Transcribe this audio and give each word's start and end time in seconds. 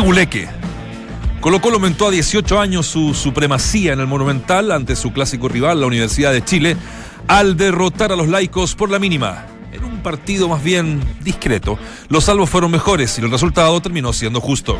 Reguleque. 0.00 0.48
Colo 1.42 1.60
Colo 1.60 1.74
aumentó 1.74 2.08
a 2.08 2.10
18 2.10 2.58
años 2.58 2.86
su 2.86 3.12
supremacía 3.12 3.92
en 3.92 4.00
el 4.00 4.06
Monumental 4.06 4.72
ante 4.72 4.96
su 4.96 5.12
clásico 5.12 5.46
rival, 5.46 5.78
la 5.78 5.86
Universidad 5.86 6.32
de 6.32 6.42
Chile, 6.42 6.74
al 7.28 7.58
derrotar 7.58 8.10
a 8.10 8.16
los 8.16 8.26
laicos 8.26 8.74
por 8.74 8.88
la 8.88 8.98
mínima. 8.98 9.44
En 9.72 9.84
un 9.84 10.02
partido 10.02 10.48
más 10.48 10.64
bien 10.64 11.02
discreto, 11.20 11.78
los 12.08 12.24
salvos 12.24 12.48
fueron 12.48 12.70
mejores 12.70 13.18
y 13.18 13.20
el 13.20 13.30
resultado 13.30 13.78
terminó 13.82 14.14
siendo 14.14 14.40
justo. 14.40 14.78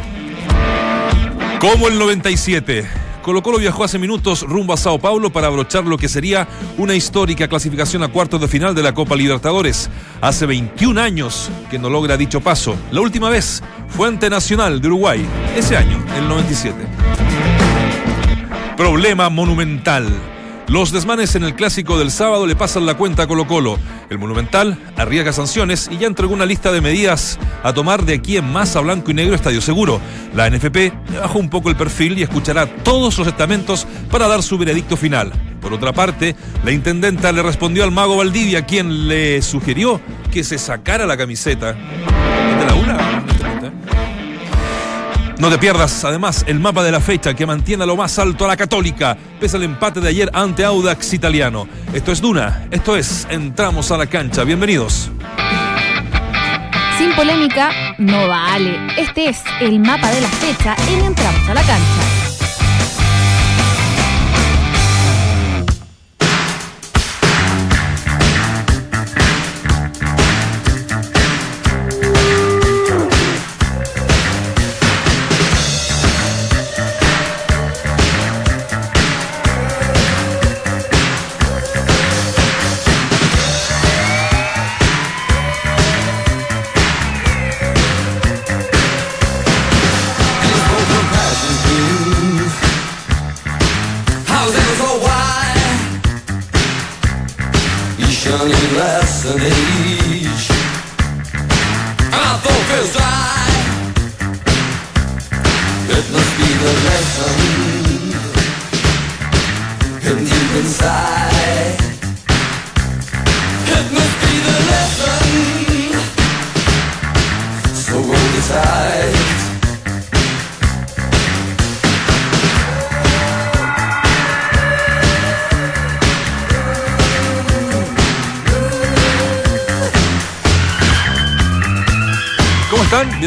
Como 1.61 1.89
el 1.89 1.99
97. 1.99 2.89
Colo 3.23 3.43
Colo 3.43 3.59
viajó 3.59 3.85
hace 3.85 3.99
minutos 3.99 4.43
rumbo 4.43 4.73
a 4.73 4.77
Sao 4.77 4.99
Paulo 4.99 5.31
para 5.31 5.49
abrochar 5.49 5.85
lo 5.85 5.99
que 5.99 6.09
sería 6.09 6.49
una 6.79 6.95
histórica 6.95 7.49
clasificación 7.49 8.03
a 8.03 8.09
cuartos 8.09 8.41
de 8.41 8.49
final 8.49 8.75
de 8.75 8.83
la 8.83 8.95
Copa 8.95 9.15
Libertadores. 9.15 9.91
Hace 10.21 10.47
21 10.47 11.01
años 11.01 11.51
que 11.71 11.79
no 11.79 11.91
logra 11.91 12.17
dicho 12.17 12.41
paso. 12.41 12.77
La 12.91 13.01
última 13.01 13.29
vez 13.29 13.63
fue 13.89 14.09
ante 14.09 14.31
Nacional 14.31 14.81
de 14.81 14.89
Uruguay, 14.89 15.27
ese 15.57 15.77
año, 15.77 16.03
el 16.17 16.29
97. 16.29 16.75
Problema 18.77 19.29
monumental. 19.29 20.07
Los 20.71 20.93
desmanes 20.93 21.35
en 21.35 21.43
el 21.43 21.57
clásico 21.57 21.99
del 21.99 22.13
sábado 22.13 22.47
le 22.47 22.55
pasan 22.55 22.87
la 22.87 22.95
cuenta 22.95 23.25
a 23.25 23.27
Colo 23.27 23.45
Colo. 23.49 23.77
El 24.09 24.19
Monumental 24.19 24.79
arriesga 24.97 25.33
sanciones 25.33 25.91
y 25.91 25.99
ya 25.99 26.07
entregó 26.07 26.33
una 26.33 26.47
lista 26.47 26.71
de 26.71 26.81
medidas 26.81 27.41
a 27.65 27.73
tomar 27.73 28.05
de 28.05 28.15
aquí 28.15 28.37
en 28.37 28.53
más 28.53 28.77
a 28.77 28.81
blanco 28.81 29.11
y 29.11 29.15
negro 29.15 29.35
Estadio 29.35 29.61
Seguro. 29.61 30.01
La 30.33 30.49
NFP 30.49 30.93
bajó 31.21 31.41
un 31.41 31.51
poco 31.51 31.71
el 31.71 31.77
perfil 31.77 32.17
y 32.17 32.23
escuchará 32.23 32.67
todos 32.67 33.19
los 33.19 33.27
estamentos 33.27 33.85
para 34.13 34.29
dar 34.29 34.45
su 34.45 34.59
veredicto 34.59 34.97
final. 34.97 35.33
Por 35.61 35.73
otra 35.73 35.93
parte, 35.93 36.37
la 36.65 36.71
intendenta 36.71 37.33
le 37.33 37.43
respondió 37.43 37.83
al 37.83 37.91
mago 37.91 38.19
Valdivia, 38.19 38.65
quien 38.65 39.09
le 39.09 39.43
sugirió 39.43 40.01
que 40.31 40.45
se 40.45 40.57
sacara 40.57 41.05
la 41.05 41.17
camiseta. 41.17 41.71
¿Es 41.71 42.59
de 42.61 42.67
la 42.67 42.75
una? 42.75 43.30
No 45.41 45.49
te 45.49 45.57
pierdas, 45.57 46.05
además, 46.05 46.45
el 46.47 46.61
mapa 46.61 46.85
de 46.85 46.93
la 46.93 47.01
fecha 47.01 47.33
que 47.33 47.47
mantiene 47.47 47.85
a 47.85 47.87
lo 47.87 47.97
más 47.97 48.19
alto 48.19 48.45
a 48.45 48.49
la 48.49 48.59
Católica, 48.59 49.17
pese 49.41 49.57
al 49.57 49.63
empate 49.63 49.99
de 49.99 50.09
ayer 50.09 50.31
ante 50.35 50.67
Audax 50.67 51.15
Italiano. 51.15 51.67
Esto 51.95 52.13
es 52.13 52.21
Duna, 52.21 52.67
esto 52.71 52.95
es 52.95 53.27
Entramos 53.31 53.91
a 53.91 53.97
la 53.97 54.07
cancha. 54.07 54.45
Bienvenidos. 54.45 55.11
Sin 56.99 57.15
polémica, 57.15 57.71
no 57.97 58.29
vale. 58.29 58.77
Este 58.99 59.31
es 59.31 59.43
el 59.63 59.81
mapa 59.81 60.11
de 60.11 60.21
la 60.21 60.29
fecha 60.29 60.77
en 60.91 61.07
Entramos 61.07 61.49
a 61.49 61.55
la 61.55 61.63
cancha. 61.63 62.20
그대 99.31 99.70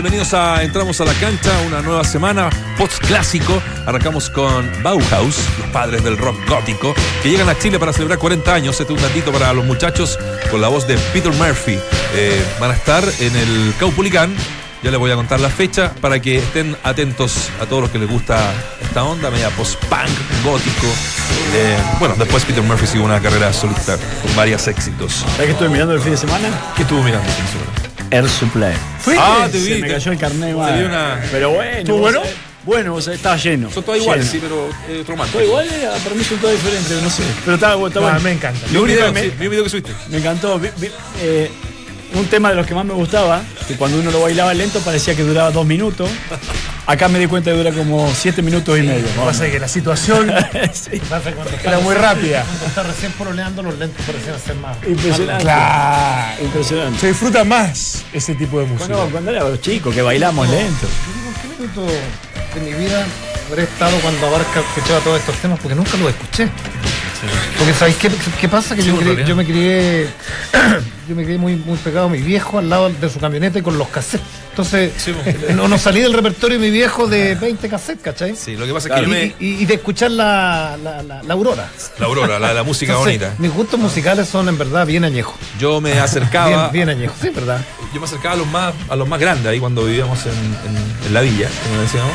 Bienvenidos 0.04 0.34
a 0.34 0.62
Entramos 0.64 1.00
a 1.00 1.06
la 1.06 1.14
cancha, 1.14 1.50
una 1.66 1.82
nueva 1.82 2.04
semana 2.04 2.50
post 2.78 3.02
clásico. 3.06 3.64
Arrancamos 3.86 4.30
con 4.30 4.70
Bauhaus, 4.84 5.38
los 5.58 5.68
padres 5.72 6.04
del 6.04 6.18
rock 6.18 6.36
gótico, 6.46 6.94
que 7.22 7.30
llegan 7.30 7.48
a 7.48 7.58
Chile 7.58 7.80
para 7.80 7.94
celebrar 7.94 8.20
40 8.20 8.54
años. 8.54 8.78
Este 8.82 8.92
es 8.92 9.00
un 9.00 9.02
datito 9.02 9.32
para 9.32 9.54
los 9.54 9.64
muchachos 9.64 10.20
con 10.52 10.60
la 10.60 10.68
voz 10.68 10.86
de 10.88 10.98
Peter 11.14 11.32
Murphy. 11.32 11.80
Eh, 12.16 12.46
van 12.60 12.72
a 12.72 12.74
estar 12.74 13.02
en 13.22 13.34
el 13.34 13.74
Caupulicán. 13.80 14.36
Ya 14.84 14.92
les 14.92 15.00
voy 15.00 15.10
a 15.10 15.16
contar 15.16 15.40
la 15.40 15.48
fecha 15.48 15.94
para 16.02 16.22
que 16.22 16.40
estén 16.40 16.76
atentos 16.84 17.50
a 17.62 17.66
todos 17.66 17.84
los 17.84 17.90
que 17.90 17.98
les 17.98 18.10
gusta 18.10 18.52
esta 18.82 19.06
onda, 19.06 19.32
media 19.32 19.52
post-punk, 19.52 20.12
gótico. 20.44 20.88
Eh, 21.54 21.78
bueno, 22.00 22.16
después 22.20 22.44
Peter 22.44 22.62
Murphy 22.62 22.88
siguió 22.88 23.06
una 23.06 23.22
carrera 23.22 23.54
solitaria 23.54 24.06
con 24.22 24.36
varios 24.36 24.68
éxitos. 24.68 25.14
¿Sabes 25.14 25.46
qué 25.46 25.52
estuve 25.54 25.70
mirando 25.70 25.94
el 25.94 26.02
fin 26.02 26.12
de 26.12 26.18
semana? 26.18 26.50
¿Qué 26.76 26.82
estuvo 26.82 27.02
mirando 27.02 27.26
el 27.26 27.34
fin 27.36 27.46
de 27.46 27.52
semana? 27.54 28.10
Air 28.12 28.30
Supply. 28.30 28.93
Ah, 29.18 29.48
te 29.52 29.58
vi. 29.58 29.66
Se 29.66 29.80
me 29.80 29.88
cayó 29.88 30.12
el 30.12 30.18
carnet. 30.18 30.56
Una... 30.56 31.22
Pero 31.32 31.52
bueno. 31.52 31.78
¿Estuvo 31.78 31.98
bueno? 31.98 32.22
Bueno, 32.66 32.96
o 32.96 33.02
sea, 33.02 33.14
estaba 33.14 33.36
lleno. 33.36 33.70
Son 33.70 33.84
todas 33.84 34.00
iguales, 34.00 34.26
sí, 34.26 34.40
pero 34.42 34.70
eh, 34.88 35.04
románticos. 35.06 35.32
Todo 35.32 35.44
igual, 35.44 35.68
eh, 35.70 35.90
para 36.02 36.16
mí 36.16 36.24
son 36.24 36.38
todas 36.38 36.56
diferentes, 36.56 37.02
no 37.02 37.10
sé. 37.10 37.24
Pero 37.44 37.56
estaba, 37.56 37.76
bueno. 37.76 38.20
me 38.22 38.32
encanta. 38.32 38.60
Vi 38.70 38.78
un 38.78 38.88
video, 38.88 39.12
me, 39.12 39.22
sí, 39.24 39.34
vi 39.38 39.46
un 39.48 39.52
video 39.52 39.64
que 39.66 39.70
subiste. 39.70 39.92
Me 40.10 40.20
encantó. 40.20 40.58
Vi, 40.58 40.70
vi, 40.78 40.90
eh, 41.22 41.52
un 42.14 42.26
tema 42.28 42.50
de 42.52 42.56
los 42.56 42.66
que 42.66 42.74
más 42.74 42.86
me 42.86 42.94
gustaba, 42.94 43.42
que 43.68 43.76
cuando 43.76 44.00
uno 44.00 44.12
lo 44.12 44.22
bailaba 44.22 44.54
lento 44.54 44.80
parecía 44.80 45.16
que 45.16 45.24
duraba 45.24 45.52
dos 45.52 45.66
minutos. 45.66 46.10
Acá 46.86 47.08
me 47.08 47.18
di 47.18 47.28
cuenta 47.28 47.50
que 47.52 47.56
dura 47.58 47.72
como 47.72 48.12
siete 48.14 48.42
minutos 48.42 48.78
y 48.78 48.82
medio. 48.82 49.06
No, 49.16 49.24
pasa 49.24 49.50
que 49.50 49.58
la 49.58 49.70
situación 49.70 50.30
sí. 50.74 51.02
era 51.64 51.80
muy 51.80 51.96
rápida. 51.96 52.44
Cuando 52.44 52.66
está 52.66 52.84
recién 52.84 53.12
poloneando, 53.14 53.64
los 53.64 53.78
lentos 53.80 54.06
parecían 54.06 54.38
ser 54.40 54.56
más. 54.56 54.76
Impresionante. 54.86 55.44
Claro. 55.44 56.44
Impresionante. 56.44 57.00
Se 57.00 57.08
disfruta 57.08 57.44
más 57.46 58.04
ese 58.12 58.36
tipo 58.36 58.60
de 58.60 58.66
música. 58.66 58.94
Cuando, 58.94 59.12
cuando 59.12 59.32
éramos 59.32 59.62
chicos, 59.62 59.96
que 59.96 60.02
bailamos 60.02 60.50
lento. 60.50 60.88
Yo 60.88 61.14
digo, 61.14 61.30
¿en 61.30 61.36
qué 61.42 61.48
minuto 61.88 61.94
de 62.56 62.60
mi 62.62 62.74
vida 62.86 63.06
habré 63.50 63.64
estado 63.64 63.98
cuando 64.02 64.28
Abarca 64.28 64.60
escuchaba 64.60 65.00
todos 65.00 65.20
estos 65.22 65.36
temas? 65.38 65.60
Porque 65.62 65.76
nunca 65.76 65.96
los 65.98 66.10
escuché. 66.10 66.50
Porque 67.58 67.74
¿sabéis 67.74 67.96
qué, 67.96 68.12
qué 68.42 68.50
pasa? 68.50 68.76
Que 68.76 68.82
Sí, 68.82 68.90
yo, 68.90 68.96
en 68.96 69.00
crié, 69.00 69.16
realidad. 69.16 69.28
yo 69.30 69.36
me 69.38 69.46
crié 69.46 70.08
yo 71.08 71.16
me 71.16 71.24
crié 71.24 71.38
muy, 71.38 71.56
muy 71.56 71.78
pegado 71.78 72.08
a 72.08 72.10
mi 72.10 72.18
viejo 72.22 72.60
al 72.60 72.70
lado 72.70 72.90
de 72.90 73.10
su 73.10 73.20
camioneta 73.20 73.58
y 73.60 73.62
con 73.62 73.78
los 73.78 73.88
cassettes. 73.88 74.28
Entonces, 74.54 74.92
Sí, 74.98 75.12
eh, 75.26 75.54
no, 75.56 75.68
no 75.68 75.80
salí 75.80 76.00
del 76.00 76.14
repertorio 76.14 76.60
de 76.60 76.64
mi 76.66 76.70
viejo 76.70 77.08
de 77.08 77.34
20 77.34 77.68
cassettes, 77.70 78.04
¿cachai? 78.04 78.36
Sí, 78.36 78.56
lo 78.56 78.68
que 78.68 78.74
pasa 78.74 78.88
es 78.90 78.94
que 78.94 79.02
Y, 79.02 79.08
me. 79.08 79.24
y- 79.40 79.64
y 79.64 79.66
de 79.66 79.74
escuchar 79.74 80.12
la, 80.12 80.78
la, 80.84 81.02
la- 81.02 81.24
la 81.24 81.34
aurora. 81.34 81.72
La 81.98 82.06
aurora, 82.06 82.38
la, 82.38 82.54
la 82.54 82.62
música 82.62 82.92
Entonces, 82.94 83.20
bonita. 83.20 83.36
Mis 83.40 83.52
gustos 83.52 83.80
musicales 83.80 84.30
son 84.30 84.48
en 84.50 84.58
verdad 84.60 84.86
bien 84.86 85.06
añejos. 85.06 85.34
Yo 85.60 85.82
me 85.82 85.94
acercaba. 86.00 86.70
Bien, 86.70 86.72
bien 86.88 86.90
añejos, 86.90 87.18
sí, 87.20 87.30
¿verdad? 87.30 87.66
yo 87.96 88.00
me 88.00 88.06
acercaba 88.06 88.36
a 88.36 88.38
los 88.38 88.48
más, 88.48 88.74
a 88.90 88.96
los 88.96 89.08
más 89.08 89.20
grandes 89.20 89.48
ahí 89.48 89.60
cuando 89.60 89.86
vivíamos 89.86 90.24
en, 90.28 90.32
en- 90.34 91.08
en 91.08 91.14
la 91.16 91.22
villa, 91.22 91.50
como 91.68 91.82
decíamos, 91.82 92.14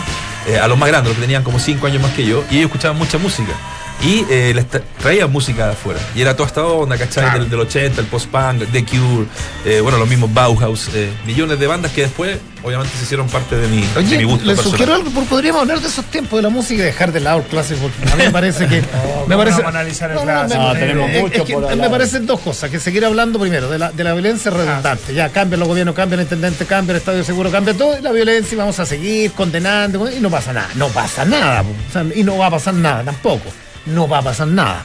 eh, 0.48 0.59
a 0.59 0.66
los 0.69 0.76
más 0.78 0.88
grandes, 0.88 1.10
los 1.10 1.16
que 1.16 1.22
tenían 1.22 1.42
como 1.45 1.59
5 1.59 1.86
años 1.86 2.03
más 2.03 2.12
que 2.12 2.24
yo, 2.27 2.42
y 2.50 2.56
ellos 2.56 2.66
escuchaban 2.71 2.97
mucha 2.98 3.18
música. 3.18 3.53
Y 4.00 4.24
eh, 4.30 4.53
les 4.54 4.71
tra- 4.71 4.83
traían 5.03 5.30
música 5.33 5.66
de 5.66 5.72
afuera. 5.72 5.98
Y 6.15 6.21
era 6.21 6.34
toda 6.36 6.47
esta 6.47 6.65
onda, 6.65 6.97
¿cachai? 6.97 7.24
Del, 7.41 7.50
del 7.50 7.60
80, 7.60 8.00
el 8.00 8.06
post-punk, 8.06 8.65
The 8.71 8.84
Cure, 8.84 9.27
eh, 9.65 9.80
bueno, 9.80 9.98
los 9.98 10.09
mismos 10.09 10.33
Bauhaus, 10.33 10.89
eh, 10.95 11.10
millones 11.27 11.59
de 11.59 11.66
bandas 11.66 11.91
que 11.92 12.03
después, 12.03 12.39
obviamente, 12.63 12.97
se 12.97 13.05
hicieron 13.05 13.28
parte 13.28 13.57
de 13.57 13.69
mi, 13.69 13.83
de 13.83 13.99
Oye, 13.99 14.19
mi 14.19 14.25
gusto 14.25 14.45
les 14.47 14.57
personal. 14.57 14.71
sugiero 14.78 14.95
algo, 14.95 15.10
porque 15.10 15.28
podríamos 15.28 15.63
hablar 15.63 15.81
de 15.81 15.89
esos 15.89 16.05
tiempos 16.07 16.39
de 16.39 16.43
la 16.43 16.49
música 16.49 16.83
y 16.83 16.87
dejar 16.87 17.13
de 17.13 17.21
lado 17.21 17.39
el 17.39 17.45
clásico. 17.45 17.81
porque 17.83 18.13
A 18.13 18.16
mí 18.16 18.25
me 18.25 18.31
parece 18.31 18.66
que. 18.66 18.81
me 18.83 18.87
¿cómo 19.25 19.39
parece, 19.39 19.57
vamos 19.63 19.75
a 19.75 19.78
analizar 19.81 20.10
el 20.10 20.16
No, 20.16 20.21
no, 20.25 20.27
clásico? 20.27 20.59
me- 20.60 20.66
No, 20.66 20.72
tenemos 20.75 21.10
es 21.10 21.21
mucho 21.22 21.45
que 21.45 21.53
por 21.55 21.77
Me 21.77 21.91
parecen 21.91 22.27
dos 22.27 22.41
cosas: 22.41 22.71
que 22.71 22.81
seguir 22.81 23.05
hablando 23.05 23.39
primero 23.39 23.69
de 23.71 23.78
la, 23.78 23.91
de 23.93 24.05
la 24.05 24.13
violencia 24.13 24.51
redundante. 24.51 25.15
Ya 25.15 25.28
cambian 25.31 25.60
los 25.60 25.69
gobiernos, 25.69 25.95
cambian 25.95 26.21
el 26.21 26.25
intendente, 26.27 26.66
cambia 26.66 26.93
el 26.93 26.99
estadio 26.99 27.25
seguro, 27.25 27.51
cambia 27.51 27.75
todo, 27.75 27.99
y 27.99 28.03
la 28.03 28.13
violencia, 28.13 28.55
y 28.55 28.59
vamos 28.59 28.78
a 28.81 28.87
seguir 28.87 29.33
condenando, 29.33 30.10
y 30.10 30.21
no 30.21 30.31
pasa 30.31 30.53
nada. 30.53 30.69
No 30.75 30.89
pasa 30.89 31.25
nada, 31.25 31.63
po. 31.63 31.71
O 31.71 31.93
sea, 31.93 32.05
y 32.15 32.22
no 32.25 32.37
va 32.39 32.47
a 32.47 32.51
pasar 32.51 32.75
nada 32.75 33.05
tampoco. 33.05 33.45
No 33.87 34.07
va 34.09 34.19
a 34.19 34.22
pasar 34.22 34.49
nada. 34.49 34.84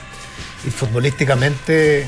Y 0.66 0.70
futbolísticamente. 0.70 2.08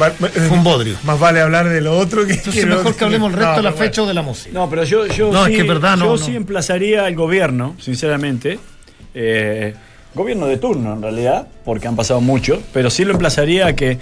Va- 0.00 0.10
Fue 0.10 0.48
un 0.56 0.64
bodrio. 0.64 0.96
Más 1.04 1.18
vale 1.18 1.40
hablar 1.40 1.68
de 1.68 1.80
lo 1.80 1.96
otro 1.98 2.26
que. 2.26 2.32
Entonces, 2.34 2.66
mejor 2.66 2.94
que 2.96 3.04
hablemos 3.04 3.32
el 3.32 3.38
resto 3.38 3.56
de 3.56 3.62
la 3.62 3.72
fecha 3.72 4.02
o 4.02 4.06
de 4.06 4.14
la 4.14 4.22
música. 4.22 4.50
No, 4.52 4.68
pero 4.70 4.84
yo, 4.84 5.06
yo, 5.06 5.32
No, 5.32 5.44
sí, 5.46 5.52
es 5.52 5.56
que 5.56 5.62
es 5.62 5.68
verdad, 5.68 5.96
no, 5.96 6.04
yo 6.06 6.10
no. 6.12 6.18
sí 6.18 6.34
emplazaría 6.36 7.04
al 7.04 7.14
gobierno, 7.14 7.74
sinceramente. 7.78 8.58
eh, 9.14 9.74
gobierno 10.14 10.46
de 10.46 10.56
turno, 10.56 10.92
en 10.94 11.02
realidad, 11.02 11.46
porque 11.64 11.86
han 11.86 11.94
pasado 11.94 12.20
mucho, 12.20 12.60
pero 12.72 12.90
sí 12.90 13.04
lo 13.04 13.12
emplazaría 13.12 13.66
a 13.68 13.74
que 13.76 13.98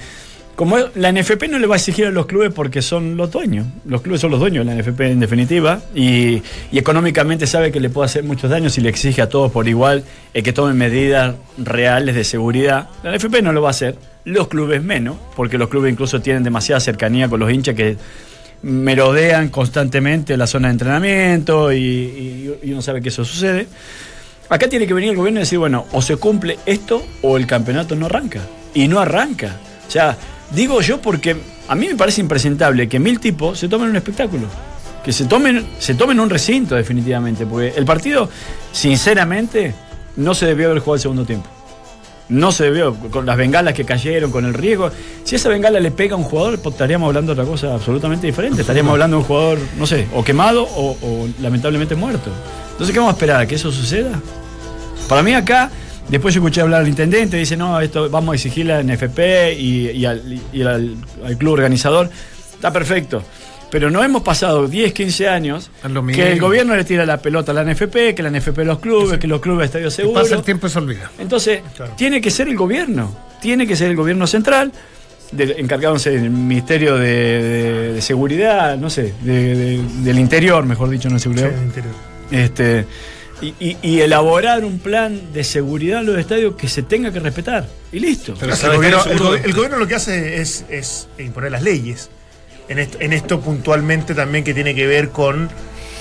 Como 0.58 0.76
la 0.96 1.12
NFP 1.12 1.44
no 1.48 1.60
le 1.60 1.68
va 1.68 1.76
a 1.76 1.78
exigir 1.78 2.06
a 2.06 2.10
los 2.10 2.26
clubes 2.26 2.52
porque 2.52 2.82
son 2.82 3.16
los 3.16 3.30
dueños. 3.30 3.64
Los 3.84 4.02
clubes 4.02 4.20
son 4.20 4.32
los 4.32 4.40
dueños 4.40 4.66
de 4.66 4.74
la 4.74 4.82
NFP 4.82 5.02
en 5.02 5.20
definitiva. 5.20 5.80
Y, 5.94 6.42
económicamente 6.72 7.46
sabe 7.46 7.70
que 7.70 7.78
le 7.78 7.90
puede 7.90 8.06
hacer 8.06 8.24
muchos 8.24 8.50
daños 8.50 8.72
si 8.72 8.80
le 8.80 8.88
exige 8.88 9.22
a 9.22 9.28
todos 9.28 9.52
por 9.52 9.68
igual 9.68 10.02
eh, 10.34 10.42
que 10.42 10.52
tomen 10.52 10.76
medidas 10.76 11.36
reales 11.58 12.16
de 12.16 12.24
seguridad. 12.24 12.88
La 13.04 13.16
NFP 13.16 13.40
no 13.40 13.52
lo 13.52 13.62
va 13.62 13.68
a 13.68 13.70
hacer. 13.70 13.94
Los 14.24 14.48
clubes 14.48 14.82
menos, 14.82 15.14
porque 15.36 15.58
los 15.58 15.68
clubes 15.68 15.92
incluso 15.92 16.20
tienen 16.20 16.42
demasiada 16.42 16.80
cercanía 16.80 17.28
con 17.28 17.38
los 17.38 17.52
hinchas 17.52 17.76
que 17.76 17.96
merodean 18.62 19.50
constantemente 19.50 20.36
la 20.36 20.48
zona 20.48 20.66
de 20.66 20.72
entrenamiento 20.72 21.72
y, 21.72 21.76
y- 21.78 22.54
y 22.64 22.72
uno 22.72 22.82
sabe 22.82 23.00
que 23.00 23.10
eso 23.10 23.24
sucede. 23.24 23.68
Acá 24.48 24.66
tiene 24.68 24.88
que 24.88 24.94
venir 24.94 25.10
el 25.10 25.16
gobierno 25.16 25.38
y 25.38 25.42
decir, 25.44 25.60
bueno, 25.60 25.86
o 25.92 26.02
se 26.02 26.16
cumple 26.16 26.58
esto 26.66 27.00
o 27.22 27.36
el 27.36 27.46
campeonato 27.46 27.94
no 27.94 28.06
arranca. 28.06 28.40
Y 28.74 28.88
no 28.88 28.98
arranca. 28.98 29.56
O 29.86 29.90
sea, 29.90 30.16
digo 30.50 30.80
yo 30.80 31.00
porque 31.00 31.36
a 31.68 31.74
mí 31.74 31.86
me 31.88 31.96
parece 31.96 32.20
impresentable 32.20 32.88
que 32.88 32.98
mil 32.98 33.20
tipos 33.20 33.58
se 33.58 33.68
tomen 33.68 33.90
un 33.90 33.96
espectáculo. 33.96 34.46
Que 35.04 35.12
se 35.12 35.24
tomen, 35.24 35.66
se 35.78 35.94
tomen 35.94 36.18
un 36.20 36.28
recinto 36.28 36.74
definitivamente. 36.74 37.46
Porque 37.46 37.72
el 37.76 37.84
partido, 37.84 38.28
sinceramente, 38.72 39.74
no 40.16 40.34
se 40.34 40.46
debió 40.46 40.66
haber 40.66 40.80
jugado 40.80 40.94
el 40.96 41.00
segundo 41.00 41.24
tiempo. 41.24 41.48
No 42.28 42.52
se 42.52 42.64
debió, 42.64 42.94
con 42.94 43.24
las 43.24 43.38
bengalas 43.38 43.72
que 43.72 43.84
cayeron, 43.84 44.30
con 44.30 44.44
el 44.44 44.52
riesgo. 44.52 44.90
Si 45.24 45.36
esa 45.36 45.48
bengala 45.48 45.80
le 45.80 45.90
pega 45.90 46.14
a 46.14 46.18
un 46.18 46.24
jugador, 46.24 46.58
pues, 46.58 46.74
estaríamos 46.74 47.06
hablando 47.06 47.34
de 47.34 47.40
otra 47.40 47.50
cosa 47.50 47.72
absolutamente 47.72 48.26
diferente. 48.26 48.60
Estaríamos 48.60 48.92
hablando 48.92 49.16
de 49.16 49.22
un 49.22 49.26
jugador, 49.26 49.58
no 49.78 49.86
sé, 49.86 50.08
o 50.14 50.22
quemado 50.22 50.64
o, 50.64 50.90
o 51.00 51.28
lamentablemente 51.40 51.94
muerto. 51.94 52.30
Entonces, 52.72 52.92
¿qué 52.92 52.98
vamos 52.98 53.14
a 53.14 53.16
esperar? 53.16 53.40
¿A 53.40 53.46
que 53.46 53.54
eso 53.54 53.72
suceda? 53.72 54.20
Para 55.08 55.22
mí 55.22 55.32
acá, 55.32 55.70
después 56.08 56.34
escuché 56.34 56.60
hablar 56.60 56.82
al 56.82 56.88
intendente, 56.88 57.36
dice, 57.36 57.56
no, 57.56 57.80
esto 57.80 58.08
vamos 58.10 58.32
a 58.32 58.34
exigirle 58.36 58.74
a 58.74 58.82
NFP 58.82 59.18
y, 59.58 59.90
y 59.90 60.04
al, 60.06 60.40
y 60.52 60.62
al- 60.62 60.96
al 61.24 61.36
club 61.38 61.52
organizador. 61.54 62.10
Está 62.54 62.72
perfecto. 62.72 63.22
Pero 63.70 63.90
no 63.90 64.02
hemos 64.02 64.22
pasado 64.22 64.66
10, 64.66 64.94
15 64.94 65.28
años 65.28 65.70
que 66.14 66.32
el 66.32 66.40
gobierno 66.40 66.74
le 66.74 66.84
tira 66.84 67.04
la 67.04 67.18
pelota 67.18 67.52
a 67.52 67.54
la 67.54 67.64
NFP, 67.70 68.14
que 68.14 68.22
la 68.22 68.30
NFP 68.30 68.60
a 68.60 68.64
los 68.64 68.78
clubes, 68.78 69.18
que 69.18 69.26
los 69.26 69.42
clubes 69.42 69.64
a 69.64 69.66
Estadio 69.66 69.88
Y 69.88 69.90
Seguro. 69.90 70.22
pasa 70.22 70.36
el 70.36 70.42
tiempo 70.42 70.66
y 70.66 70.70
se 70.70 70.78
olvida. 70.78 71.10
Entonces, 71.18 71.60
Claro. 71.76 71.92
tiene 71.94 72.22
que 72.22 72.30
ser 72.30 72.48
el 72.48 72.56
gobierno, 72.56 73.14
tiene 73.42 73.66
que 73.66 73.76
ser 73.76 73.90
el 73.90 73.96
gobierno 73.96 74.26
central, 74.26 74.72
de, 75.32 75.54
sé, 75.98 76.12
del 76.12 76.30
Ministerio 76.30 76.96
de, 76.96 77.06
de- 77.12 77.92
de 77.92 78.00
Seguridad, 78.00 78.78
no 78.78 78.88
sé, 78.88 79.12
de- 79.20 79.54
de- 79.54 79.82
del 80.02 80.18
Interior, 80.18 80.64
mejor 80.64 80.88
dicho, 80.88 81.10
no 81.10 81.16
de 81.16 81.20
Sí, 81.20 81.24
seguridad. 81.24 81.50
en 81.52 81.58
el 81.58 81.64
interior. 81.64 81.94
Este, 82.30 82.86
y, 83.40 83.54
y- 83.60 83.76
y 83.82 84.00
elaborar 84.00 84.64
un 84.64 84.78
plan 84.78 85.32
de 85.32 85.44
seguridad 85.44 86.00
en 86.00 86.06
los 86.06 86.18
estadios 86.18 86.54
que 86.56 86.68
se 86.68 86.82
tenga 86.82 87.12
que 87.12 87.20
respetar. 87.20 87.66
Y 87.92 88.00
listo. 88.00 88.34
Pero 88.38 88.52
el, 88.54 88.76
gobierno, 88.76 89.04
el 89.04 89.18
go- 89.18 89.34
el 89.34 89.52
gobierno 89.54 89.78
lo 89.78 89.86
que 89.86 89.94
hace 89.94 90.40
es, 90.40 90.64
es 90.68 91.08
imponer 91.18 91.52
las 91.52 91.62
leyes. 91.62 92.10
En 92.68 92.78
esto, 92.78 92.98
en 93.00 93.12
esto 93.12 93.40
puntualmente 93.40 94.14
también 94.14 94.44
que 94.44 94.52
tiene 94.54 94.74
que 94.74 94.86
ver 94.86 95.08
con 95.10 95.48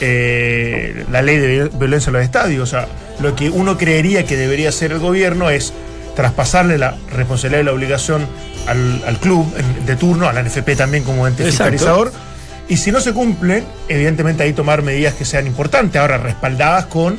eh, 0.01 1.06
la 1.12 1.22
ley 1.22 1.38
de 1.38 1.48
vi- 1.63 1.69
violencia 1.78 2.10
en 2.10 2.13
los 2.13 2.24
estadios. 2.24 2.63
O 2.63 2.66
sea, 2.66 2.88
lo 3.19 3.36
que 3.36 3.50
uno 3.50 3.78
creería 3.78 4.25
que 4.25 4.36
debería 4.36 4.69
hacer 4.69 4.92
el 4.92 5.00
gobierno 5.00 5.50
es 5.50 5.74
traspasarle 6.16 6.78
la 6.78 6.98
responsabilidad 7.13 7.62
y 7.62 7.66
la 7.66 7.74
obligación 7.74 8.25
al, 8.68 9.01
al 9.06 9.19
club 9.19 9.45
en- 9.57 9.86
de 9.86 9.95
turno, 9.95 10.28
a 10.28 10.34
la 10.34 10.42
NFP 10.44 10.75
también 10.75 11.04
como 11.04 11.28
ente 11.28 11.44
Exacto. 11.44 11.72
fiscalizador. 11.72 12.12
Y 12.69 12.78
si 12.78 12.92
no 12.92 13.00
se 13.00 13.14
cumplen, 13.14 13.64
evidentemente 13.88 14.44
ahí 14.44 14.54
tomar 14.54 14.81
medidas 14.81 15.14
que 15.14 15.24
sean 15.25 15.48
importantes, 15.48 16.00
ahora 16.02 16.18
respaldadas 16.18 16.86
con 16.88 17.18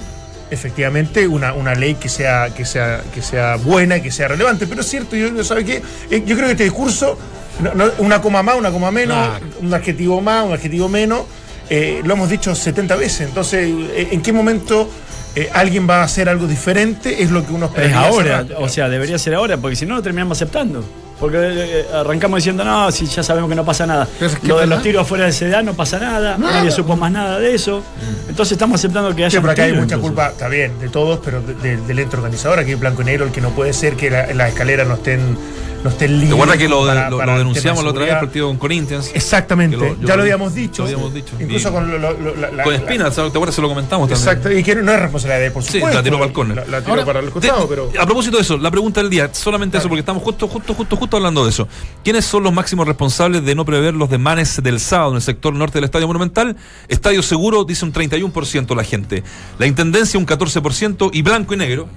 efectivamente 0.51 1.27
una, 1.29 1.53
una 1.53 1.75
ley 1.75 1.95
que 1.97 2.09
sea, 2.09 2.51
que 2.55 2.65
sea, 2.65 3.03
que 3.15 3.23
sea 3.23 3.57
buena, 3.57 4.01
que 4.01 4.11
sea 4.11 4.29
relevante. 4.29 4.67
Pero 4.67 4.81
es 4.81 4.89
cierto, 4.89 5.17
yo, 5.17 5.43
¿sabe 5.45 5.65
qué? 5.65 5.83
Eh, 6.11 6.23
yo 6.27 6.35
creo 6.37 6.47
que 6.47 6.53
este 6.53 6.65
discurso, 6.65 7.19
no- 7.61 7.75
no- 7.75 7.91
una 7.99 8.21
coma 8.23 8.43
más, 8.43 8.57
una 8.57 8.71
coma 8.71 8.91
menos, 8.91 9.17
un 9.61 9.73
adjetivo 9.75 10.21
más, 10.21 10.45
un 10.47 10.53
adjetivo 10.53 10.89
menos, 10.89 11.23
eh, 11.71 12.01
lo 12.05 12.15
hemos 12.15 12.31
dicho 12.31 12.55
70 12.55 12.97
veces. 12.97 13.23
Entonces, 13.29 13.69
eh, 13.95 14.09
¿en 14.13 14.23
qué 14.23 14.33
momento 14.33 14.91
eh, 15.37 15.51
alguien 15.53 15.89
va 15.89 16.01
a 16.01 16.05
hacer 16.05 16.29
algo 16.29 16.47
diferente? 16.47 17.23
Es 17.23 17.31
lo 17.31 17.45
que 17.47 17.53
uno 17.53 17.67
Es 17.67 17.73
esperaría 17.73 18.09
ahora, 18.09 18.47
o 18.59 18.69
sea, 18.69 18.89
debería 18.89 19.19
ser 19.19 19.35
ahora, 19.35 19.57
porque 19.59 19.77
si 19.77 19.85
no 19.87 19.95
lo 19.97 20.03
terminamos 20.03 20.39
aceptando. 20.39 20.83
Porque 21.21 21.37
eh, 21.41 21.87
arrancamos 21.93 22.39
diciendo, 22.39 22.65
no, 22.65 22.91
si 22.93 23.07
ya 23.07 23.23
sabemos 23.25 23.49
que 23.51 23.57
no 23.57 23.65
pasa 23.65 23.87
nada. 23.87 24.07
Pero 24.19 24.31
es 24.31 24.39
que 24.39 24.47
Lo 24.47 24.59
de 24.61 24.67
los 24.69 24.83
tiros 24.83 25.03
afuera 25.03 25.25
de 25.27 25.33
CDA 25.33 25.63
no 25.63 25.75
pasa 25.75 25.99
nada, 25.99 26.39
nadie 26.39 26.71
supo 26.71 26.97
más 26.97 27.11
nada 27.11 27.39
de 27.41 27.55
eso. 27.55 27.83
Entonces 28.29 28.53
estamos 28.53 28.79
aceptando 28.81 29.15
que 29.17 29.25
haya 29.25 29.31
Sí, 29.31 29.39
pero 29.41 29.53
acá 29.53 29.65
hay 29.65 29.73
mucha 29.73 29.83
entonces. 29.97 30.03
culpa, 30.07 30.29
está 30.29 30.47
bien, 30.49 30.79
de 30.79 30.89
todos, 30.89 31.19
pero 31.25 31.41
de- 31.41 31.55
de- 31.55 31.77
del 31.79 31.99
ente 31.99 32.17
organizador. 32.17 32.61
Aquí 32.61 32.73
en 32.73 32.81
blanco 32.81 33.03
y 33.03 33.07
negro, 33.07 33.25
el 33.27 33.33
que 33.33 33.41
no 33.41 33.51
puede 33.51 33.73
ser 33.73 33.97
que 33.97 34.11
la- 34.11 34.33
las 34.33 34.51
escaleras 34.51 34.87
no 34.87 34.95
estén, 34.95 35.37
no 35.85 35.91
estén 35.91 36.13
libres. 36.13 36.31
Recuerda 36.31 36.57
que 36.59 36.69
lo, 36.69 36.85
para- 36.87 37.09
lo- 37.11 37.19
para 37.19 37.33
lo 37.33 37.33
el 37.35 37.39
denunciamos 37.47 37.85
la 37.85 37.91
otra 37.91 38.01
vez 38.01 38.09
seguridad. 38.11 38.21
partido 38.27 38.49
con 38.49 38.57
Corinthians. 38.59 39.11
Exactamente, 39.15 39.77
lo- 39.77 39.95
ya 40.01 40.09
lo- 40.09 40.17
lo 40.17 40.23
habíamos 40.23 40.55
dicho. 40.55 40.83
lo 40.83 40.89
habíamos 40.89 41.15
dicho. 41.15 41.35
Incluso 41.39 41.69
Y- 41.69 41.73
con 41.73 41.91
lo- 41.91 41.99
lo- 41.99 42.13
lo- 42.13 42.35
la, 42.37 42.63
Con 42.65 42.73
la- 42.73 42.79
Espina, 42.79 43.11
¿te 43.11 43.21
acuerdas? 43.21 43.55
Se 43.55 43.63
lo 43.63 43.69
comentamos 43.69 44.09
también. 44.09 44.29
Exacto, 44.29 44.51
y 44.53 44.63
que 44.63 44.75
no 44.75 44.93
es 44.93 45.01
responsabilidad 45.01 45.39
de 45.41 45.47
él, 45.47 45.53
por 45.53 45.63
Sí, 45.63 45.73
supuesto. 45.75 45.97
la 45.99 46.03
tiró 46.03 46.17
para 46.17 46.27
el 46.27 46.33
córner. 46.33 46.57
La, 46.57 46.65
la 46.67 46.81
tiró 46.81 46.91
Ahora, 46.93 47.05
para 47.05 47.21
el 47.21 47.31
costado, 47.31 47.69
pero. 47.69 47.91
A 47.99 48.07
propósito 48.07 48.37
de 48.37 48.43
eso, 48.43 48.59
la 48.59 48.71
pregunta 48.71 49.01
del 49.01 49.11
día, 49.11 49.31
solamente 49.33 49.79
eso, 49.79 49.89
porque 49.89 50.01
estamos 50.01 50.23
justo, 50.23 50.49
justo, 50.49 50.75
justo, 50.75 50.97
justo 50.97 51.17
hablando 51.17 51.45
de 51.45 51.51
eso. 51.51 51.69
¿Quiénes 52.03 52.25
son 52.25 52.43
los 52.43 52.53
máximos 52.53 52.87
responsables 52.87 53.45
de 53.45 53.55
no 53.55 53.65
prever 53.65 53.95
los 53.95 54.11
demanes 54.11 54.61
del 54.63 54.81
sábado 54.81 55.11
en 55.11 55.17
el 55.17 55.23
sector 55.23 55.55
norte 55.55 55.75
del 55.79 55.85
Estadio 55.85 56.07
Monumental? 56.07 56.57
Estadio 56.89 57.23
Seguro 57.23 57.65
dice 57.65 57.85
un 57.85 57.93
31% 57.93 58.75
la 58.75 58.85
gente. 58.85 59.23
La 59.59 59.67
Intendencia 59.67 60.19
un 60.19 60.27
14% 60.27 61.11
y 61.13 61.23
Blanco 61.23 61.55
y 61.55 61.57
Negro, 61.57 61.89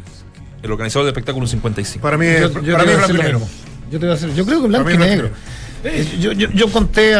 el 0.61 0.71
organizador 0.71 1.05
del 1.05 1.13
espectáculo 1.13 1.45
un 1.45 1.49
55%. 1.61 1.99
Para 2.01 2.17
mí, 2.17 2.25
Yo, 2.27 2.31
es- 2.31 2.53
yo 2.53 2.61
te 2.61 2.71
para 2.71 2.83
mí 2.83 2.91
es 2.91 2.97
blanco 2.97 3.13
y 3.15 3.17
negro. 3.17 3.41
Yo 3.91 3.99
te 3.99 4.05
iba 4.05 4.13
a 4.13 4.17
decir- 4.17 4.33
yo 4.33 4.45
creo 4.45 4.61
que 4.61 4.67
blanco 4.67 4.89
y 4.89 4.97
negro. 4.97 5.29
Yo, 6.19 6.31
yo- 6.31 6.49
yo 6.51 6.67
conté 6.71 7.15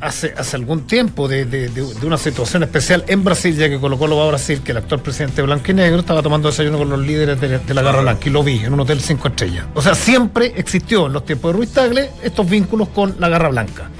hace, 0.00 0.34
hace 0.36 0.56
algún 0.56 0.86
tiempo 0.86 1.28
de, 1.28 1.44
de- 1.44 1.68
de- 1.68 1.82
una 2.06 2.16
situación 2.18 2.62
especial 2.62 3.04
en 3.08 3.22
Brasil, 3.22 3.54
ya 3.56 3.68
que 3.68 3.78
Colo 3.78 3.98
Colo 3.98 4.16
va 4.16 4.24
a 4.24 4.28
Brasil, 4.28 4.60
que 4.64 4.72
el 4.72 4.78
actual 4.78 5.00
presidente 5.00 5.36
de 5.36 5.42
Blanco 5.42 5.70
y 5.70 5.74
Negro 5.74 6.00
estaba 6.00 6.22
tomando 6.22 6.48
desayuno 6.48 6.78
con 6.78 6.88
los 6.90 6.98
líderes 7.00 7.40
de, 7.40 7.58
de 7.58 7.74
la 7.74 7.82
Garra 7.82 8.00
Blanca 8.00 8.22
y 8.28 8.30
lo 8.30 8.42
vi 8.42 8.58
en 8.64 8.72
un 8.72 8.80
hotel 8.80 9.00
cinco 9.00 9.28
estrellas. 9.28 9.66
O 9.74 9.82
sea, 9.82 9.94
siempre 9.94 10.52
existió 10.56 11.06
en 11.06 11.12
los 11.12 11.24
tiempos 11.24 11.52
de 11.52 11.56
Ruiz 11.58 11.70
Tagle 11.72 12.10
estos 12.22 12.48
vínculos 12.48 12.88
con 12.88 13.14
la 13.20 13.28
Garra 13.28 13.48
Blanca. 13.50 13.90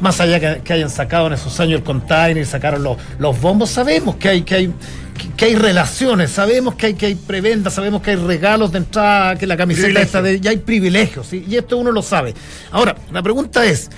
Más 0.00 0.18
allá 0.20 0.40
que, 0.40 0.62
que 0.62 0.72
hayan 0.72 0.88
sacado 0.90 1.26
en 1.26 1.34
esos 1.34 1.58
años 1.60 1.78
el 1.80 1.84
container 1.84 2.38
y 2.38 2.46
sacaron 2.46 2.82
los, 2.82 2.96
los 3.18 3.38
bombos, 3.40 3.70
sabemos 3.70 4.16
que 4.16 4.28
hay, 4.30 4.42
que 4.42 4.54
hay 4.54 4.72
que- 5.20 5.28
que 5.36 5.44
hay 5.46 5.54
relaciones, 5.54 6.30
sabemos 6.30 6.74
que 6.74 6.86
hay 6.86 6.94
que 6.94 7.06
hay 7.06 7.14
prebendas, 7.14 7.74
sabemos 7.74 8.02
que 8.02 8.10
hay 8.10 8.16
regalos 8.16 8.72
de 8.72 8.78
entrada, 8.78 9.36
que 9.36 9.46
la 9.46 9.56
camiseta 9.56 9.84
Privilegio. 9.86 10.06
está 10.06 10.22
de, 10.22 10.40
ya 10.40 10.50
hay 10.50 10.58
privilegios, 10.58 11.26
¿sí? 11.26 11.44
y 11.48 11.56
esto 11.56 11.76
uno 11.78 11.92
lo 11.92 12.02
sabe. 12.02 12.34
Ahora, 12.70 12.94
la 13.12 13.22
pregunta 13.22 13.64
es, 13.64 13.90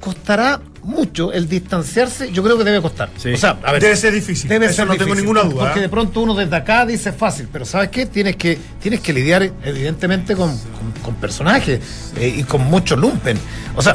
¿costará 0.00 0.60
mucho 0.82 1.32
el 1.32 1.48
distanciarse? 1.48 2.32
Yo 2.32 2.42
creo 2.42 2.56
que 2.56 2.64
debe 2.64 2.80
costar. 2.80 3.10
Sí. 3.16 3.32
O 3.32 3.36
sea, 3.36 3.58
a 3.62 3.72
ver, 3.72 3.82
Debe 3.82 3.96
ser 3.96 4.14
difícil. 4.14 4.48
Debe 4.48 4.66
Eso 4.66 4.76
ser 4.76 4.86
no 4.86 4.96
tengo 4.96 5.14
ninguna 5.14 5.42
duda. 5.42 5.64
Porque 5.64 5.78
¿eh? 5.80 5.82
de 5.82 5.88
pronto 5.90 6.20
uno 6.20 6.34
desde 6.34 6.56
acá 6.56 6.86
dice 6.86 7.12
fácil, 7.12 7.48
pero 7.52 7.64
¿sabes 7.66 7.90
qué? 7.90 8.06
Tienes 8.06 8.36
que, 8.36 8.58
tienes 8.80 9.00
que 9.00 9.12
lidiar 9.12 9.50
evidentemente 9.64 10.34
con, 10.36 10.50
con- 10.56 11.02
con 11.02 11.14
personajes 11.16 11.80
eh, 12.16 12.34
y 12.38 12.42
con 12.44 12.62
mucho 12.64 12.96
lumpen. 12.96 13.38
O 13.76 13.82
sea, 13.82 13.94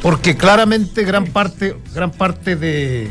porque 0.00 0.36
claramente 0.36 1.02
gran 1.04 1.26
parte, 1.26 1.76
gran 1.94 2.10
parte 2.12 2.54
de, 2.56 3.10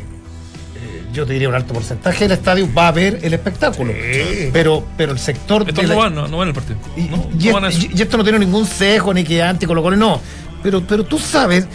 yo 1.14 1.26
te 1.26 1.34
diría 1.34 1.50
un 1.50 1.56
alto 1.56 1.74
porcentaje 1.74 2.26
del 2.28 2.34
estadio 2.38 2.68
va 2.78 2.88
a 2.90 2.92
ver 2.92 3.20
el 3.24 3.34
espectáculo. 3.34 3.92
Sí. 3.94 4.50
Pero, 4.54 4.86
pero 4.98 5.12
el 5.12 5.20
sector... 5.20 5.64
Estos 5.68 5.84
de 5.84 5.88
no 5.88 5.94
la- 5.96 6.00
van, 6.06 6.16
no, 6.16 6.28
no 6.28 6.38
van 6.38 6.50
al 6.50 6.54
partido. 6.54 6.78
y, 6.96 7.02
No, 7.02 7.28
y- 7.40 7.48
no 7.48 7.54
van 7.54 7.66
a 7.66 7.70
eso. 7.70 7.80
y- 7.82 7.92
y 7.98 8.02
esto 8.02 8.18
no 8.18 8.24
tiene 8.24 8.40
ningún 8.40 8.66
sesgo 8.66 9.14
ni 9.14 9.24
que 9.24 9.42
anti 9.42 9.66
Colo 9.66 9.90
no. 9.96 10.22
Pero, 10.62 10.82
pero 10.86 11.04
tú 11.06 11.18
sabes, 11.20 11.68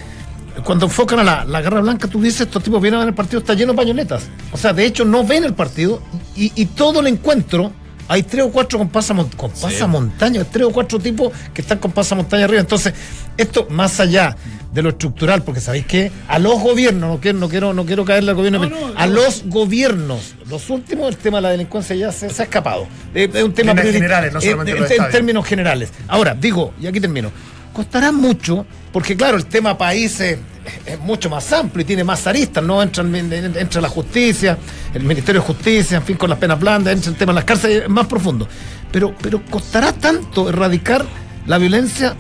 cuando 0.63 0.87
enfocan 0.87 1.19
a 1.21 1.25
la, 1.25 1.45
la 1.45 1.61
Garra 1.61 1.81
Blanca, 1.81 2.07
tú 2.07 2.21
dices, 2.21 2.43
estos 2.43 2.63
tipos 2.63 2.81
vienen 2.81 2.97
a 3.01 3.05
ver 3.05 3.09
el 3.09 3.15
partido, 3.15 3.41
está 3.41 3.55
lleno 3.55 3.73
de 3.73 3.77
pañoletas. 3.79 4.29
O 4.53 4.57
sea, 4.57 4.73
de 4.73 4.85
hecho, 4.87 5.05
no 5.05 5.25
ven 5.25 5.45
el 5.45 5.55
partido 5.55 6.01
y 6.37 6.67
todo 6.67 7.01
el 7.01 7.07
encuentro. 7.09 7.73
Hay 8.09 8.23
tres 8.23 8.45
o 8.45 8.51
cuatro 8.51 8.79
con 8.79 8.89
pasamontaña, 8.89 9.37
con 9.39 9.51
pasamontaña, 9.51 10.45
tres 10.45 10.67
o 10.67 10.71
cuatro 10.71 10.99
tipos 10.99 11.33
que 11.55 11.63
están 11.63 11.79
con 11.79 11.93
pasamontaña 11.93 12.45
arriba. 12.45 12.61
Entonces, 12.61 12.93
esto 13.37 13.67
más 13.71 13.99
allá 14.01 14.37
de 14.73 14.83
lo 14.83 14.91
estructural, 14.91 15.43
porque 15.43 15.61
sabéis 15.61 15.87
que 15.87 16.11
a 16.29 16.39
los 16.39 16.61
gobiernos, 16.61 17.09
no 17.09 17.21
quiero, 17.21 17.39
no 17.39 17.49
quiero, 17.49 17.73
no 17.73 17.87
quiero 17.87 18.05
caerle 18.05 18.31
al 18.33 18.37
gobierno, 18.37 18.67
No, 18.67 18.77
a 18.97 19.07
no. 19.07 19.13
los 19.15 19.45
gobiernos, 19.47 20.35
los 20.51 20.69
últimos, 20.69 21.09
el 21.09 21.17
tema 21.17 21.39
de 21.39 21.43
la 21.43 21.51
delincuencia 21.51 21.95
ya 21.97 22.13
se, 22.13 22.29
se 22.31 22.43
ha 22.43 22.45
escapado. 22.45 22.87
Es, 23.15 23.33
es 23.35 23.43
un 23.43 23.55
tema 23.55 23.73
priori- 23.75 23.93
generales, 23.93 24.33
no 24.33 24.41
eh, 24.41 24.43
solamente 24.51 24.73
en- 24.97 25.03
en 25.05 25.11
términos 25.11 25.47
generales. 25.47 25.91
Ahora, 26.09 26.35
digo, 26.35 26.75
y 26.81 26.87
aquí 26.89 27.01
termino, 27.01 27.31
costará 27.75 28.11
mucho, 28.13 28.65
porque 28.93 29.15
claro, 29.17 29.37
el 29.37 29.45
tema 29.47 29.77
país 29.77 30.19
es, 30.21 30.39
es 30.87 30.99
mucho 31.01 31.29
más 31.29 31.53
amplio 31.53 31.83
y 31.83 31.85
tiene 31.85 32.05
más 32.05 32.27
aristas, 32.27 32.65
¿no? 32.65 32.83
Entra, 32.83 33.05
en- 33.05 33.31
en- 33.33 33.57
entra 33.59 33.83
la 33.83 33.89
justicia, 33.91 34.57
el 34.95 35.03
Ministerio 35.03 35.43
de 35.43 35.47
Justicia, 35.47 35.99
en 35.99 36.03
fin, 36.05 36.17
con 36.17 36.31
las 36.31 36.39
penas 36.39 36.59
blandas, 36.59 36.95
entra 36.95 37.11
el 37.11 37.17
tema 37.19 37.33
de 37.33 37.37
las 37.37 37.45
cárceles, 37.45 37.83
es 37.83 37.89
más 37.91 38.07
profundo. 38.07 38.49
Pero, 38.91 39.15
pero 39.21 39.43
costará 39.51 39.93
tanto 39.93 40.49
erradicar 40.49 41.05
la 41.47 41.59
violencia, 41.59 42.15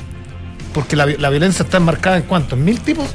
porque 0.74 0.96
la, 0.96 1.06
la 1.06 1.30
violencia 1.30 1.62
está 1.62 1.76
enmarcada 1.78 2.16
en 2.18 2.24
cuántos, 2.24 2.58
mil 2.58 2.80
tipos, 2.80 3.06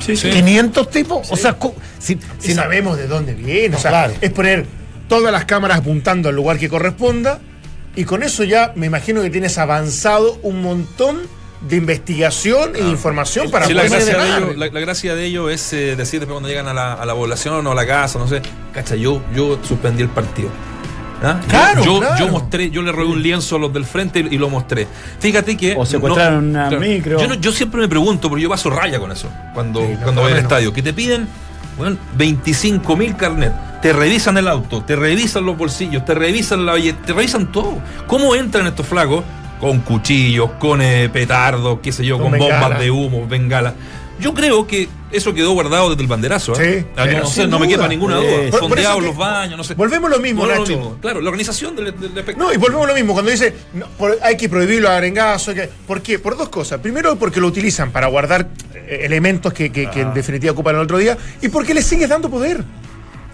Sí, 0.00 0.16
sí. 0.16 0.30
500 0.30 0.90
tipos, 0.90 1.30
o 1.30 1.36
sea, 1.36 1.56
si, 1.98 2.18
sabemos 2.54 2.96
de 2.96 3.06
dónde 3.06 3.34
viene. 3.34 3.76
o 3.76 3.78
sea, 3.78 3.90
claro. 3.90 4.14
es 4.20 4.30
poner 4.30 4.64
todas 5.08 5.30
las 5.30 5.44
cámaras 5.44 5.78
apuntando 5.78 6.28
al 6.30 6.34
lugar 6.34 6.58
que 6.58 6.68
corresponda. 6.68 7.38
Y 7.94 8.04
con 8.04 8.22
eso 8.22 8.44
ya 8.44 8.72
me 8.76 8.86
imagino 8.86 9.20
que 9.22 9.28
tienes 9.28 9.58
avanzado 9.58 10.38
un 10.42 10.62
montón 10.62 11.20
de 11.60 11.76
investigación 11.76 12.70
y 12.76 12.82
de 12.82 12.88
información 12.88 13.50
para 13.50 13.66
Sí, 13.66 13.74
la, 13.74 13.82
poder 13.82 14.04
gracia 14.04 14.18
de 14.22 14.36
ello, 14.36 14.52
la, 14.56 14.66
la 14.68 14.80
gracia 14.80 15.14
de 15.14 15.24
ello 15.24 15.50
es 15.50 15.72
eh, 15.72 15.96
decir 15.96 16.20
después 16.20 16.34
cuando 16.34 16.48
llegan 16.48 16.68
a 16.68 16.74
la, 16.74 16.92
a 16.94 17.04
la 17.04 17.14
población 17.14 17.66
o 17.66 17.72
a 17.72 17.74
la 17.74 17.86
casa, 17.86 18.18
no 18.18 18.28
sé, 18.28 18.40
cacha, 18.72 18.94
yo, 18.94 19.20
yo 19.34 19.58
suspendí 19.62 20.02
el 20.02 20.08
partido. 20.08 20.50
¿Ah? 21.20 21.40
Claro, 21.48 21.82
yo, 21.84 21.98
claro. 21.98 22.16
yo 22.26 22.28
mostré, 22.30 22.70
yo 22.70 22.80
le 22.80 22.92
robé 22.92 23.06
un 23.08 23.20
lienzo 23.20 23.56
a 23.56 23.58
los 23.58 23.72
del 23.72 23.84
frente 23.84 24.20
y, 24.20 24.34
y 24.36 24.38
lo 24.38 24.48
mostré. 24.48 24.86
Fíjate 25.18 25.56
que. 25.56 25.74
O 25.76 25.84
secuestraron 25.84 26.50
una 26.50 26.70
micro. 26.70 27.20
Yo, 27.20 27.26
no- 27.26 27.34
yo 27.34 27.50
siempre 27.50 27.80
me 27.80 27.88
pregunto, 27.88 28.28
porque 28.28 28.44
yo 28.44 28.48
paso 28.48 28.70
raya 28.70 29.00
con 29.00 29.10
eso 29.10 29.28
cuando, 29.52 29.80
Sí, 29.80 29.94
no, 29.94 30.02
cuando 30.04 30.22
voy 30.22 30.30
al 30.30 30.38
estadio, 30.38 30.72
que 30.72 30.80
te 30.80 30.92
piden 30.92 31.26
bueno, 31.76 31.96
25 32.16 32.96
mil 32.96 33.16
carnet, 33.16 33.52
te 33.82 33.92
revisan 33.92 34.36
el 34.38 34.46
auto, 34.46 34.82
te 34.84 34.94
revisan 34.94 35.44
los 35.44 35.56
bolsillos, 35.56 36.04
te 36.04 36.14
revisan 36.14 36.64
la 36.64 36.74
te 36.74 37.12
revisan 37.12 37.50
todo. 37.50 37.78
¿Cómo 38.06 38.36
entran 38.36 38.68
estos 38.68 38.86
flacos? 38.86 39.24
Con 39.60 39.80
cuchillos, 39.80 40.50
con 40.58 40.80
eh, 40.82 41.08
petardos, 41.12 41.80
qué 41.82 41.90
sé 41.92 42.04
yo, 42.04 42.18
Con 42.18 42.30
con, 42.30 42.38
bombas 42.38 42.78
de 42.78 42.90
humo, 42.90 43.26
bengala. 43.26 43.74
Yo 44.20 44.34
creo 44.34 44.66
que 44.66 44.88
eso 45.12 45.32
quedó 45.32 45.52
guardado 45.52 45.90
desde 45.90 46.02
el 46.02 46.08
banderazo. 46.08 46.52
¿eh? 46.60 46.80
Sí, 46.80 46.86
Ah, 46.96 47.02
pero 47.06 47.20
no, 47.20 47.26
sé, 47.26 47.42
sin 47.42 47.50
no 47.50 47.58
me 47.60 47.68
quepa 47.68 47.86
ninguna 47.86 48.18
Sí. 48.20 48.26
duda. 48.26 48.36
Por- 48.36 48.50
por 48.50 48.60
Fondeados 48.60 48.90
eso 48.96 49.00
que- 49.00 49.06
los 49.06 49.16
baños, 49.16 49.56
no 49.56 49.62
sé. 49.64 49.74
Volvemos 49.74 50.10
lo 50.10 50.18
mismo, 50.18 50.40
Volvemos 50.40 50.68
Nacho. 50.68 50.72
lo 50.80 50.84
mismo. 50.86 51.00
Claro, 51.00 51.20
la 51.20 51.28
organización 51.30 51.76
del, 51.76 51.84
del 52.00 52.04
espectáculo. 52.18 52.46
No, 52.46 52.52
y 52.52 52.56
volvemos 52.56 52.86
lo 52.88 52.94
mismo, 52.94 53.12
cuando 53.12 53.30
dice 53.30 53.54
no, 53.74 53.86
por- 53.96 54.18
hay 54.22 54.36
que 54.36 54.48
prohibirlo 54.48 54.88
a 54.88 54.96
arengazo, 54.96 55.52
hay 55.52 55.56
que- 55.56 55.70
¿por 55.86 56.02
qué? 56.02 56.18
Por 56.18 56.36
dos 56.36 56.48
cosas. 56.48 56.80
Primero, 56.80 57.14
porque 57.16 57.40
lo 57.40 57.46
utilizan 57.46 57.92
para 57.92 58.08
guardar 58.08 58.48
eh, 58.74 59.00
elementos 59.04 59.52
que, 59.52 59.70
que- 59.70 59.88
que 59.88 60.00
en 60.00 60.12
definitiva 60.14 60.52
ocupan 60.52 60.74
el 60.74 60.80
otro 60.82 60.98
día, 60.98 61.16
y 61.40 61.48
porque 61.48 61.72
le 61.74 61.82
sigues 61.82 62.08
dando 62.08 62.28
poder. 62.28 62.64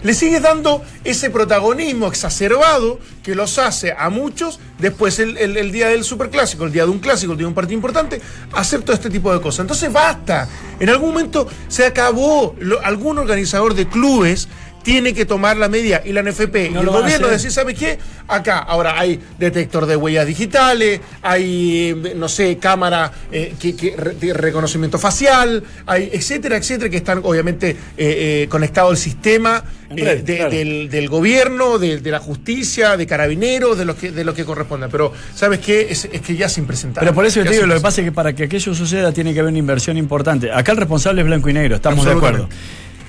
Le 0.03 0.13
sigues 0.13 0.41
dando 0.41 0.83
ese 1.03 1.31
protagonismo 1.31 2.05
exacerbado 2.07 2.99
que 3.23 3.33
los 3.33 3.57
hace 3.57 3.91
a 3.97 4.09
muchos, 4.11 4.59
después 4.77 5.17
el, 5.19 5.35
el- 5.37 5.71
día 5.71 5.87
del 5.89 6.03
superclásico, 6.03 6.65
el 6.65 6.71
día 6.71 6.83
de 6.85 6.91
un 6.91 6.99
clásico, 6.99 7.31
el 7.31 7.39
día 7.39 7.45
de 7.45 7.49
un 7.49 7.55
partido 7.55 7.75
importante, 7.75 8.21
hacer 8.53 8.83
todo 8.83 8.93
este 8.95 9.09
tipo 9.09 9.33
de 9.33 9.41
cosas. 9.41 9.61
Entonces 9.61 9.91
basta. 9.91 10.47
En 10.79 10.89
algún 10.89 11.09
momento 11.09 11.47
se 11.69 11.85
acabó. 11.85 12.55
Algún 12.83 13.17
organizador 13.17 13.73
de 13.73 13.87
clubes 13.87 14.47
tiene 14.85 15.15
que 15.15 15.25
tomar 15.25 15.57
la 15.57 15.67
medida 15.67 16.03
y 16.05 16.13
la 16.13 16.21
NFP 16.21 16.69
No 16.71 16.79
y 16.81 16.83
el 16.83 16.89
gobierno 16.89 17.27
decir, 17.27 17.51
¿sabe 17.51 17.73
qué? 17.73 17.97
Acá 18.27 18.59
ahora 18.59 18.99
hay 18.99 19.19
detector 19.39 19.87
de 19.87 19.95
huellas 19.95 20.27
digitales, 20.27 21.01
hay, 21.23 22.13
no 22.15 22.29
sé, 22.29 22.57
cámara 22.59 23.11
eh, 23.31 23.55
que, 23.59 23.73
de 24.21 24.33
reconocimiento 24.35 24.99
facial, 24.99 25.63
hay 25.87 26.11
etcétera, 26.13 26.57
etcétera, 26.57 26.91
que 26.91 26.97
están 26.97 27.21
obviamente 27.23 27.71
eh, 27.71 27.75
eh, 27.97 28.47
conectados 28.47 28.91
al 28.91 28.97
sistema 28.97 29.63
eh, 29.89 30.03
red, 30.03 30.23
de- 30.23 30.35
claro. 30.35 30.51
del, 30.51 30.89
del 30.91 31.09
gobierno, 31.09 31.79
de, 31.79 31.99
de 31.99 32.11
la 32.11 32.19
justicia, 32.19 32.95
de 32.95 33.07
carabineros, 33.07 33.79
de 33.79 33.85
lo 33.85 33.95
que, 33.97 34.11
de 34.11 34.23
lo 34.23 34.35
que 34.35 34.45
corresponda. 34.45 34.87
Pero, 34.87 35.11
¿sabes 35.33 35.59
qué? 35.61 35.87
Es, 35.89 36.07
es 36.11 36.21
que 36.21 36.35
ya 36.35 36.45
es 36.45 36.57
impresentable. 36.59 37.07
Pero 37.07 37.15
por 37.15 37.25
eso 37.25 37.41
te 37.41 37.49
digo, 37.49 37.65
lo 37.65 37.73
que 37.73 37.81
pasa 37.81 38.01
es 38.01 38.05
que 38.05 38.11
para 38.11 38.33
que 38.33 38.43
aquello 38.43 38.75
suceda 38.75 39.11
tiene 39.11 39.33
que 39.33 39.39
haber 39.39 39.49
una 39.49 39.57
inversión 39.59 39.97
importante. 39.97 40.51
Acá 40.51 40.73
el 40.73 40.77
responsable 40.77 41.21
es 41.21 41.27
blanco 41.27 41.49
y 41.49 41.53
negro, 41.53 41.75
estamos 41.75 42.05
de 42.05 42.11
acuerdo. 42.11 42.47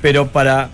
Pero 0.01 0.29
para, 0.29 0.71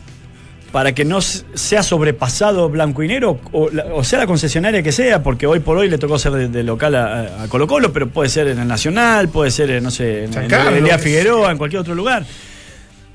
para 0.73 0.95
que 0.95 1.05
no 1.05 1.21
sea 1.21 1.83
sobrepasado 1.83 2.69
blanco 2.71 3.03
y 3.03 3.09
negro, 3.09 3.39
o, 3.53 3.69
o 3.95 4.05
sea 4.05 4.21
la 4.21 4.27
concesionaria 4.27 4.83
que 4.83 4.91
sea, 4.91 5.23
porque 5.23 5.47
hoy 5.47 5.61
por 5.61 5.77
hoy 5.77 5.89
le 5.91 5.99
tocó 5.99 6.19
ser 6.19 6.33
de, 6.33 6.49
de 6.49 6.63
local 6.63 6.95
a, 6.95 7.43
a 7.45 7.49
Colo 7.49 7.67
Colo, 7.67 7.93
pero 7.93 8.09
puede 8.09 8.31
ser 8.31 8.49
en 8.49 8.59
el 8.59 8.67
Nacional, 8.67 9.29
puede 9.29 9.51
ser, 9.51 9.71
en, 9.71 9.85
no 9.85 9.91
sé, 9.91 10.25
en, 10.25 10.35
en 10.37 10.49
Carlos. 10.49 10.75
Elías 10.75 11.01
Figueroa, 11.01 11.51
en 11.53 11.59
cualquier 11.59 11.81
otro 11.81 11.95
lugar. 11.95 12.25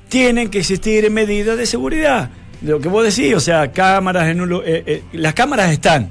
Tienen 0.08 0.48
que 0.48 0.58
existir 0.60 1.10
medidas 1.10 1.58
de 1.58 1.66
seguridad. 1.66 2.30
De 2.60 2.70
lo 2.72 2.80
que 2.80 2.88
vos 2.88 3.04
decís, 3.04 3.34
o 3.34 3.40
sea, 3.40 3.70
cámaras 3.72 4.28
en 4.28 4.40
un 4.40 4.52
eh, 4.64 4.82
eh, 4.86 5.02
las 5.12 5.34
cámaras 5.34 5.70
están, 5.70 6.08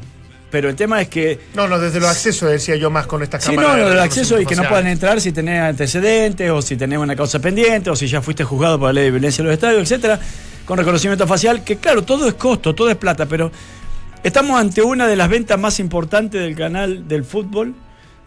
pero 0.52 0.70
el 0.70 0.76
tema 0.76 1.02
es 1.02 1.08
que 1.10 1.40
No, 1.56 1.68
no, 1.68 1.78
desde 1.80 2.00
los 2.00 2.10
accesos 2.10 2.50
decía 2.52 2.76
yo 2.76 2.90
más 2.90 3.06
con 3.08 3.24
estas 3.24 3.44
Sí, 3.44 3.50
cámaras. 3.56 3.72
no, 3.72 3.78
de 3.78 3.84
lo 3.84 3.90
del 3.90 4.00
acceso 4.00 4.40
y 4.40 4.46
que 4.46 4.56
no 4.56 4.64
puedan 4.68 4.88
entrar 4.88 5.20
si 5.20 5.32
tenés 5.32 5.62
antecedentes 5.62 6.50
o 6.52 6.62
si 6.62 6.76
tenés 6.78 7.00
una 7.00 7.16
causa 7.16 7.40
pendiente 7.40 7.90
o 7.90 7.96
si 7.96 8.08
ya 8.08 8.22
fuiste 8.22 8.44
juzgado 8.44 8.78
por 8.80 8.90
la 8.90 8.94
ley 8.94 9.06
de 9.06 9.12
violencia 9.12 9.42
en 9.42 9.48
los 9.48 9.54
estadios, 9.56 9.82
etcétera, 9.82 10.20
con 10.68 10.78
reconocimiento 10.78 11.26
facial, 11.26 11.64
que 11.64 11.78
claro, 11.78 12.04
todo 12.04 12.28
es 12.28 12.36
costo, 12.36 12.76
todo 12.76 12.90
es 12.92 12.98
plata, 12.98 13.26
pero 13.26 13.52
estamos 14.22 14.60
ante 14.60 14.84
una 14.84 15.08
de 15.08 15.16
las 15.16 15.30
ventas 15.30 15.58
más 15.60 15.80
importantes 15.80 16.40
del 16.42 16.56
canal 16.56 17.08
del 17.08 17.24
fútbol. 17.24 17.74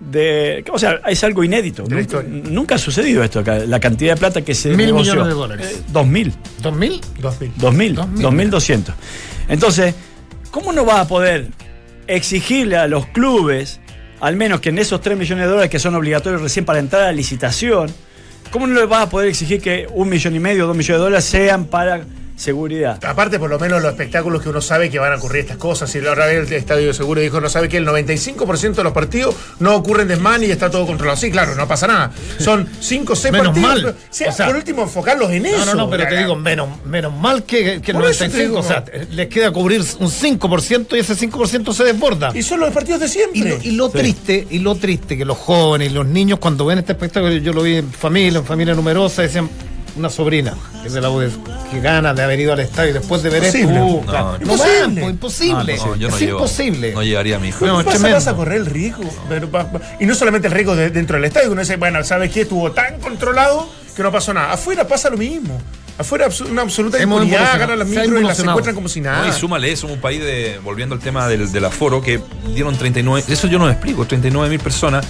De, 0.00 0.64
o 0.72 0.78
sea, 0.78 1.02
es 1.08 1.22
algo 1.24 1.44
inédito. 1.44 1.84
Nunca, 1.86 2.76
ha 2.76 2.78
sucedido 2.78 3.22
esto 3.22 3.40
acá. 3.40 3.58
La 3.58 3.78
cantidad 3.78 4.14
de 4.14 4.18
plata 4.18 4.40
que 4.40 4.54
se 4.54 4.70
Mil 4.70 4.86
negoció. 4.86 5.12
millones 5.12 5.34
de 5.34 5.38
dólares. 5.38 5.66
Eh, 5.76 5.82
dos 5.92 6.06
mil. 6.06 6.32
¿Dos 6.62 6.74
mil? 6.74 7.00
Dos 7.20 7.38
mil. 7.38 7.52
2000, 7.58 7.94
2000. 7.96 8.22
2200. 8.22 8.94
Entonces, 9.48 9.94
¿cómo 10.50 10.72
no 10.72 10.86
vas 10.86 11.00
a 11.00 11.06
poder 11.06 11.48
exigirle 12.06 12.78
a 12.78 12.86
los 12.88 13.06
clubes, 13.08 13.78
al 14.20 14.36
menos 14.36 14.60
que 14.60 14.70
en 14.70 14.78
esos 14.78 15.02
3 15.02 15.18
millones 15.18 15.44
de 15.44 15.50
dólares 15.50 15.70
que 15.70 15.78
son 15.78 15.94
obligatorios 15.94 16.40
recién 16.40 16.64
para 16.64 16.78
entrar 16.78 17.02
a 17.02 17.06
la 17.06 17.12
licitación, 17.12 17.92
¿cómo 18.50 18.66
no 18.66 18.80
le 18.80 18.86
vas 18.86 19.02
a 19.02 19.10
poder 19.10 19.28
exigir 19.28 19.60
que 19.60 19.86
un 19.92 20.08
millón 20.08 20.34
y 20.34 20.40
medio 20.40 20.64
o 20.64 20.66
dos 20.66 20.76
millones 20.76 20.98
de 20.98 21.04
dólares 21.04 21.24
sean 21.26 21.66
para 21.66 22.04
seguridad? 22.40 23.04
Aparte, 23.04 23.38
por 23.38 23.50
lo 23.50 23.58
menos 23.58 23.82
los 23.82 23.90
espectáculos 23.92 24.42
que 24.42 24.48
uno 24.48 24.60
sabe 24.60 24.90
que 24.90 24.98
van 24.98 25.12
a 25.12 25.16
ocurrir 25.16 25.42
estas 25.42 25.58
cosas. 25.58 25.90
Si 25.90 26.00
la 26.00 26.12
otra 26.12 26.26
vez 26.26 26.48
el 26.48 26.52
Estadio 26.54 26.86
de 26.88 26.94
Seguro 26.94 27.20
dijo, 27.20 27.40
no 27.40 27.48
sabe 27.48 27.68
que 27.68 27.76
el 27.76 27.86
95% 27.86 28.74
de 28.74 28.82
los 28.84 28.92
partidos 28.92 29.34
no 29.58 29.76
ocurren 29.76 30.08
desmán 30.08 30.42
y 30.42 30.46
está 30.46 30.70
todo 30.70 30.86
controlado. 30.86 31.18
Sí, 31.18 31.30
claro, 31.30 31.54
no 31.54 31.68
pasa 31.68 31.86
nada. 31.86 32.12
Son 32.38 32.68
5 32.80 33.12
o 33.12 33.16
6 33.16 33.32
Menos 33.32 33.46
partidos. 33.48 33.68
mal. 33.68 33.80
pero, 34.18 34.30
O 34.30 34.32
sea, 34.34 34.46
por 34.46 34.56
último, 34.56 34.82
enfocarlos 34.82 35.30
en 35.30 35.46
eso. 35.46 35.58
No, 35.58 35.64
no, 35.66 35.74
no, 35.74 35.90
pero 35.90 36.08
te 36.08 36.16
digo, 36.16 36.36
menos, 36.36 36.68
menos 36.84 37.14
mal 37.14 37.44
que, 37.44 37.80
que 37.82 37.90
el 37.92 37.96
Por 37.98 38.10
eso 38.10 38.24
te 38.24 38.30
95, 38.30 38.58
o 38.58 38.62
sea, 38.62 38.84
les 39.12 39.28
queda 39.28 39.50
cubrir 39.52 39.80
un 39.98 40.08
5% 40.08 40.96
y 40.96 40.98
ese 41.00 41.14
5% 41.14 41.72
se 41.72 41.84
desborda. 41.84 42.30
Y 42.34 42.42
son 42.42 42.60
los 42.60 42.70
partidos 42.72 43.00
de 43.00 43.06
Y 43.06 43.08
siempre. 43.10 43.40
lo, 43.50 43.62
y 43.62 43.70
lo 43.72 43.90
triste, 43.90 44.46
y 44.50 44.58
lo 44.60 44.74
triste 44.76 45.16
que 45.16 45.24
los 45.24 45.36
jóvenes 45.38 45.90
y 45.90 45.94
los 45.94 46.06
niños 46.06 46.38
cuando 46.38 46.64
ven 46.64 46.78
este 46.78 46.92
espectáculo, 46.92 47.32
yo 47.36 47.52
lo 47.52 47.62
vi 47.62 47.76
en 47.76 47.90
familia, 47.92 48.38
en 48.38 48.44
familia 48.44 48.74
numerosa, 48.74 49.22
decían 49.22 49.48
una 49.96 50.10
sobrina 50.10 50.54
que 50.82 50.88
es 50.88 50.94
de 50.94 51.00
la 51.00 51.10
UDES, 51.10 51.34
que 51.70 51.80
gana 51.80 52.14
de 52.14 52.22
haber 52.22 52.40
ido 52.40 52.52
al 52.52 52.60
estadio 52.60 52.94
después 52.94 53.22
de 53.22 53.30
ver 53.30 53.44
esto, 53.44 53.58
Imposible. 53.58 53.80
uh, 53.82 54.04
No, 54.04 54.12
no. 54.12 54.30
no, 54.32 54.36
Imposible. 54.42 55.04
imposible, 55.06 55.76
No, 55.76 55.96
yo 55.96 56.08
no 56.08 56.16
es 56.16 56.22
llevo- 56.22 56.38
imposible. 56.38 56.92
No 56.92 57.02
llevaría 57.02 57.36
a 57.36 57.38
mi 57.38 57.48
hijo. 57.48 57.66
No, 57.66 57.78
¿Qué 57.78 57.84
pasa? 57.84 58.08
Vas 58.10 58.26
a 58.28 58.34
correr 58.34 58.58
el 58.58 58.66
riesgo. 58.66 59.04
Y 59.98 60.06
no 60.06 60.14
solamente 60.14 60.48
el 60.48 60.54
riesgo 60.54 60.74
de- 60.76 60.90
dentro 60.90 61.16
del 61.16 61.24
estadio. 61.26 61.50
Uno 61.52 61.60
dice, 61.60 61.76
bueno, 61.76 62.02
¿sabes 62.04 62.30
qué? 62.32 62.42
Estuvo 62.42 62.72
tan 62.72 62.98
controlado 63.00 63.68
que 63.96 64.02
no 64.02 64.10
pasó 64.12 64.32
nada. 64.32 64.52
Afuera 64.52 64.86
pasa 64.86 65.10
lo 65.10 65.16
mismo. 65.16 65.60
Afuera 66.00 66.28
una 66.50 66.62
absoluta 66.62 66.98
Hemos 66.98 67.22
impunidad, 67.22 67.58
ganan 67.58 67.78
las 67.78 67.86
micros 67.88 68.20
y 68.20 68.24
las 68.24 68.40
encuentran 68.40 68.74
como 68.74 68.88
si 68.88 69.00
nada. 69.02 69.22
No, 69.22 69.28
y 69.28 69.32
súmale, 69.32 69.76
somos 69.76 69.96
un 69.96 70.00
país 70.00 70.20
de, 70.20 70.58
volviendo 70.64 70.94
al 70.94 71.00
tema 71.00 71.28
del, 71.28 71.52
del 71.52 71.64
aforo, 71.64 72.00
que 72.00 72.20
dieron 72.54 72.74
39, 72.76 73.24
eso 73.28 73.46
yo 73.48 73.58
no 73.58 73.66
me 73.66 73.72
explico, 73.72 74.06
39 74.06 74.48
mil 74.48 74.60
personas 74.60 75.06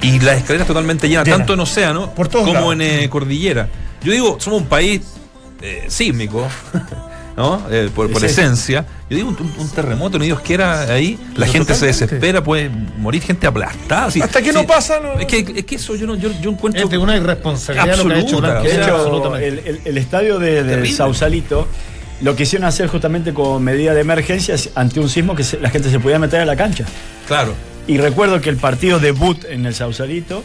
y 0.00 0.18
las 0.18 0.38
escaleras 0.38 0.66
totalmente 0.66 1.08
llenas, 1.08 1.24
Llenas. 1.24 1.38
tanto 1.38 1.54
en 1.54 1.60
océano 1.60 2.12
Por 2.14 2.28
como 2.28 2.52
lados. 2.54 2.72
en 2.72 2.82
eh, 2.82 3.08
cordillera. 3.08 3.68
Yo 4.02 4.10
digo, 4.12 4.36
somos 4.40 4.62
un 4.62 4.66
país 4.66 5.00
eh, 5.60 5.84
sísmico, 5.88 6.48
¿no? 7.36 7.66
Eh, 7.70 7.88
por 7.94 8.10
por 8.10 8.24
esencia. 8.24 8.84
Yo 9.08 9.16
digo, 9.16 9.28
un, 9.30 9.54
un 9.58 9.68
terremoto, 9.70 10.18
ni 10.18 10.26
Dios 10.26 10.40
quiera 10.40 10.82
ahí, 10.82 11.18
la 11.34 11.40
Pero 11.46 11.52
gente 11.52 11.74
se 11.74 11.86
desespera, 11.86 12.42
puede 12.42 12.68
morir 12.98 13.22
gente 13.22 13.46
aplastada. 13.46 14.06
Hasta 14.06 14.42
que 14.42 14.52
no 14.52 14.66
pasa, 14.66 15.00
no- 15.00 15.18
Es 15.18 15.26
que, 15.26 15.38
es 15.56 15.64
que 15.64 15.74
eso 15.76 15.94
yo, 15.96 16.06
no, 16.06 16.14
yo, 16.14 16.30
yo 16.40 16.50
encuentro... 16.50 16.82
Es 16.84 16.90
de 16.90 16.98
una 16.98 17.16
irresponsabilidad 17.16 17.96
lo 17.98 18.06
que 18.08 18.14
ha 18.14 18.18
hecho 18.18 18.36
Absoluta. 18.38 18.48
Blanco. 18.48 18.62
De 18.68 18.74
Era 18.74 18.84
hecho, 18.84 18.96
absolutamente. 18.96 19.48
el, 19.48 19.58
el- 19.66 19.80
el 19.84 19.98
estadio 19.98 20.38
de. 20.38 20.86
Sausalito 20.92 21.66
lo 22.20 22.36
quisieron 22.36 22.66
hacer 22.68 22.86
justamente 22.86 23.34
con 23.34 23.62
medida 23.64 23.94
de 23.94 24.00
emergencia 24.00 24.54
ante 24.76 25.00
un 25.00 25.08
sismo 25.08 25.34
que 25.34 25.42
se- 25.44 25.58
la 25.60 25.70
gente 25.70 25.90
se 25.90 25.98
podía 26.00 26.18
meter 26.18 26.40
a 26.40 26.44
la 26.44 26.56
cancha. 26.56 26.84
Claro. 27.26 27.54
Y 27.86 27.98
recuerdo 27.98 28.40
que 28.40 28.48
el 28.48 28.56
partido 28.58 29.00
debut 29.00 29.44
en 29.44 29.66
el 29.66 29.74
Sausalito 29.74 30.44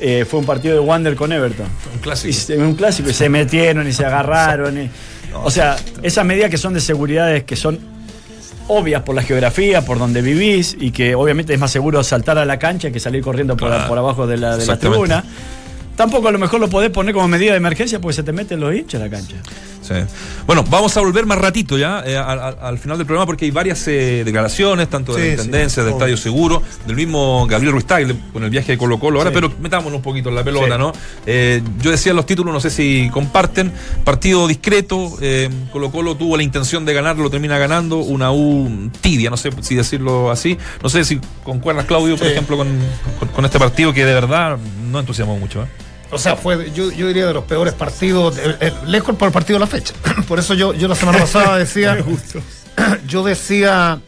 eh, 0.00 0.24
fue 0.30 0.38
un 0.40 0.46
partido 0.46 0.74
de 0.74 0.80
Wander 0.80 1.16
con 1.16 1.32
Everton. 1.32 1.66
Un 1.92 1.98
clásico. 1.98 2.28
Y 2.28 2.32
se- 2.32 2.56
un 2.56 2.74
clásico, 2.74 3.10
y 3.10 3.14
se 3.14 3.28
metieron 3.28 3.88
y 3.88 3.92
se 3.92 4.04
agarraron. 4.04 4.78
y- 4.80 4.90
o 5.34 5.50
sea, 5.50 5.76
esas 6.02 6.24
medidas 6.24 6.50
que 6.50 6.58
son 6.58 6.74
de 6.74 6.80
seguridad 6.80 7.42
que 7.42 7.56
son 7.56 7.78
obvias 8.68 9.02
por 9.02 9.14
la 9.14 9.22
geografía, 9.22 9.82
por 9.82 9.98
donde 9.98 10.22
vivís, 10.22 10.76
y 10.78 10.90
que 10.90 11.14
obviamente 11.14 11.54
es 11.54 11.60
más 11.60 11.70
seguro 11.70 12.02
saltar 12.02 12.38
a 12.38 12.44
la 12.44 12.58
cancha 12.58 12.90
que 12.90 13.00
salir 13.00 13.22
corriendo 13.22 13.56
por, 13.56 13.70
por 13.86 13.98
abajo 13.98 14.26
de 14.26 14.36
la, 14.36 14.56
de 14.56 14.66
la 14.66 14.78
tribuna. 14.78 15.24
Tampoco 15.96 16.28
a 16.28 16.32
lo 16.32 16.38
mejor 16.38 16.60
lo 16.60 16.68
podés 16.68 16.90
poner 16.90 17.14
como 17.14 17.26
medida 17.26 17.52
de 17.52 17.56
emergencia 17.56 18.00
porque 18.00 18.14
se 18.14 18.22
te 18.22 18.32
meten 18.32 18.60
los 18.60 18.74
hinchas 18.74 19.00
a 19.00 19.04
la 19.04 19.10
cancha. 19.10 19.36
Sí. 19.86 19.94
Bueno, 20.46 20.64
vamos 20.68 20.96
a 20.96 21.00
volver 21.00 21.26
más 21.26 21.38
ratito 21.38 21.78
ya 21.78 22.02
eh, 22.06 22.16
al, 22.16 22.38
al- 22.40 22.58
al 22.60 22.78
final 22.78 22.98
del 22.98 23.06
programa 23.06 23.26
porque 23.26 23.44
hay 23.44 23.50
varias 23.50 23.86
eh, 23.88 24.22
declaraciones, 24.24 24.88
tanto 24.88 25.14
de 25.14 25.22
Sí, 25.22 25.28
la 25.30 25.36
sí, 25.36 25.46
Intendencia, 25.46 25.82
del. 25.84 25.92
Estadio 25.92 26.16
Seguro, 26.16 26.62
del 26.86 26.96
mismo 26.96 27.46
Gabriel 27.46 27.72
Ruiz 27.72 27.86
Tagle 27.86 28.16
con 28.32 28.42
el 28.44 28.50
viaje 28.50 28.72
de 28.72 28.78
Colo 28.78 28.98
Colo 28.98 29.18
ahora, 29.18 29.30
pero 29.32 29.52
metámonos 29.60 29.96
un 29.96 30.02
poquito 30.02 30.28
en 30.28 30.34
la 30.34 30.44
pelota. 30.44 30.76
¿no? 30.78 30.92
Eh, 31.26 31.62
yo 31.80 31.90
decía 31.90 32.12
los 32.12 32.26
títulos, 32.26 32.52
no 32.52 32.60
sé 32.60 32.70
si 32.70 33.08
comparten, 33.12 33.72
partido 34.04 34.46
discreto, 34.48 35.16
eh, 35.20 35.48
Colo 35.72 35.90
Colo 35.90 36.16
tuvo 36.16 36.36
la 36.36 36.42
intención 36.42 36.84
de 36.84 36.94
ganar, 36.94 37.16
lo 37.16 37.30
termina 37.30 37.58
ganando, 37.58 37.98
una 37.98 38.32
U 38.32 38.90
tibia, 39.00 39.30
no 39.30 39.36
sé 39.36 39.50
si 39.60 39.74
decirlo 39.74 40.30
así, 40.30 40.58
no 40.82 40.88
sé 40.88 41.04
si 41.04 41.20
concuerdas 41.44 41.84
Claudio, 41.86 42.16
por 42.16 42.26
ejemplo, 42.26 42.56
con, 42.56 42.68
con- 43.18 43.28
con 43.28 43.44
este 43.44 43.58
partido 43.58 43.92
que 43.92 44.04
de 44.04 44.14
verdad 44.14 44.58
no 44.90 45.00
entusiasmó 45.00 45.38
mucho. 45.38 45.62
¿eh? 45.62 45.66
O 46.16 46.18
sea, 46.18 46.36
fue, 46.36 46.70
yo, 46.72 46.90
yo 46.90 47.06
diría, 47.08 47.26
de 47.26 47.32
los 47.34 47.44
peores 47.44 47.74
partidos, 47.74 48.36
el, 48.38 48.56
el- 48.60 48.90
lejos 48.90 49.14
por 49.16 49.26
el 49.28 49.32
partido 49.32 49.58
de 49.58 49.64
la 49.64 49.66
fecha. 49.70 49.94
Por 50.28 50.38
eso 50.38 50.54
yo, 50.54 50.72
yo 50.74 50.88
la 50.88 50.94
semana 50.94 51.18
pasada 51.18 51.56
decía, 51.64 51.96
yo 53.06 53.22
decía, 53.24 54.00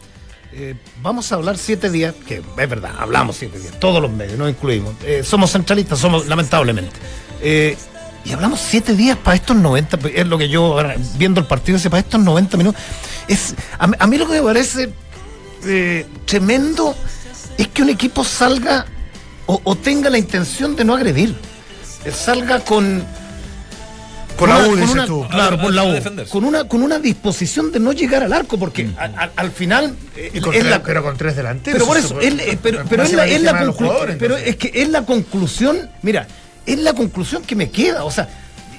eh, 0.53 0.75
vamos 1.03 1.31
a 1.31 1.37
hablar 1.37 1.57
siete 1.59 1.91
días, 1.91 2.15
que 2.27 2.37
es 2.57 2.69
verdad, 2.69 2.93
hablamos 2.99 3.37
siete 3.37 3.59
días, 3.59 3.79
todos 3.79 4.03
los 4.03 4.11
medios, 4.11 4.39
nos 4.39 4.51
incluimos. 4.51 4.95
Eh, 5.05 5.23
somos 5.25 5.53
centralistas, 5.53 5.99
somos, 5.99 6.27
lamentablemente. 6.27 6.97
Eh, 7.41 7.77
y 8.25 8.33
hablamos 8.33 8.61
siete 8.61 8.95
días 8.95 9.17
para 9.17 9.37
estos 9.37 9.57
90, 9.57 9.99
es 10.15 10.27
lo 10.27 10.37
que 10.37 10.49
yo, 10.49 10.77
viendo 11.17 11.41
el 11.41 11.47
partido, 11.47 11.79
para 11.89 12.01
estos 12.01 12.21
90 12.21 12.57
minutos. 12.57 12.81
Es, 13.29 13.55
a, 13.79 13.87
mí- 13.87 13.97
a 13.99 14.07
mí 14.07 14.19
lo 14.19 14.27
que 14.27 14.33
me 14.35 14.43
parece 14.43 14.93
eh, 15.65 16.05
tremendo 16.27 16.95
es 17.57 17.69
que 17.69 17.83
un 17.83 17.89
equipo 17.91 18.25
salga 18.25 18.87
o, 19.47 19.61
o 19.65 19.75
tenga 19.77 20.11
la 20.11 20.19
intención 20.19 20.77
de 20.77 20.85
no 20.85 20.95
agredir. 20.95 21.35
Eh, 22.09 22.13
Salga 22.13 22.61
con. 22.61 23.05
Con 24.37 24.51
la 24.51 24.69
U, 24.69 24.77
dices 24.77 24.91
una- 24.93 25.07
tú. 25.07 25.27
Claro, 25.29 25.59
con 25.61 25.75
la 25.75 25.83
U. 25.83 25.95
Con 26.31 26.45
una, 26.45 26.65
con 26.65 26.83
una 26.83 27.01
disposición 27.01 27.73
de 27.73 27.81
no 27.81 27.93
llegar 27.93 28.23
al 28.23 28.33
arco, 28.33 28.57
porque 28.57 28.89
a- 28.97 29.05
a- 29.25 29.31
al 29.35 29.51
final. 29.51 29.97
eh, 30.17 30.31
Y 30.33 30.41
con 30.41 30.55
es 30.55 30.61
tres- 30.61 30.71
la- 30.71 30.83
pero 30.83 31.03
con 31.03 31.17
tres 31.17 31.35
delanteros. 31.35 31.75
pero 31.77 31.87
por 31.87 31.97
eso, 31.97 32.15
puede- 32.15 32.29
es 32.29 32.35
la- 32.37 32.43
eh, 32.45 32.59
pero, 32.63 32.85
pero 32.89 33.03
es 33.03 33.13
la, 33.15 33.27
es 33.27 33.43
la 33.43 33.73
jugadores, 33.73 34.17
pero 34.19 34.37
es 34.37 34.55
que 34.57 34.71
es 34.75 34.89
la 34.91 35.05
conclusión, 35.05 35.91
mira, 36.03 36.29
es 36.67 36.79
la 36.79 36.93
conclusión 36.93 37.43
que 37.43 37.57
me 37.57 37.69
queda, 37.71 38.05
o 38.05 38.13
sea, 38.13 38.29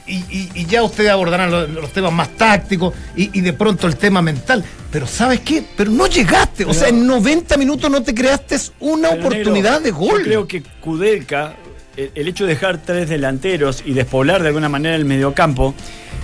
y, 0.07 0.15
y- 0.29 0.49
y 0.55 0.65
ya 0.65 0.81
ustedes 0.81 1.09
abordarán 1.11 1.51
los, 1.51 1.69
los 1.69 1.91
temas 1.91 2.13
más 2.13 2.29
tácticos 2.37 2.93
y, 3.17 3.37
y 3.37 3.41
de 3.41 3.51
pronto 3.51 3.85
el 3.85 3.97
tema 3.97 4.21
mental, 4.21 4.63
pero 4.89 5.07
¿sabes 5.07 5.41
qué? 5.41 5.61
Pero 5.75 5.91
no 5.91 6.07
llegaste, 6.07 6.63
o 6.63 6.73
sea, 6.73 6.87
en 6.87 7.05
90 7.05 7.57
minutos 7.57 7.91
no 7.91 8.01
te 8.01 8.13
creaste 8.15 8.57
una 8.79 9.09
oportunidad 9.09 9.81
negro, 9.81 9.83
de 9.83 9.91
gol. 9.91 10.19
Yo 10.19 10.23
creo 10.25 10.47
que 10.47 10.63
Kudelka, 10.79 11.55
el, 11.99 12.11
el 12.15 12.27
hecho 12.27 12.45
de 12.45 12.53
dejar 12.53 12.81
tres 12.81 13.09
delanteros 13.09 13.83
y 13.85 13.93
despoblar 13.93 14.41
de 14.41 14.47
alguna 14.47 14.69
manera 14.69 14.95
el 14.95 15.05
mediocampo, 15.05 15.73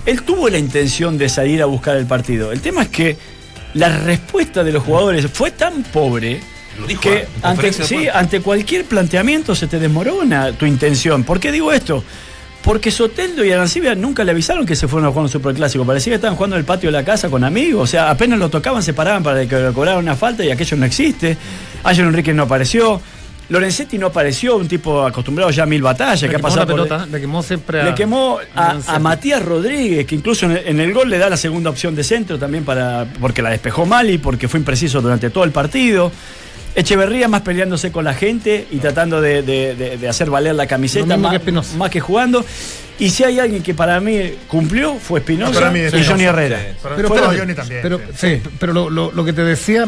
él 0.06 0.22
tuvo 0.22 0.48
la 0.48 0.58
intención 0.58 1.18
de 1.18 1.28
salir 1.28 1.62
a 1.62 1.66
buscar 1.66 1.96
el 1.96 2.06
partido. 2.06 2.52
El 2.52 2.60
tema 2.60 2.82
es 2.82 2.88
que 2.88 3.16
la 3.74 3.88
respuesta 3.88 4.64
de 4.64 4.72
los 4.72 4.82
jugadores 4.82 5.26
fue 5.30 5.50
tan 5.50 5.82
pobre 5.82 6.40
dijo, 6.86 7.00
que 7.00 7.16
¿eh? 7.18 7.28
Ante, 7.42 7.72
sí, 7.72 8.08
ante 8.08 8.40
cualquier 8.40 8.84
planteamiento 8.84 9.54
se 9.54 9.66
te 9.66 9.78
desmorona 9.78 10.52
tu 10.52 10.66
intención. 10.66 11.24
¿Por 11.24 11.40
qué 11.40 11.52
digo 11.52 11.72
esto? 11.72 12.02
Porque 12.62 12.90
Soteldo 12.90 13.44
y 13.44 13.52
Arancibia 13.52 13.94
nunca 13.94 14.24
le 14.24 14.32
avisaron 14.32 14.66
que 14.66 14.74
se 14.74 14.88
fueron 14.88 15.06
a 15.06 15.10
jugar 15.10 15.24
un 15.24 15.28
superclásico. 15.28 15.84
Parecía 15.84 16.12
que 16.12 16.14
estaban 16.16 16.36
jugando 16.36 16.56
en 16.56 16.60
el 16.60 16.66
patio 16.66 16.88
de 16.88 16.92
la 16.92 17.04
casa 17.04 17.28
con 17.28 17.44
amigos. 17.44 17.82
O 17.82 17.86
sea, 17.86 18.10
apenas 18.10 18.40
lo 18.40 18.48
tocaban, 18.48 18.82
se 18.82 18.92
paraban 18.92 19.22
para 19.22 19.46
que 19.46 19.56
le 19.56 19.72
cobraran 19.72 20.00
una 20.00 20.16
falta 20.16 20.44
y 20.44 20.50
aquello 20.50 20.76
no 20.76 20.84
existe. 20.84 21.36
Ayer 21.84 22.04
Enrique 22.04 22.34
no 22.34 22.42
apareció. 22.42 23.00
Lorenzetti 23.48 23.96
no 23.96 24.08
apareció, 24.08 24.56
un 24.56 24.66
tipo 24.66 25.06
acostumbrado 25.06 25.50
ya 25.52 25.62
a 25.62 25.66
mil 25.66 25.80
batallas, 25.82 26.22
Le 26.22 26.28
que 26.30 26.36
ha 26.36 26.38
pasado 26.40 26.60
la 26.62 26.66
por- 26.66 26.74
pelota, 26.88 27.06
le 27.06 27.20
quemó 27.20 27.42
siempre 27.42 27.80
a. 27.80 27.84
le 27.84 27.94
quemó 27.94 28.38
a, 28.56 28.98
Matías 28.98 29.40
Rodríguez, 29.44 30.04
que 30.06 30.14
incluso 30.16 30.46
en 30.46 30.52
el, 30.52 30.66
en 30.66 30.80
el 30.80 30.92
gol 30.92 31.08
le 31.08 31.18
da 31.18 31.28
la 31.30 31.36
segunda 31.36 31.70
opción 31.70 31.94
de 31.94 32.02
centro 32.02 32.38
también 32.38 32.64
para 32.64 33.06
porque 33.20 33.42
la 33.42 33.50
despejó 33.50 33.86
mal 33.86 34.10
y 34.10 34.18
porque 34.18 34.48
fue 34.48 34.58
impreciso 34.58 35.00
durante 35.00 35.30
todo 35.30 35.44
el 35.44 35.52
partido. 35.52 36.10
Echeverría 36.74 37.26
más 37.28 37.40
peleándose 37.40 37.90
con 37.90 38.04
la 38.04 38.12
gente 38.12 38.66
y 38.70 38.76
tratando 38.78 39.20
de, 39.22 39.40
de- 39.42 39.74
de- 39.74 39.96
de 39.96 40.08
hacer 40.08 40.28
valer 40.28 40.54
la 40.54 40.66
camiseta 40.66 41.16
más, 41.16 41.30
que 41.30 41.36
Espinosa. 41.38 41.76
más 41.78 41.90
que 41.90 42.00
jugando. 42.00 42.44
Y 42.98 43.10
si 43.10 43.24
hay 43.24 43.38
alguien 43.38 43.62
que 43.62 43.72
para 43.74 43.98
mí 44.00 44.32
cumplió, 44.48 44.96
fue 44.96 45.20
Espinosa 45.20 45.72
y 45.74 46.04
Johnny 46.04 46.24
Herrera. 46.24 46.58
sí. 46.58 46.76
Pero, 46.82 47.08
Fuera 47.08 47.22
espérate, 47.24 47.38
Johnny 47.38 47.54
también. 47.54 47.80
pero, 47.82 47.98
sí. 48.14 48.40
sí, 48.42 48.42
pero 48.58 48.72
lo, 48.74 48.90
lo- 48.90 49.12
lo 49.12 49.24
que 49.24 49.32
te 49.32 49.42
decía, 49.44 49.86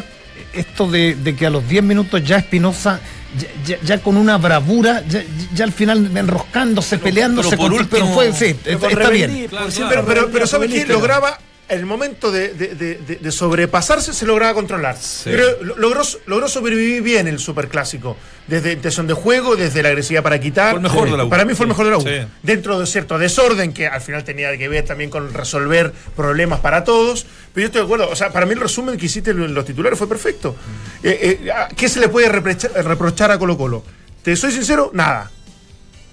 esto 0.54 0.90
de, 0.90 1.14
de 1.16 1.34
que 1.36 1.44
a 1.46 1.50
los 1.50 1.68
10 1.68 1.82
minutos 1.84 2.22
ya 2.24 2.36
Espinosa, 2.38 3.00
ya, 3.36 3.48
ya- 3.76 3.82
ya 3.82 3.98
con 4.02 4.16
una 4.16 4.38
bravura, 4.38 5.02
ya, 5.08 5.22
ya 5.54 5.64
al 5.64 5.72
final 5.72 6.10
enroscándose, 6.16 6.98
peleándose, 6.98 7.50
pero 7.50 7.62
por 7.62 7.70
con- 7.70 7.80
último- 7.80 8.14
fue, 8.14 8.32
sí, 8.32 8.56
Pero 8.62 8.88
está 8.88 9.10
bien. 9.10 9.46
Claro, 9.48 9.66
Pero, 9.88 10.06
pero, 10.06 10.30
pero 10.30 10.46
¿sabes 10.46 10.70
qué? 10.70 10.86
Lograba, 10.86 11.38
en 11.68 11.78
el 11.78 11.86
momento 11.86 12.30
de, 12.32 12.54
de- 12.54 12.74
de- 12.74 12.94
de- 12.96 13.16
de 13.16 13.32
sobrepasarse, 13.32 14.12
se 14.12 14.24
lograba 14.26 14.54
controlar. 14.54 14.96
Sí. 14.96 15.30
Pero 15.30 15.62
lo- 15.62 15.76
logró, 15.76 16.02
logró 16.26 16.48
sobrevivir 16.48 17.02
bien 17.02 17.28
el 17.28 17.38
superclásico. 17.38 18.16
Desde 18.46 18.72
intención 18.72 19.06
de 19.06 19.12
juego, 19.14 19.56
desde 19.56 19.82
la 19.82 19.90
agresividad 19.90 20.22
para 20.22 20.40
quitar. 20.40 20.70
Fue 20.70 20.78
el 20.78 20.82
mejor 20.82 21.10
de 21.10 21.16
la 21.18 21.24
U. 21.24 21.28
Para 21.28 21.44
mí 21.44 21.54
fue 21.54 21.64
el 21.64 21.68
mejor 21.68 21.84
de 21.84 21.90
la 21.90 21.98
U. 21.98 22.00
Sí. 22.00 22.28
Dentro 22.42 22.78
de 22.80 22.86
cierto 22.86 23.18
desorden 23.18 23.72
que 23.74 23.86
al 23.86 24.00
final 24.00 24.24
tenía 24.24 24.56
que 24.56 24.68
ver 24.68 24.84
también 24.86 25.10
con 25.10 25.34
resolver 25.34 25.92
problemas 26.16 26.60
para 26.60 26.84
todos. 26.84 27.26
Pero 27.52 27.62
yo 27.64 27.66
estoy 27.66 27.80
de 27.82 27.84
acuerdo. 27.84 28.08
O 28.10 28.16
sea, 28.16 28.30
para 28.32 28.46
mí 28.46 28.54
el 28.54 28.60
resumen 28.60 28.96
que 28.96 29.04
hiciste 29.06 29.32
en 29.32 29.52
los 29.52 29.64
titulares 29.66 29.98
fue 29.98 30.08
perfecto. 30.08 30.56
Eh, 31.02 31.38
eh, 31.44 31.50
¿Qué 31.76 31.88
se 31.90 32.00
le 32.00 32.08
puede 32.08 32.28
reprochar, 32.30 32.70
reprochar 32.84 33.30
a 33.30 33.38
Colo 33.38 33.58
Colo? 33.58 33.84
Te 34.22 34.34
soy 34.36 34.52
sincero, 34.52 34.90
nada. 34.94 35.30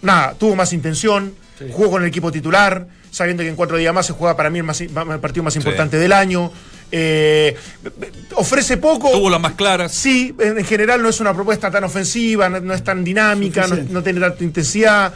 Nada, 0.02 0.34
tuvo 0.38 0.56
más 0.56 0.74
intención, 0.74 1.34
jugó 1.72 1.90
con 1.92 2.02
el 2.04 2.10
equipo 2.10 2.32
titular, 2.32 2.86
sabiendo 3.16 3.44
que 3.44 3.50
en 3.50 3.56
cuatro 3.56 3.78
días 3.78 3.94
más 3.94 4.06
se 4.06 4.14
juega 4.14 4.36
para 4.36 4.50
mí 4.50 4.60
el, 4.60 4.66
más- 4.66 4.82
el 4.82 4.90
partido 5.22 5.44
más 5.44 5.56
importante 5.56 5.98
del 5.98 6.12
año. 6.12 6.52
Eh, 6.92 7.56
ofrece 8.36 8.78
poco. 8.78 9.10
Tuvo 9.12 9.30
las 9.30 9.40
más 9.40 9.54
claras. 9.54 9.92
Sí, 9.94 10.36
en 10.40 10.58
en 10.60 10.66
general 10.66 11.02
no 11.02 11.10
es 11.10 11.20
una 11.20 11.34
propuesta 11.34 11.72
tan 11.72 11.84
ofensiva, 11.84 12.50
no, 12.50 12.60
no 12.60 12.74
es 12.74 12.84
tan 12.84 13.04
dinámica, 13.04 13.68
no, 13.68 13.76
no 13.90 14.04
tiene 14.04 14.20
tanta 14.20 14.44
intensidad. 14.44 15.14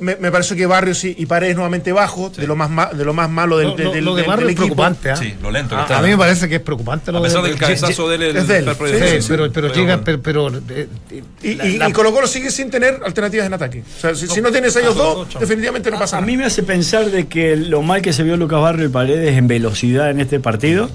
Me, 0.00 0.14
me 0.16 0.30
pareció 0.30 0.54
que 0.56 0.66
Barrios 0.66 1.02
y, 1.04 1.14
y 1.16 1.24
Paredes 1.24 1.54
nuevamente 1.56 1.90
bajo, 1.90 2.28
de, 2.28 2.46
lo 2.46 2.54
más 2.54 2.68
ma- 2.68 2.90
de 2.92 3.02
lo 3.02 3.14
más 3.14 3.30
malo 3.30 3.56
del, 3.56 3.68
Lo, 3.68 3.76
del- 3.76 4.04
lo 4.04 4.14
de 4.14 4.20
del- 4.22 4.28
Barrio 4.30 4.46
del 4.46 4.54
es 4.54 4.60
equipo. 4.60 4.76
preocupante. 4.76 5.10
¿ah? 5.10 5.16
Sí, 5.16 5.34
lo 5.40 5.50
lento 5.50 5.74
que 5.74 5.80
A, 5.80 5.84
está. 5.84 5.98
a 5.98 6.02
mí 6.02 6.08
me 6.10 6.18
parece 6.18 6.50
que 6.50 6.56
es 6.56 6.60
preocupante. 6.60 7.10
Lo 7.10 7.18
A 7.18 7.22
pesar 7.22 7.40
de- 7.42 7.48
del 7.48 7.58
cabezazo 7.58 8.06
de 8.08 8.16
él, 8.16 8.22
el 8.24 8.36
es 8.36 8.46
de 8.46 8.58
él. 8.58 8.64
Sí. 8.68 9.22
Sí, 9.22 9.28
pero, 9.28 9.46
llega, 9.72 9.96
bueno. 9.96 10.02
pero, 10.04 10.20
pero, 10.22 10.48
eh, 10.48 10.86
eh, 11.10 11.22
Y, 11.42 11.54
la- 11.54 11.66
y- 11.66 11.78
la- 11.78 11.88
y 11.88 11.92
Colo 11.92 12.12
Colo 12.12 12.26
sigue 12.26 12.50
sin 12.50 12.68
tener 12.70 13.00
alternativas 13.02 13.46
en 13.46 13.54
ataque. 13.54 13.82
O 13.96 14.00
sea, 14.00 14.14
si 14.14 14.26
si 14.28 14.42
no 14.42 14.52
tienes 14.52 14.76
a 14.76 14.80
ellos 14.80 14.94
dos, 14.96 15.28
definitivamente 15.40 15.90
no 15.90 15.98
pasa 15.98 16.18
A 16.18 16.20
nada. 16.20 16.30
mí 16.30 16.36
me 16.36 16.44
hace 16.44 16.62
pensar 16.62 17.06
de 17.10 17.26
que 17.26 17.56
lo 17.56 17.80
mal 17.80 18.02
que 18.02 18.12
se 18.12 18.22
vio 18.22 18.36
Lucas 18.36 18.60
Barrio 18.60 18.84
y 18.84 18.90
Paredes 18.90 19.34
en 19.38 19.48
velocidad 19.48 20.10
en 20.10 20.20
este 20.20 20.40
partido, 20.40 20.90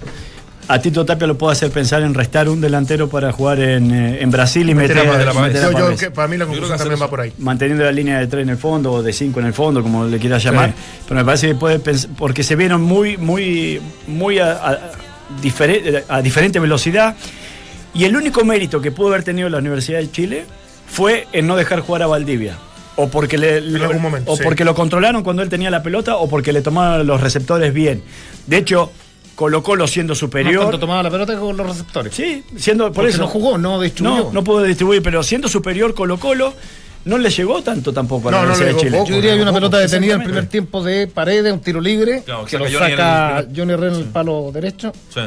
a 0.68 0.80
Tito 0.80 1.06
Tapia 1.06 1.28
lo 1.28 1.38
puede 1.38 1.54
hacer 1.54 1.70
pensar 1.72 2.02
en 2.04 2.14
restar 2.14 2.50
un 2.50 2.60
delantero 2.60 3.08
para 3.08 3.32
jugar 3.32 3.60
en, 3.60 3.92
eh, 3.92 4.22
en 4.22 4.32
Brasil 4.32 4.68
y 4.70 4.74
Meter 4.74 4.96
meter, 4.96 5.10
a 5.10 5.34
Pavés. 5.34 5.54
meter 5.54 5.58
a 5.58 5.66
Yo- 5.66 5.72
yo- 5.78 5.84
Pavés. 5.86 6.00
que 6.00 6.12
para 6.12 6.28
mí 6.28 6.38
la 6.38 6.46
conclusión 6.46 6.78
también 6.78 7.02
va 7.02 7.10
por 7.10 7.22
ahí. 7.22 7.34
manteniendo 7.38 7.84
la 7.84 7.92
línea 7.92 8.20
de 8.20 8.28
3 8.28 8.44
en 8.44 8.50
el 8.50 8.58
fondo 8.58 8.92
o 8.94 9.04
de 9.04 9.14
5 9.14 9.40
en 9.40 9.46
el 9.46 9.54
fondo, 9.54 9.84
como 9.84 10.06
le 10.06 10.18
quieras 10.18 10.44
llamar. 10.44 10.74
Pero 11.08 11.20
me 11.20 11.26
parece 11.26 11.50
que 11.50 11.56
puede 11.56 11.80
pensar, 11.80 12.10
porque 12.18 12.42
se 12.44 12.56
vieron 12.56 12.82
muy, 12.82 13.18
muy, 13.18 13.80
muy 14.08 14.40
a, 14.40 14.52
a- 14.54 14.80
difere- 15.42 16.04
a 16.08 16.22
diferente 16.22 16.60
velocidad. 16.60 17.16
Y 17.94 18.06
el 18.06 18.16
único 18.16 18.44
mérito 18.44 18.82
que 18.82 18.92
pudo 18.92 19.10
haber 19.10 19.24
tenido 19.24 19.48
la 19.50 19.60
Universidad 19.60 20.00
de 20.00 20.12
Chile 20.12 20.46
fue 20.88 21.28
en 21.32 21.48
no 21.48 21.56
dejar 21.56 21.80
jugar 21.82 22.02
a 22.04 22.08
Valdivia. 22.08 22.58
O 22.98 23.08
porque, 23.10 23.38
le, 23.38 23.62
lo- 23.62 23.86
algún 23.86 24.02
momento, 24.02 24.32
o 24.32 24.38
sí. 24.38 24.44
porque 24.44 24.64
lo 24.66 24.74
controlaron 24.74 25.22
cuando 25.22 25.42
él 25.44 25.50
tenía 25.50 25.70
la 25.70 25.84
pelota 25.84 26.16
o 26.16 26.30
porque 26.30 26.54
le 26.54 26.62
tomaron 26.62 27.06
los 27.06 27.20
receptores 27.22 27.74
bien. 27.74 28.02
De 28.48 28.58
hecho, 28.58 28.92
Colo 29.36 29.62
Colo 29.62 29.86
siendo 29.88 30.12
más 30.12 30.18
superior. 30.20 30.62
cuando 30.64 30.80
tomaba 30.80 31.04
la 31.04 31.12
pelota 31.12 31.34
que 31.34 31.40
con 31.40 31.56
los 31.58 31.68
receptores. 31.68 32.14
Sí, 32.16 32.44
siendo 32.56 32.86
por 32.86 32.94
Porque 32.96 33.10
eso. 33.12 33.22
no 33.22 33.28
jugó, 33.28 33.58
no 33.58 33.80
distribuyó. 33.82 34.24
No, 34.26 34.32
no 34.32 34.44
pudo 34.44 34.64
distribuir, 34.64 35.02
pero 35.04 35.22
siendo 35.24 35.48
superior 35.48 35.94
Colo 35.94 36.18
Colo, 36.20 36.54
no 37.06 37.18
le 37.18 37.30
llegó 37.30 37.62
tanto 37.62 37.94
tampoco 37.94 38.30
a 38.30 38.32
la 38.32 38.38
No, 38.42 38.44
no 38.46 38.50
le 38.50 38.56
Universidad 38.56 38.68
de 38.68 38.74
llegó 38.74 38.84
Chile. 38.84 38.98
poco. 38.98 39.10
Yo 39.10 39.16
diría 39.18 39.30
que 39.32 39.36
hay 39.36 39.42
una 39.42 39.52
Poco, 39.52 39.58
pelota 39.60 39.78
detenida 39.80 40.14
en 40.16 40.22
el 40.22 40.26
primer 40.28 40.48
tiempo 40.48 40.84
de 40.84 41.08
Paredes, 41.08 41.54
un 41.54 41.60
tiro 41.60 41.80
libre, 41.82 42.24
Claro, 42.26 42.46
que 42.46 42.58
lo 42.58 42.70
saca 42.70 43.46
Johnny 43.56 43.74
Herrera 43.74 43.94
en 43.96 44.00
el 44.02 44.08
palo 44.08 44.52
derecho. 44.54 44.92
Sí. 45.14 45.22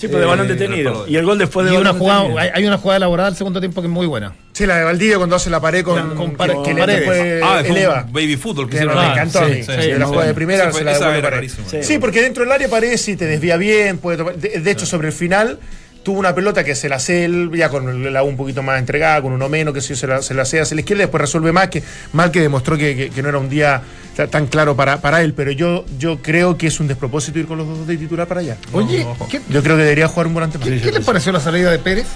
Sí, 0.00 0.06
pero 0.08 0.20
de 0.20 0.24
Eh, 0.24 0.28
balón 0.28 0.48
detenido. 0.48 1.06
Y 1.06 1.16
el 1.16 1.24
gol 1.26 1.36
después 1.38 1.66
de 1.66 1.74
Y 1.74 1.76
una 1.76 1.92
jugada, 1.92 2.22
hay, 2.40 2.50
hay 2.54 2.64
una 2.64 2.78
jugada 2.78 2.96
elaborada 2.96 3.28
al 3.28 3.36
segundo 3.36 3.60
tiempo 3.60 3.82
que 3.82 3.86
es 3.88 3.92
muy 3.92 4.06
buena. 4.06 4.34
Sí, 4.52 4.64
la 4.66 4.78
de 4.78 4.84
Valdivia 4.84 5.18
cuando 5.18 5.36
hace 5.36 5.50
la 5.50 5.60
pared 5.60 5.84
con, 5.84 6.16
Con- 6.16 6.34
con 6.36 6.62
que- 6.62 6.72
le- 6.74 6.86
después 6.86 7.42
Ah, 7.42 7.58
fue 7.60 7.68
eleva. 7.70 8.04
un 8.06 8.12
baby 8.12 8.36
fútbol 8.36 8.68
que 8.70 8.78
Que 8.78 8.86
me 8.86 8.92
encantó 8.92 9.40
a 9.40 9.46
sí, 9.46 9.52
mí. 9.52 9.62
sí, 9.62 9.72
Sí, 9.76 9.82
sí, 9.82 9.90
la 9.92 10.06
jugada 10.06 10.26
de 10.26 10.34
primera 10.34 10.64
Sí, 10.64 10.66
se 10.66 10.72
fue- 10.72 10.84
la 10.84 10.98
devuelve 10.98 11.30
rarísima. 11.30 11.66
Sí, 11.82 11.98
porque 11.98 12.22
dentro 12.22 12.44
del 12.44 12.52
área 12.52 12.68
Paredes 12.68 13.02
sí 13.02 13.16
te 13.16 13.26
desvía 13.26 13.56
bien, 13.58 13.98
puede 13.98 14.16
tomar- 14.18 14.36
de, 14.36 14.58
de 14.60 14.70
hecho 14.70 14.86
sobre 14.86 15.08
el 15.08 15.14
final 15.14 15.58
tuvo 16.02 16.18
una 16.18 16.34
pelota 16.34 16.64
que 16.64 16.74
se 16.74 16.88
la 16.88 16.96
hace 16.96 17.24
él, 17.24 17.50
ya 17.54 17.68
con 17.68 18.12
la 18.12 18.22
un 18.22 18.36
poquito 18.36 18.62
más 18.62 18.78
entregada, 18.78 19.20
con 19.22 19.32
uno 19.32 19.48
menos, 19.48 19.74
que 19.74 19.80
sí 19.80 19.94
se 19.94 20.06
la, 20.06 20.22
se 20.22 20.32
la 20.34 20.42
hace 20.42 20.60
hacia 20.60 20.74
la 20.74 20.80
izquierda, 20.80 21.02
después 21.02 21.20
resuelve 21.20 21.52
más, 21.52 21.68
que 21.68 21.82
mal 22.12 22.30
que 22.30 22.40
demostró 22.40 22.76
que, 22.78 22.96
que- 22.96 23.10
que 23.10 23.22
no 23.22 23.28
era 23.28 23.38
un 23.38 23.48
día 23.50 23.82
ta- 24.16 24.26
tan 24.26 24.46
claro 24.46 24.74
para, 24.74 25.00
para 25.00 25.22
él, 25.22 25.34
pero 25.34 25.50
yo, 25.52 25.84
yo 25.98 26.20
creo 26.22 26.56
que 26.56 26.68
es 26.68 26.80
un 26.80 26.88
despropósito 26.88 27.38
ir 27.38 27.46
con 27.46 27.58
los 27.58 27.66
dos 27.68 27.86
de 27.86 27.96
titular 27.96 28.26
para 28.26 28.40
allá. 28.40 28.56
Oye, 28.72 29.04
ojo. 29.04 29.28
¿qué, 29.30 29.40
Yo 29.50 29.62
creo 29.62 29.76
que 29.76 29.82
debería 29.82 30.08
jugar 30.08 30.26
un 30.26 30.34
volante 30.34 30.58
más. 30.58 30.68
qué- 30.68 30.80
qué 30.80 30.92
le 30.92 31.00
pareció 31.00 31.32
la 31.32 31.40
salida 31.40 31.70
de 31.70 31.78
Pérez? 31.78 32.06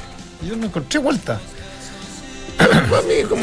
Yo 0.49 0.57
no 0.57 0.67
encontré 0.67 0.99
vuelta. 1.01 1.41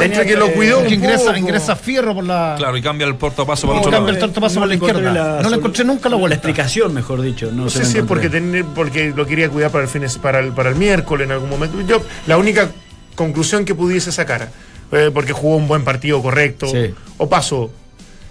Entre 0.02 0.26
que 0.26 0.36
lo 0.36 0.52
cuidó 0.54 0.84
Que 0.84 0.96
ingresa, 0.96 1.38
ingresa 1.38 1.76
Fierro 1.76 2.14
por 2.16 2.24
la. 2.24 2.56
Claro, 2.58 2.78
y 2.78 2.82
cambia 2.82 3.08
el 3.08 3.16
portapaso 3.16 3.68
para 3.68 3.80
No, 3.80 3.82
el 3.84 3.88
otro 3.88 3.92
cambia 3.92 4.14
lado. 4.14 4.26
el 4.26 4.32
tortapaso 4.32 4.60
por 4.60 4.68
la 4.68 4.76
izquierda. 4.76 5.42
No 5.42 5.50
le 5.50 5.56
encontré 5.58 5.84
nunca 5.86 6.10
la 6.10 6.16
vuelta. 6.18 6.36
explicación, 6.36 6.94
mejor 6.94 7.22
dicho. 7.22 7.52
No, 7.52 7.64
No 7.64 7.70
sé 7.70 7.80
la 7.80 7.86
si 7.86 7.98
es 8.00 8.04
porque, 8.06 8.30
tener- 8.30 8.66
porque 8.66 9.14
lo 9.16 9.26
quería 9.26 9.50
cuidar 9.50 9.72
para 9.72 9.84
el, 9.84 9.90
fin 9.90 10.02
de- 10.02 10.10
para, 10.22 10.40
el, 10.40 10.52
para 10.54 10.70
el 10.70 10.76
miércoles 10.76 11.26
en 11.26 11.32
algún 11.32 11.50
momento. 11.50 11.80
Yo, 11.82 12.02
la 12.28 12.38
única 12.38 12.70
conclusión 13.16 13.66
que 13.66 13.76
pudiese 13.76 14.12
sacar, 14.12 14.50
eh, 14.92 15.12
porque 15.14 15.34
jugó 15.34 15.56
un 15.58 15.68
buen 15.68 15.84
partido 15.84 16.22
correcto, 16.22 16.68
Sí. 16.68 16.94
o 17.18 17.30
paso, 17.30 17.72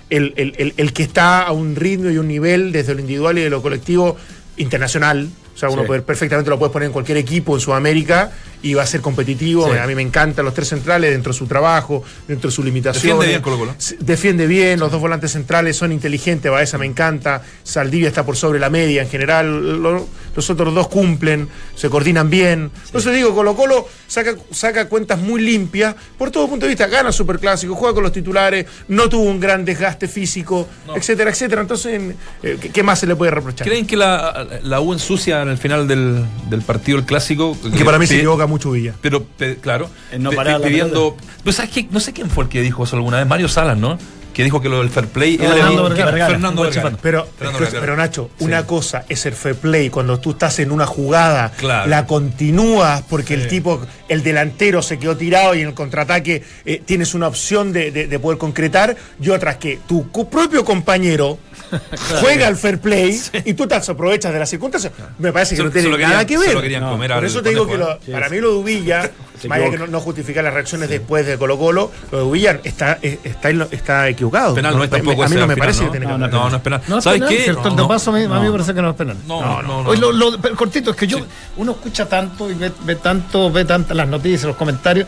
el, 0.09 0.33
el- 0.37 0.55
el- 0.59 0.75
el 0.77 0.93
que 0.93 1.03
está 1.03 1.43
a 1.43 1.53
un 1.53 1.77
ritmo 1.77 2.11
y 2.11 2.19
un 2.19 2.27
nivel 2.29 2.73
desde 2.73 2.95
lo 2.95 3.01
individual 3.01 3.39
y 3.39 3.43
de 3.43 3.51
lo 3.51 3.63
colectivo 3.63 4.17
internacional, 4.57 5.29
o 5.55 5.59
sea, 5.59 5.69
uno 5.69 5.83
Sí. 5.83 5.87
puede- 5.89 6.03
perfectamente 6.03 6.51
lo 6.51 6.59
puedes 6.59 6.73
poner 6.73 6.87
en 6.87 6.93
cualquier 6.93 7.19
equipo 7.19 7.55
en 7.55 7.61
Sudamérica 7.61 8.33
y 8.63 8.75
va 8.75 8.83
a 8.83 8.87
ser 8.87 9.01
competitivo. 9.01 9.71
Sí. 9.73 9.79
A 9.79 9.87
mí 9.87 9.95
me 9.95 10.03
encantan 10.03 10.45
los 10.45 10.55
tres 10.55 10.69
centrales 10.69 11.11
dentro 11.11 11.33
de 11.33 11.39
su 11.39 11.47
trabajo, 11.47 12.03
dentro 12.29 12.51
de 12.51 12.55
su 12.55 12.63
limitación. 12.63 13.19
Defiende 13.19 13.27
bien 13.29 13.43
Colo-Colo. 13.43 13.75
Defiende 14.01 14.47
bien, 14.47 14.81
los 14.81 14.91
dos 14.93 15.01
volantes 15.01 15.33
centrales 15.33 15.77
son 15.77 15.93
inteligentes, 15.93 16.51
Baeza 16.51 16.79
me 16.79 16.87
encanta, 16.87 17.43
Saldivia 17.63 18.09
está 18.09 18.25
por 18.25 18.37
sobre 18.37 18.59
la 18.59 18.71
media 18.71 19.03
en 19.03 19.09
general, 19.09 19.83
lo- 19.83 20.07
los 20.37 20.51
otros 20.51 20.75
dos 20.75 20.89
cumplen, 20.89 21.49
se 21.75 21.89
coordinan 21.91 22.31
bien. 22.31 22.71
Entonces 22.87 23.15
digo, 23.15 23.35
Colo 23.35 23.55
Colo 23.57 23.89
saca, 24.07 24.35
saca 24.51 24.89
cuentas 24.89 25.19
muy 25.19 25.41
limpias 25.41 25.95
por 26.19 26.31
todo 26.31 26.49
punto 26.49 26.67
de 26.67 26.71
vista, 26.71 26.87
gana 26.87 27.13
Superclásico, 27.13 27.75
juega 27.75 27.95
con 27.95 28.03
los 28.03 28.13
titulares, 28.13 28.67
no 28.89 29.09
tuvo 29.09 29.25
un 29.25 29.41
gran 29.41 29.65
desgaste 29.65 30.07
físico, 30.09 30.69
etcétera, 30.95 31.31
etcétera. 31.31 31.63
Entonces, 31.63 32.01
eh, 32.43 32.59
¿qué, 32.73 32.83
más 32.83 32.99
se 33.01 33.07
le 33.07 33.17
puede 33.17 33.31
reprochar? 33.31 33.67
¿Creen 33.67 33.87
que 33.87 33.97
la, 33.97 34.47
la 34.63 34.81
U 34.81 34.93
ensucia 34.93 35.43
en 35.43 35.49
el 35.49 35.59
final 35.59 35.89
del, 35.89 36.25
del 36.49 36.63
partido 36.63 36.99
el 36.99 37.05
clásico? 37.05 37.57
Que 37.77 37.85
para 37.85 37.99
mí 37.99 38.07
se 38.07 38.17
equivoca 38.17 38.47
mucho 38.51 38.71
Villa. 38.73 38.95
Pero, 39.01 39.25
pe- 39.25 39.57
claro, 39.57 39.89
no 40.19 40.31
pe- 40.31 40.37
pidiendo. 40.63 41.17
¿sabes 41.51 41.71
qué? 41.71 41.89
No 41.91 42.01
sé 42.01 42.13
quién 42.13 42.29
fue 42.29 42.45
el 42.45 42.51
que 42.51 42.61
dijo 42.61 42.85
eso 42.85 42.97
alguna 42.97 43.17
vez, 43.19 43.27
Mario 43.27 43.49
Salas, 43.49 43.79
¿no? 43.79 43.97
Que 44.35 44.45
dijo 44.45 44.61
que 44.61 44.69
lo 44.69 44.79
del 44.79 44.91
fair 44.91 45.09
play 45.09 45.35
era 45.41 45.53
Fernando 45.55 45.89
que- 45.89 45.95
Vergara. 46.05 46.27
Fernando 46.29 46.63
Vergara. 46.63 46.83
Vergara. 46.85 47.03
Pero, 47.03 47.27
Fernando 47.37 47.59
pero, 47.59 47.81
Vergara. 47.81 47.97
Nacho, 47.97 48.31
Sí. 48.39 48.45
una 48.45 48.65
cosa 48.65 49.05
es 49.09 49.27
el 49.27 49.33
fair 49.35 49.57
play 49.57 49.91
cuando 49.91 50.21
tú 50.21 50.31
estás 50.31 50.61
en 50.61 50.71
una 50.71 50.87
jugada, 50.87 51.51
Claro. 51.57 51.89
la 51.91 52.07
continúas 52.07 53.03
porque 53.11 53.35
el 53.35 53.49
tipo, 53.49 53.81
el 54.09 54.23
delantero 54.23 54.83
se 54.83 54.99
quedó 55.01 55.17
tirado 55.17 55.55
y 55.57 55.63
en 55.63 55.69
el 55.69 55.75
contraataque 55.75 56.45
eh, 56.65 56.81
tienes 56.87 57.13
una 57.15 57.27
opción 57.27 57.73
de, 57.73 57.91
de- 57.91 58.07
de 58.07 58.19
poder 58.21 58.39
concretar, 58.39 58.97
y 59.21 59.29
otras 59.31 59.57
que 59.57 59.81
tu 59.89 60.09
propio 60.31 60.65
compañero 60.65 61.39
juega 62.21 62.47
al 62.49 62.57
fair 62.57 62.79
play 62.81 63.21
y 63.45 63.55
tú 63.55 63.67
te 63.67 63.75
aprovechas 63.75 64.33
de 64.33 64.39
las 64.39 64.49
circunstancias. 64.51 64.93
Me 65.19 65.33
parece 65.33 65.51
que 65.55 65.59
Se- 65.59 65.65
no 65.65 65.71
tiene 65.71 65.91
querían- 65.91 66.11
nada 66.11 66.27
que 66.27 66.39
ver. 66.39 66.55
lo 66.55 66.63
querían 66.63 66.89
comer 66.89 67.13
Por 67.13 67.25
eso 67.25 67.43
te 67.43 67.51
digo 67.51 67.67
que 67.67 68.11
para 68.13 68.29
mí 68.29 68.39
lo 68.39 68.51
de 68.51 68.57
Uvilla, 68.57 69.11
vaya 69.49 69.71
que 69.71 69.79
no, 69.79 69.87
no 69.87 70.01
justifica 70.01 70.43
las 70.43 70.53
reacciones 70.55 70.89
después 70.89 71.27
de 71.27 71.39
Colo 71.39 71.59
Colo, 71.59 71.91
lo 72.11 72.19
de 72.19 72.25
Uvilla 72.25 72.61
está, 72.65 72.99
eh, 73.03 73.19
está, 73.25 73.51
en 73.51 73.59
lo- 73.59 73.69
está 73.71 74.09
equivocado. 74.09 74.55
Penal 74.55 74.77
no 74.77 74.85
es 74.85 74.91
tampoco 74.91 75.23
a 75.23 75.29
mí 75.29 75.37
no 75.37 75.47
me 75.47 75.57
parece 75.57 75.85
que 75.85 75.91
tiene 75.91 76.07
que 76.07 76.13
No, 76.13 76.29
no, 76.29 76.57
es 76.57 76.63
penal. 76.63 76.83
¿Sabes 77.01 77.23
qué? 77.29 77.55
paso 77.89 78.11
a 78.11 78.15
mí, 78.15 78.27
me 78.27 78.51
parece 78.51 78.75
que 78.75 78.83
no 78.83 78.91
es 78.91 78.97
penal. 78.97 79.17
No, 79.27 79.63
no, 79.63 79.83
no. 79.85 80.57
Cortito, 80.57 80.91
es 80.91 80.97
que 80.97 81.07
yo, 81.07 81.19
uno 81.57 81.73
escucha 81.73 82.07
tanto 82.07 82.51
y 82.51 82.55
ve, 82.55 82.71
ve 82.85 82.97
tanto, 82.97 83.51
ve 83.51 83.65
tantas 83.65 83.97
las 83.97 84.09
noticias, 84.09 84.45
los 84.45 84.57
comentarios, 84.57 85.07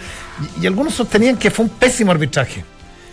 y 0.61 0.67
algunos 0.67 0.95
sostenían 0.95 1.37
que 1.37 1.51
fue 1.51 1.65
un 1.65 1.71
pésimo 1.71 2.11
arbitraje. 2.13 2.65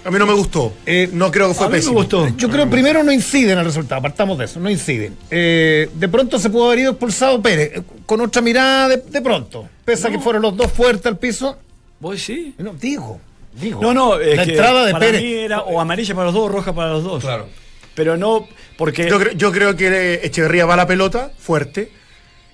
A 0.05 0.11
mí 0.11 0.17
no 0.17 0.25
me 0.25 0.33
gustó. 0.33 0.73
Eh, 0.85 1.09
no 1.11 1.29
creo 1.31 1.49
que 1.49 1.53
fue 1.55 1.65
a 1.67 1.69
mí 1.69 1.77
me 1.79 1.91
gustó. 1.91 2.27
Yo 2.37 2.49
creo 2.49 2.65
que 2.65 2.71
primero 2.71 3.03
no 3.03 3.11
inciden 3.11 3.51
en 3.51 3.59
el 3.59 3.65
resultado, 3.65 4.01
partamos 4.01 4.37
de 4.37 4.45
eso, 4.45 4.59
no 4.59 4.69
inciden. 4.69 5.15
Eh, 5.29 5.89
de 5.93 6.07
pronto 6.07 6.39
se 6.39 6.49
pudo 6.49 6.67
haber 6.67 6.79
ido 6.79 6.91
expulsado 6.91 7.41
Pérez, 7.41 7.71
eh, 7.75 7.81
con 8.05 8.21
otra 8.21 8.41
mirada 8.41 8.87
de, 8.89 8.97
de 8.97 9.21
pronto. 9.21 9.67
Pese 9.85 10.07
a 10.07 10.11
que 10.11 10.19
fueron 10.19 10.41
los 10.41 10.55
dos 10.55 10.71
fuertes 10.71 11.05
al 11.05 11.17
piso. 11.17 11.57
¿Vos 11.99 12.21
sí? 12.21 12.55
No, 12.57 12.73
digo, 12.73 13.19
digo. 13.59 13.81
No, 13.81 13.93
no, 13.93 14.19
es 14.19 14.37
la 14.37 14.45
que 14.45 14.51
entrada 14.51 14.85
de 14.85 14.91
para 14.93 15.05
Pérez. 15.05 15.21
mí 15.21 15.33
era 15.33 15.61
o 15.61 15.81
amarilla 15.81 16.13
para 16.15 16.25
los 16.27 16.33
dos 16.33 16.43
o 16.45 16.49
roja 16.49 16.73
para 16.73 16.91
los 16.91 17.03
dos. 17.03 17.21
Claro. 17.23 17.47
Pero 17.93 18.15
no, 18.15 18.47
porque... 18.77 19.09
Yo, 19.09 19.19
creo- 19.19 19.33
yo 19.33 19.51
creo 19.51 19.75
que 19.75 20.21
Echeverría 20.23 20.65
va 20.65 20.75
a 20.75 20.77
la 20.77 20.87
pelota 20.87 21.31
fuerte 21.37 21.91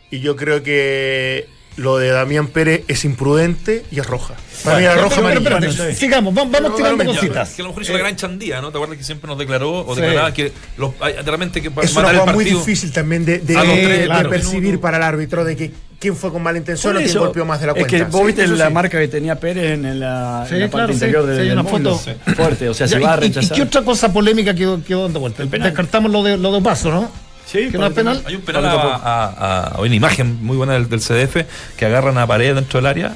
y 0.10 0.20
yo 0.20 0.36
creo 0.36 0.64
que 0.64 1.48
lo 1.78 1.98
de 1.98 2.10
Damián 2.10 2.48
Pérez 2.48 2.84
es 2.88 3.04
imprudente 3.06 3.84
y 3.92 4.00
es 4.00 4.06
roja. 4.08 4.34
Para 4.64 4.78
mí 4.80 4.86
era 4.86 4.96
roja 4.96 5.20
amarilla. 5.20 5.94
sigamos, 5.94 6.34
vamos, 6.34 6.52
vamos 6.52 6.76
tirando 6.78 6.98
pero, 6.98 7.14
cositas. 7.14 7.50
Que 7.54 7.62
a 7.62 7.64
lo 7.64 7.70
mejor 7.70 7.84
hizo 7.84 7.92
la 7.94 8.00
Eh, 8.00 8.02
gran 8.02 8.16
chandía, 8.16 8.62
¿no? 8.62 8.72
¿Te 8.72 8.78
acuerdas 8.78 8.98
que 8.98 9.04
siempre 9.04 9.28
nos 9.28 9.38
declaró 9.38 9.86
o 9.86 9.94
Sí. 9.96 10.02
declaraba 10.02 10.34
que 10.34 10.52
los, 10.78 10.92
de 11.00 11.32
repente 11.32 11.62
que 11.62 11.72
para 11.72 11.86
es 11.86 11.96
una 11.96 12.10
el 12.12 12.16
jugada 12.18 12.34
muy 12.34 12.46
difícil 12.46 12.92
también 12.92 13.26
de, 13.26 13.40
de- 13.40 13.54
de- 13.54 13.62
tres, 13.62 14.00
de 14.00 14.06
claro. 14.06 14.30
percibir 14.30 14.80
para 14.80 14.98
el 14.98 15.04
árbitro 15.04 15.44
de 15.44 15.56
que 15.58 15.72
quién 16.00 16.16
fue 16.16 16.32
con 16.32 16.42
mala 16.44 16.58
intención 16.58 16.96
o 16.96 17.00
quién 17.00 17.18
golpeó 17.18 17.46
más 17.46 17.60
de 17.60 17.68
la 17.68 17.74
es 17.74 17.80
cuenta. 17.80 17.98
que 17.98 18.04
vos 18.12 18.22
Sí, 18.22 18.28
viste 18.28 18.48
la 18.48 18.68
sí. 18.68 18.74
marca 18.74 19.00
que 19.00 19.08
tenía 19.08 19.40
Pérez 19.40 19.74
en 19.74 20.00
la, 20.00 20.46
Sí, 20.48 20.56
en 20.56 20.62
la 20.62 20.70
claro, 20.70 20.88
parte 20.88 20.88
sí, 20.88 20.94
interior 21.06 21.24
sí, 21.24 21.30
del, 21.44 21.52
una 21.60 21.64
foto. 21.66 22.02
Fuerte, 22.36 22.70
o 22.70 22.74
sea, 22.74 22.88
se 22.88 23.00
Ya, 23.00 23.06
va 23.06 23.14
a 23.14 23.16
y- 23.18 23.26
y, 23.26 23.28
rechazar. 23.28 23.58
qué 23.58 23.64
otra 23.64 23.82
cosa 23.84 24.14
polémica 24.14 24.54
quedó, 24.56 24.82
quedó 24.84 25.04
dando 25.04 25.20
vuelta? 25.20 25.44
El 25.44 25.50
penal. 25.50 25.70
Descartamos 25.70 26.12
lo 26.12 26.24
de, 26.24 26.38
lo 26.38 26.52
de 26.54 26.62
paso, 26.62 26.90
¿no? 26.90 27.12
Sí, 27.56 27.72
que 27.72 27.78
no 27.78 27.88
es 27.88 27.94
penal. 27.94 28.22
Hay 28.26 28.36
un 28.36 28.42
penal 28.42 28.66
a, 28.66 28.72
a- 28.72 29.26
a- 29.28 29.76
hay 29.78 29.86
una 29.86 29.96
imagen 29.96 30.44
muy 30.44 30.58
buena 30.58 30.74
del, 30.74 30.88
del 30.90 31.00
CDF 31.00 31.38
que 31.78 31.86
agarran 31.86 32.18
a 32.18 32.28
pared 32.28 32.56
dentro 32.56 32.80
del 32.80 32.86
área. 32.88 33.14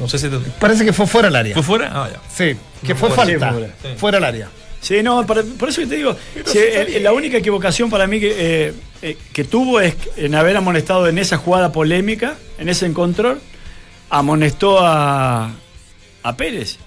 No 0.00 0.08
sé 0.08 0.18
si 0.18 0.28
te- 0.28 0.36
Parece 0.58 0.84
que 0.84 0.92
fue 0.92 1.06
fuera 1.06 1.28
del 1.28 1.36
área. 1.36 1.54
fue 1.54 1.62
fuera. 1.62 1.90
Ah, 1.92 2.08
ya. 2.12 2.20
Sí, 2.28 2.56
que 2.86 2.94
fue 2.94 3.08
fue, 3.08 3.16
falta. 3.16 3.54
sí, 3.82 3.88
fuera. 3.96 4.18
del 4.18 4.24
área. 4.24 4.48
Sí, 4.80 5.02
no, 5.02 5.26
para- 5.26 5.42
por 5.58 5.68
eso 5.68 5.80
que 5.80 5.86
te 5.86 5.96
digo, 5.96 6.14
la 7.00 7.12
única 7.12 7.38
equivocación 7.38 7.90
para 7.90 8.06
mí 8.06 8.20
que, 8.20 8.34
eh, 8.68 8.74
eh, 9.02 9.16
que 9.32 9.44
tuvo 9.44 9.80
es 9.80 9.94
en 10.16 10.34
haber 10.34 10.56
amonestado 10.56 11.08
en 11.08 11.18
esa 11.18 11.38
jugada 11.38 11.72
polémica, 11.72 12.34
en 12.58 12.68
ese 12.68 12.86
encontrón, 12.86 13.40
amonestó 14.10 14.78
a, 14.80 15.50
a 16.22 16.36
Pérez 16.36 16.78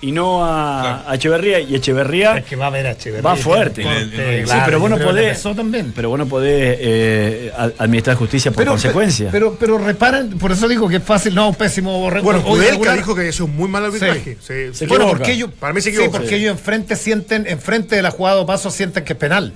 y 0.00 0.12
no 0.12 0.44
a, 0.44 0.80
Claro. 0.80 1.02
a 1.10 1.14
Echeverría. 1.16 1.60
Y 1.60 1.74
Echeverría, 1.74 2.38
Es 2.38 2.44
que 2.44 2.54
va 2.56 2.66
a 2.66 2.68
haber 2.68 2.86
a 2.86 2.90
Echeverría. 2.92 3.22
Va 3.30 3.36
fuerte. 3.36 3.82
Corte, 3.82 4.42
claro, 4.44 4.60
sí, 4.60 4.62
pero 4.64 4.80
vos 4.80 4.90
no 4.90 4.96
yo 4.96 5.02
creo 5.02 5.14
que 5.14 5.22
podés, 5.32 5.56
también. 5.56 5.92
pero 5.94 6.08
vos 6.10 6.18
no 6.18 6.26
podés 6.26 6.76
eh, 6.80 7.52
administrar 7.78 8.16
justicia 8.16 8.50
por 8.52 8.64
consecuencia. 8.64 9.28
Pero, 9.32 9.56
pero 9.58 9.76
reparen, 9.78 10.38
por 10.38 10.52
eso 10.52 10.68
digo 10.68 10.88
que 10.88 10.96
es 10.96 11.02
fácil, 11.02 11.34
no, 11.34 11.52
pésimo. 11.52 12.08
re- 12.10 12.20
Bueno, 12.20 12.40
o 12.40 12.44
Kudelka 12.44 12.94
dijo 12.94 13.14
que 13.14 13.28
es 13.28 13.40
un 13.40 13.56
muy 13.56 13.68
mal 13.68 13.84
arbitraje. 13.84 14.38
Sí. 14.40 14.54
Sí. 14.72 14.86
Bueno, 14.86 15.08
porque 15.08 15.32
ellos, 15.32 15.50
Para 15.58 15.72
mí 15.72 15.80
se 15.80 15.90
sí, 15.90 15.98
porque 16.10 16.28
Sí. 16.28 16.34
ellos 16.36 16.52
enfrente 16.52 16.94
sienten, 16.96 17.46
enfrente 17.46 17.96
de 17.96 18.02
la 18.02 18.10
jugada 18.10 18.38
de 18.38 18.46
paso 18.46 18.70
sienten 18.70 19.04
que 19.04 19.14
es 19.14 19.18
penal. 19.18 19.52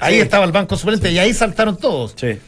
Ahí 0.00 0.14
Sí. 0.16 0.20
estaba 0.20 0.44
el 0.44 0.52
banco 0.52 0.76
suplente 0.76 1.10
y 1.10 1.18
ahí 1.18 1.32
saltaron 1.34 1.76
todos. 1.76 2.14
sí. 2.18 2.38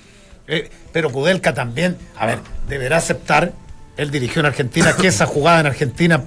Eh, 0.50 0.70
pero 0.94 1.12
Kudelka 1.12 1.52
también, 1.52 1.98
a 2.16 2.24
ver, 2.24 2.38
deberá 2.68 2.96
aceptar, 2.96 3.52
él 3.98 4.10
dirigió 4.10 4.40
en 4.40 4.46
Argentina, 4.46 4.94
que 4.98 5.08
esa 5.08 5.26
jugada 5.26 5.60
en 5.60 5.66
Argentina. 5.66 6.22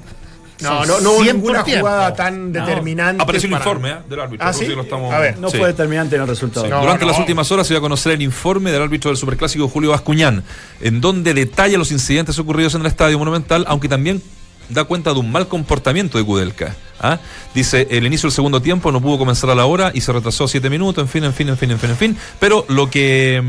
No, 0.62 0.86
no, 0.86 1.00
no 1.02 1.12
hubo 1.12 1.24
100 1.24 1.36
ninguna 1.38 1.64
jugada 1.64 2.14
tan 2.14 2.52
determinante. 2.54 3.22
Apareció 3.24 3.48
el 3.48 3.54
informe 3.54 3.90
¿eh? 3.92 3.96
del 4.10 4.20
árbitro. 4.20 4.48
Ah, 4.48 4.52
por 4.52 4.60
si 4.60 4.66
¿sí? 4.68 4.76
lo 4.76 4.82
estamos- 4.84 5.14
A 5.14 5.20
ver, 5.20 5.38
No 5.40 5.50
Sí. 5.50 5.58
fue 5.58 5.68
determinante 5.68 6.16
en 6.16 6.22
el 6.22 6.28
resultado. 6.28 6.68
No, 6.68 6.82
Durante 6.82 7.06
las 7.06 7.18
últimas 7.20 7.52
horas 7.52 7.68
se 7.68 7.74
iba 7.74 7.80
a 7.80 7.82
conocer 7.82 8.14
el 8.14 8.22
informe 8.22 8.72
del 8.72 8.82
árbitro 8.82 9.10
del 9.10 9.18
Superclásico 9.18 9.68
Julio 9.68 9.92
Bascuñán, 9.92 10.44
en 10.80 11.02
donde 11.02 11.34
detalla 11.34 11.78
los 11.78 11.92
incidentes 11.92 12.38
ocurridos 12.40 12.76
en 12.76 12.82
el 12.82 12.88
Estadio 12.88 13.18
Monumental, 13.20 13.66
aunque 13.68 13.88
también 13.90 14.22
da 14.70 14.84
cuenta 14.86 15.14
de 15.14 15.20
un 15.20 15.32
mal 15.32 15.48
comportamiento 15.48 16.18
de 16.18 16.24
Kudelka. 16.24 16.76
¿ah? 17.02 17.20
Dice, 17.54 17.88
el 17.92 18.06
inicio 18.06 18.28
del 18.28 18.34
segundo 18.34 18.62
tiempo 18.62 18.92
no 18.92 19.02
pudo 19.02 19.18
comenzar 19.18 19.50
a 19.50 19.56
la 19.56 19.66
hora 19.66 19.92
y 19.94 20.02
se 20.02 20.14
retrasó 20.14 20.48
siete 20.48 20.70
minutos, 20.70 21.02
en 21.04 21.10
fin, 21.10 21.24
en 21.26 21.34
fin, 21.34 21.50
en 21.50 21.58
fin, 21.58 21.72
en 21.72 21.80
fin, 21.80 21.90
en 21.90 21.98
fin. 21.98 22.18
Pero 22.40 22.66
lo 22.70 22.90
que 22.90 23.42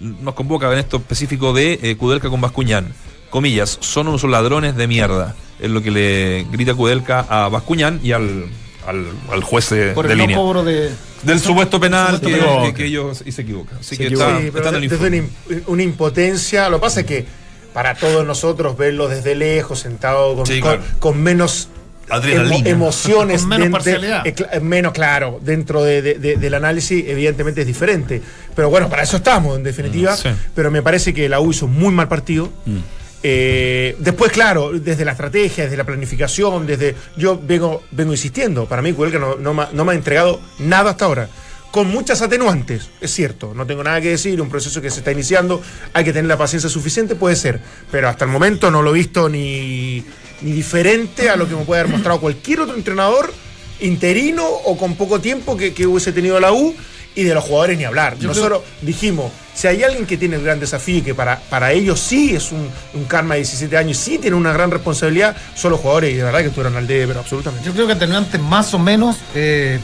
mm, 0.00 0.22
nos 0.24 0.34
convoca 0.34 0.72
en 0.72 0.78
esto 0.78 0.98
específico 0.98 1.52
de 1.52 1.80
eh, 1.82 1.96
Kudelka 1.96 2.28
con 2.30 2.40
Bascuñán, 2.40 2.92
comillas, 3.32 3.78
son 3.80 4.06
unos 4.06 4.22
ladrones 4.22 4.76
de 4.76 4.86
mierda, 4.86 5.34
es 5.58 5.70
lo 5.70 5.82
que 5.82 5.90
le 5.90 6.46
grita 6.52 6.74
Kudelka 6.74 7.26
a 7.28 7.48
Bascuñán 7.48 7.98
y 8.04 8.12
al, 8.12 8.44
al, 8.86 9.06
al 9.32 9.42
juez 9.42 9.70
de, 9.70 9.90
Por 9.92 10.06
de 10.06 10.12
el 10.12 10.18
no 10.18 10.24
línea. 10.24 10.36
cobro 10.36 10.62
de. 10.62 10.90
Del 11.24 11.38
supuesto 11.40 11.78
penal 11.80 12.14
supuesto 12.16 12.28
que, 12.28 12.34
penal. 12.44 12.66
que- 12.66 12.74
que 12.74 12.84
ellos 12.86 13.22
y 13.24 13.32
se 13.32 13.42
equivoca. 13.42 13.76
Así 13.80 13.90
Se 13.90 13.98
que 13.98 14.06
equivoca. 14.06 14.26
está, 14.28 14.40
Sí, 14.40 14.46
está 14.48 14.58
pero 14.58 14.68
en 14.70 14.74
el 14.82 14.88
desde 14.88 15.06
una, 15.06 15.16
informe. 15.16 15.30
im- 15.50 15.62
una 15.68 15.82
impotencia. 15.82 16.68
Lo 16.68 16.76
que 16.78 16.80
pasa 16.82 17.00
es 17.00 17.06
que 17.06 17.26
para 17.72 17.94
todos 17.94 18.26
nosotros 18.26 18.76
verlo 18.76 19.08
desde 19.08 19.34
lejos, 19.34 19.78
sentado 19.80 20.34
con, 20.34 20.46
Sí, 20.46 20.60
con- 20.60 20.76
claro. 20.78 20.82
con 20.98 21.22
menos 21.22 21.68
Adrenalina. 22.10 22.68
emociones, 22.68 23.42
Con 23.46 23.48
menos 23.50 23.84
de- 23.84 23.92
de- 23.92 23.98
parcialidad. 24.00 24.26
eh, 24.26 24.60
menos 24.60 24.92
claro, 24.92 25.38
dentro 25.42 25.82
de- 25.84 26.02
de- 26.02 26.14
de- 26.18 26.36
del 26.36 26.54
análisis, 26.54 27.04
evidentemente 27.06 27.60
es 27.60 27.66
diferente. 27.68 28.20
Pero 28.56 28.68
bueno, 28.68 28.88
para 28.90 29.04
eso 29.04 29.16
estamos, 29.18 29.56
en 29.56 29.62
definitiva. 29.62 30.14
Mm, 30.14 30.18
sí. 30.18 30.28
Pero 30.56 30.70
me 30.72 30.82
parece 30.82 31.14
que 31.14 31.28
la 31.28 31.38
U 31.40 31.52
hizo 31.52 31.66
un 31.66 31.78
muy 31.78 31.94
mal 31.94 32.08
partido. 32.08 32.52
Mm. 32.66 32.78
Eh, 33.22 33.94
después, 34.00 34.32
claro, 34.32 34.72
desde 34.72 35.04
la 35.04 35.12
estrategia, 35.12 35.64
desde 35.64 35.76
la 35.76 35.84
planificación, 35.84 36.66
desde. 36.66 36.94
Yo 37.16 37.40
vengo, 37.42 37.84
vengo 37.92 38.12
insistiendo. 38.12 38.66
Para 38.66 38.82
mí, 38.82 38.92
Cuelga 38.92 39.18
no, 39.18 39.36
no, 39.36 39.84
me 39.84 39.92
ha- 39.92 39.94
entregado 39.94 40.40
nada 40.58 40.90
hasta 40.90 41.04
ahora. 41.04 41.28
Con 41.70 41.88
muchas 41.88 42.20
atenuantes, 42.20 42.90
es 43.00 43.10
cierto. 43.12 43.54
No 43.54 43.64
tengo 43.66 43.82
nada 43.82 44.00
que 44.00 44.10
decir, 44.10 44.42
un 44.42 44.50
proceso 44.50 44.82
que 44.82 44.90
se 44.90 44.98
está 44.98 45.12
iniciando, 45.12 45.62
hay 45.94 46.04
que 46.04 46.12
tener 46.12 46.26
la 46.28 46.36
paciencia 46.36 46.68
suficiente, 46.68 47.14
puede 47.14 47.36
ser. 47.36 47.60
Pero 47.90 48.08
hasta 48.08 48.24
el 48.26 48.30
momento 48.30 48.70
no 48.70 48.82
lo 48.82 48.90
he 48.90 48.98
visto 48.98 49.28
ni, 49.28 50.04
ni 50.42 50.52
diferente 50.52 51.30
a 51.30 51.36
lo 51.36 51.48
que 51.48 51.54
me 51.54 51.64
puede 51.64 51.80
haber 51.80 51.92
mostrado 51.92 52.20
cualquier 52.20 52.60
otro 52.60 52.74
entrenador 52.74 53.32
interino 53.80 54.44
o 54.46 54.76
con 54.76 54.96
poco 54.96 55.20
tiempo 55.20 55.56
que 55.56 55.86
hubiese 55.86 56.12
tenido 56.12 56.38
la 56.40 56.52
U 56.52 56.74
y 57.14 57.24
de 57.24 57.34
los 57.34 57.44
jugadores 57.44 57.76
ni 57.78 57.84
hablar. 57.84 58.16
Nosotros 58.28 58.62
dijimos, 58.80 59.30
si 59.54 59.66
hay 59.68 59.82
alguien 59.82 60.06
que 60.06 60.16
tiene 60.16 60.36
el 60.36 60.42
gran 60.42 60.58
desafío 60.60 60.98
y 60.98 61.02
que 61.02 61.14
para, 61.14 61.38
para 61.40 61.72
ellos 61.72 62.00
sí 62.00 62.34
es 62.34 62.52
un, 62.52 62.68
un 62.94 63.04
karma 63.04 63.34
de 63.34 63.40
17 63.40 63.76
años 63.76 63.98
y 63.98 64.00
sí 64.12 64.18
tiene 64.18 64.36
una 64.36 64.52
gran 64.52 64.70
responsabilidad, 64.70 65.36
son 65.54 65.72
los 65.72 65.80
jugadores 65.80 66.12
y 66.12 66.16
de 66.16 66.22
verdad 66.24 66.40
que 66.40 66.46
estuvieron 66.46 66.76
al 66.76 66.86
debe, 66.86 67.08
pero 67.08 67.20
absolutamente. 67.20 67.66
Yo 67.66 67.72
creo 67.74 67.86
que 67.86 67.92
atenuantes 67.92 68.40
más 68.40 68.72
o 68.74 68.78
menos, 68.78 69.16
eh, 69.34 69.78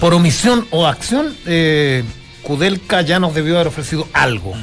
por 0.00 0.14
omisión 0.14 0.66
o 0.70 0.86
acción, 0.86 1.36
eh, 1.46 2.02
Kudelka 2.42 3.02
ya 3.02 3.20
nos 3.20 3.34
debió 3.34 3.56
haber 3.56 3.68
ofrecido 3.68 4.08
algo. 4.14 4.54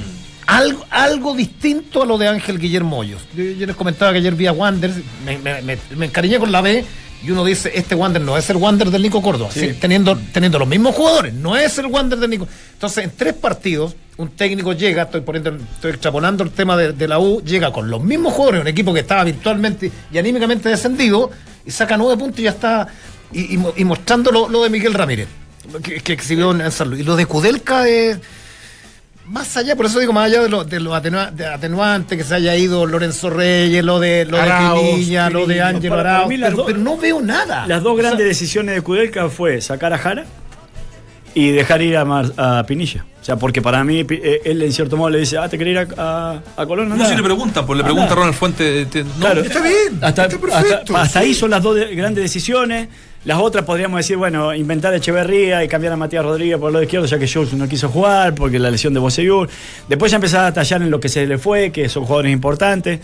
Algo, 0.48 0.86
algo 0.90 1.36
distinto 1.36 2.02
a 2.02 2.06
lo 2.06 2.18
de 2.18 2.28
Ángel 2.30 2.58
Guillermo 2.58 2.98
Hoyos. 3.00 3.22
Yo, 3.36 3.44
yo 3.44 3.68
les 3.68 3.76
comentaba 3.76 4.14
que 4.14 4.20
ayer 4.20 4.34
vi 4.34 4.48
a 4.48 4.54
Wander, 4.54 4.92
me, 5.26 5.38
me- 5.38 5.62
me- 5.62 5.78
me 5.96 6.06
encariñé 6.06 6.40
con 6.40 6.52
la 6.52 6.62
B 6.62 6.84
y 7.26 7.32
uno 7.32 7.44
dice, 7.44 7.72
este 7.74 7.96
Wander 7.96 8.22
no 8.22 8.38
es 8.38 8.50
el 8.50 8.58
Wander 8.58 8.90
del 8.92 9.02
Nico 9.02 9.22
Córdoba, 9.22 9.50
Sí. 9.52 9.74
teniendo, 9.80 10.18
teniendo 10.32 10.60
los 10.60 10.68
mismos 10.68 10.96
jugadores, 10.96 11.34
no 11.34 11.58
es 11.58 11.78
el 11.80 11.88
Wander 11.88 12.20
del 12.20 12.30
Nico. 12.30 12.48
Entonces, 12.74 13.04
en 13.06 13.12
tres 13.16 13.34
partidos, 13.34 13.96
un 14.18 14.30
técnico 14.30 14.74
llega, 14.74 15.04
estoy 15.04 15.22
poniendo, 15.22 15.52
estoy 15.56 15.92
extrapolando 15.92 16.44
el 16.44 16.52
tema 16.52 16.76
de, 16.78 16.94
de 16.94 17.08
la 17.08 17.20
U, 17.20 17.42
llega 17.44 17.72
con 17.72 17.90
los 17.90 18.04
mismos 18.04 18.34
jugadores, 18.34 18.62
un 18.62 18.68
equipo 18.68 18.94
que 18.94 19.00
estaba 19.02 19.24
virtualmente 19.24 19.92
y 20.12 20.18
anímicamente 20.18 20.70
descendido, 20.70 21.32
y 21.66 21.72
saca 21.72 21.98
nueve 21.98 22.18
puntos 22.18 22.40
y 22.40 22.44
ya 22.44 22.52
está, 22.52 22.88
y, 23.32 23.56
y 23.56 23.58
mo- 23.58 23.74
y 23.76 23.84
mostrando 23.84 24.32
lo, 24.32 24.48
lo 24.50 24.64
de 24.64 24.70
Miguel 24.70 24.94
Ramírez, 24.94 25.28
que, 25.84 26.00
que 26.02 26.14
exhibió 26.14 26.52
en 26.52 26.72
San 26.72 26.90
Luis. 26.90 27.02
Y 27.02 27.04
lo 27.04 27.16
de 27.16 27.26
Kudelka 27.26 27.88
es 27.88 28.18
más 29.30 29.56
allá, 29.58 29.76
por 29.76 29.86
eso 29.86 30.00
digo, 30.00 30.14
más 30.14 30.26
allá 30.26 30.42
de 30.42 30.50
lo, 30.50 30.64
de 30.64 30.80
lo 30.80 30.94
atenua- 30.96 31.32
de 31.32 31.46
atenuante 31.46 32.16
que 32.18 32.24
se 32.24 32.36
haya 32.36 32.56
ido 32.56 32.86
Lorenzo 32.86 33.30
Reyes, 33.30 33.84
lo 33.84 34.00
de 34.00 34.26
lo 34.26 34.38
de 34.38 34.44
Pinilla, 34.44 35.30
lo 35.30 35.46
de. 35.46 35.62
Ángelo 35.62 35.96
las 35.98 36.22
pero, 36.32 36.50
dos- 36.58 36.66
pero 36.68 36.80
no 36.80 36.98
veo 36.98 37.22
nada. 37.22 37.68
Las 37.68 37.84
dos 37.84 37.94
O 37.94 37.96
sea, 37.96 38.04
grandes 38.10 38.28
decisiones 38.28 38.76
de 38.76 38.82
Kudelka 38.82 39.30
fue 39.30 39.60
sacar 39.62 39.94
a 39.94 39.98
Jara 39.98 40.26
y 41.34 41.52
dejar 41.52 41.82
ir 41.82 41.98
a, 41.98 42.06
Mar- 42.06 42.32
a 42.38 42.64
Pinilla. 42.66 43.06
O 43.22 43.24
sea, 43.28 43.36
porque 43.36 43.62
para 43.62 43.84
mí 43.84 44.04
Pi- 44.06 44.20
eh, 44.24 44.42
él 44.46 44.62
en 44.62 44.72
cierto 44.72 44.96
modo 44.98 45.10
le 45.10 45.20
dice, 45.20 45.38
ah, 45.38 45.50
¿te 45.50 45.58
querés 45.58 45.72
ir 45.74 45.94
a, 46.00 46.32
a, 46.56 46.62
a 46.62 46.66
Colón? 46.66 46.88
No, 46.88 46.96
Andá". 46.96 47.10
si 47.10 47.16
le 47.16 47.22
preguntan, 47.24 47.66
pues 47.66 47.78
le 47.78 47.84
Andá. 47.84 47.94
pregunta 47.94 48.14
a 48.14 48.16
Ronald 48.16 48.36
Fuente. 48.36 48.86
te- 48.86 49.04
no, 49.04 49.10
Claro. 49.20 49.42
Está 49.42 49.62
bien, 49.62 50.00
Hasta, 50.02 50.24
está 50.26 50.40
perfecto, 50.40 50.56
hasta- 50.56 51.02
hasta 51.02 51.20
sí. 51.20 51.26
ahí 51.28 51.34
son 51.34 51.50
las 51.52 51.62
dos 51.62 51.76
de- 51.76 51.94
grandes 51.94 52.24
decisiones. 52.24 52.88
Las 53.28 53.40
otras 53.40 53.66
podríamos 53.66 53.98
decir, 53.98 54.16
bueno, 54.16 54.56
inventar 54.56 54.94
a 54.94 54.96
Echeverría 54.96 55.62
y 55.62 55.68
cambiar 55.68 55.92
a 55.92 55.98
Matías 55.98 56.24
Rodríguez 56.24 56.58
por 56.58 56.70
el 56.70 56.74
lado 56.76 56.84
izquierdo, 56.84 57.08
ya 57.08 57.20
que 57.20 57.28
Jules 57.28 57.52
no 57.56 57.68
quiso 57.68 57.90
jugar, 57.90 58.34
porque 58.34 58.58
la 58.58 58.72
lesión 58.72 58.94
de 58.94 59.02
Boseyur. 59.02 59.50
Después 59.90 60.10
ya 60.10 60.16
empezaba 60.16 60.48
a 60.48 60.54
tallar 60.54 60.82
en 60.82 60.90
lo 60.90 60.98
que 60.98 61.10
se 61.10 61.28
le 61.28 61.38
fue, 61.38 61.70
que 61.70 61.90
son 61.90 62.06
jugadores 62.06 62.32
importantes. 62.32 63.02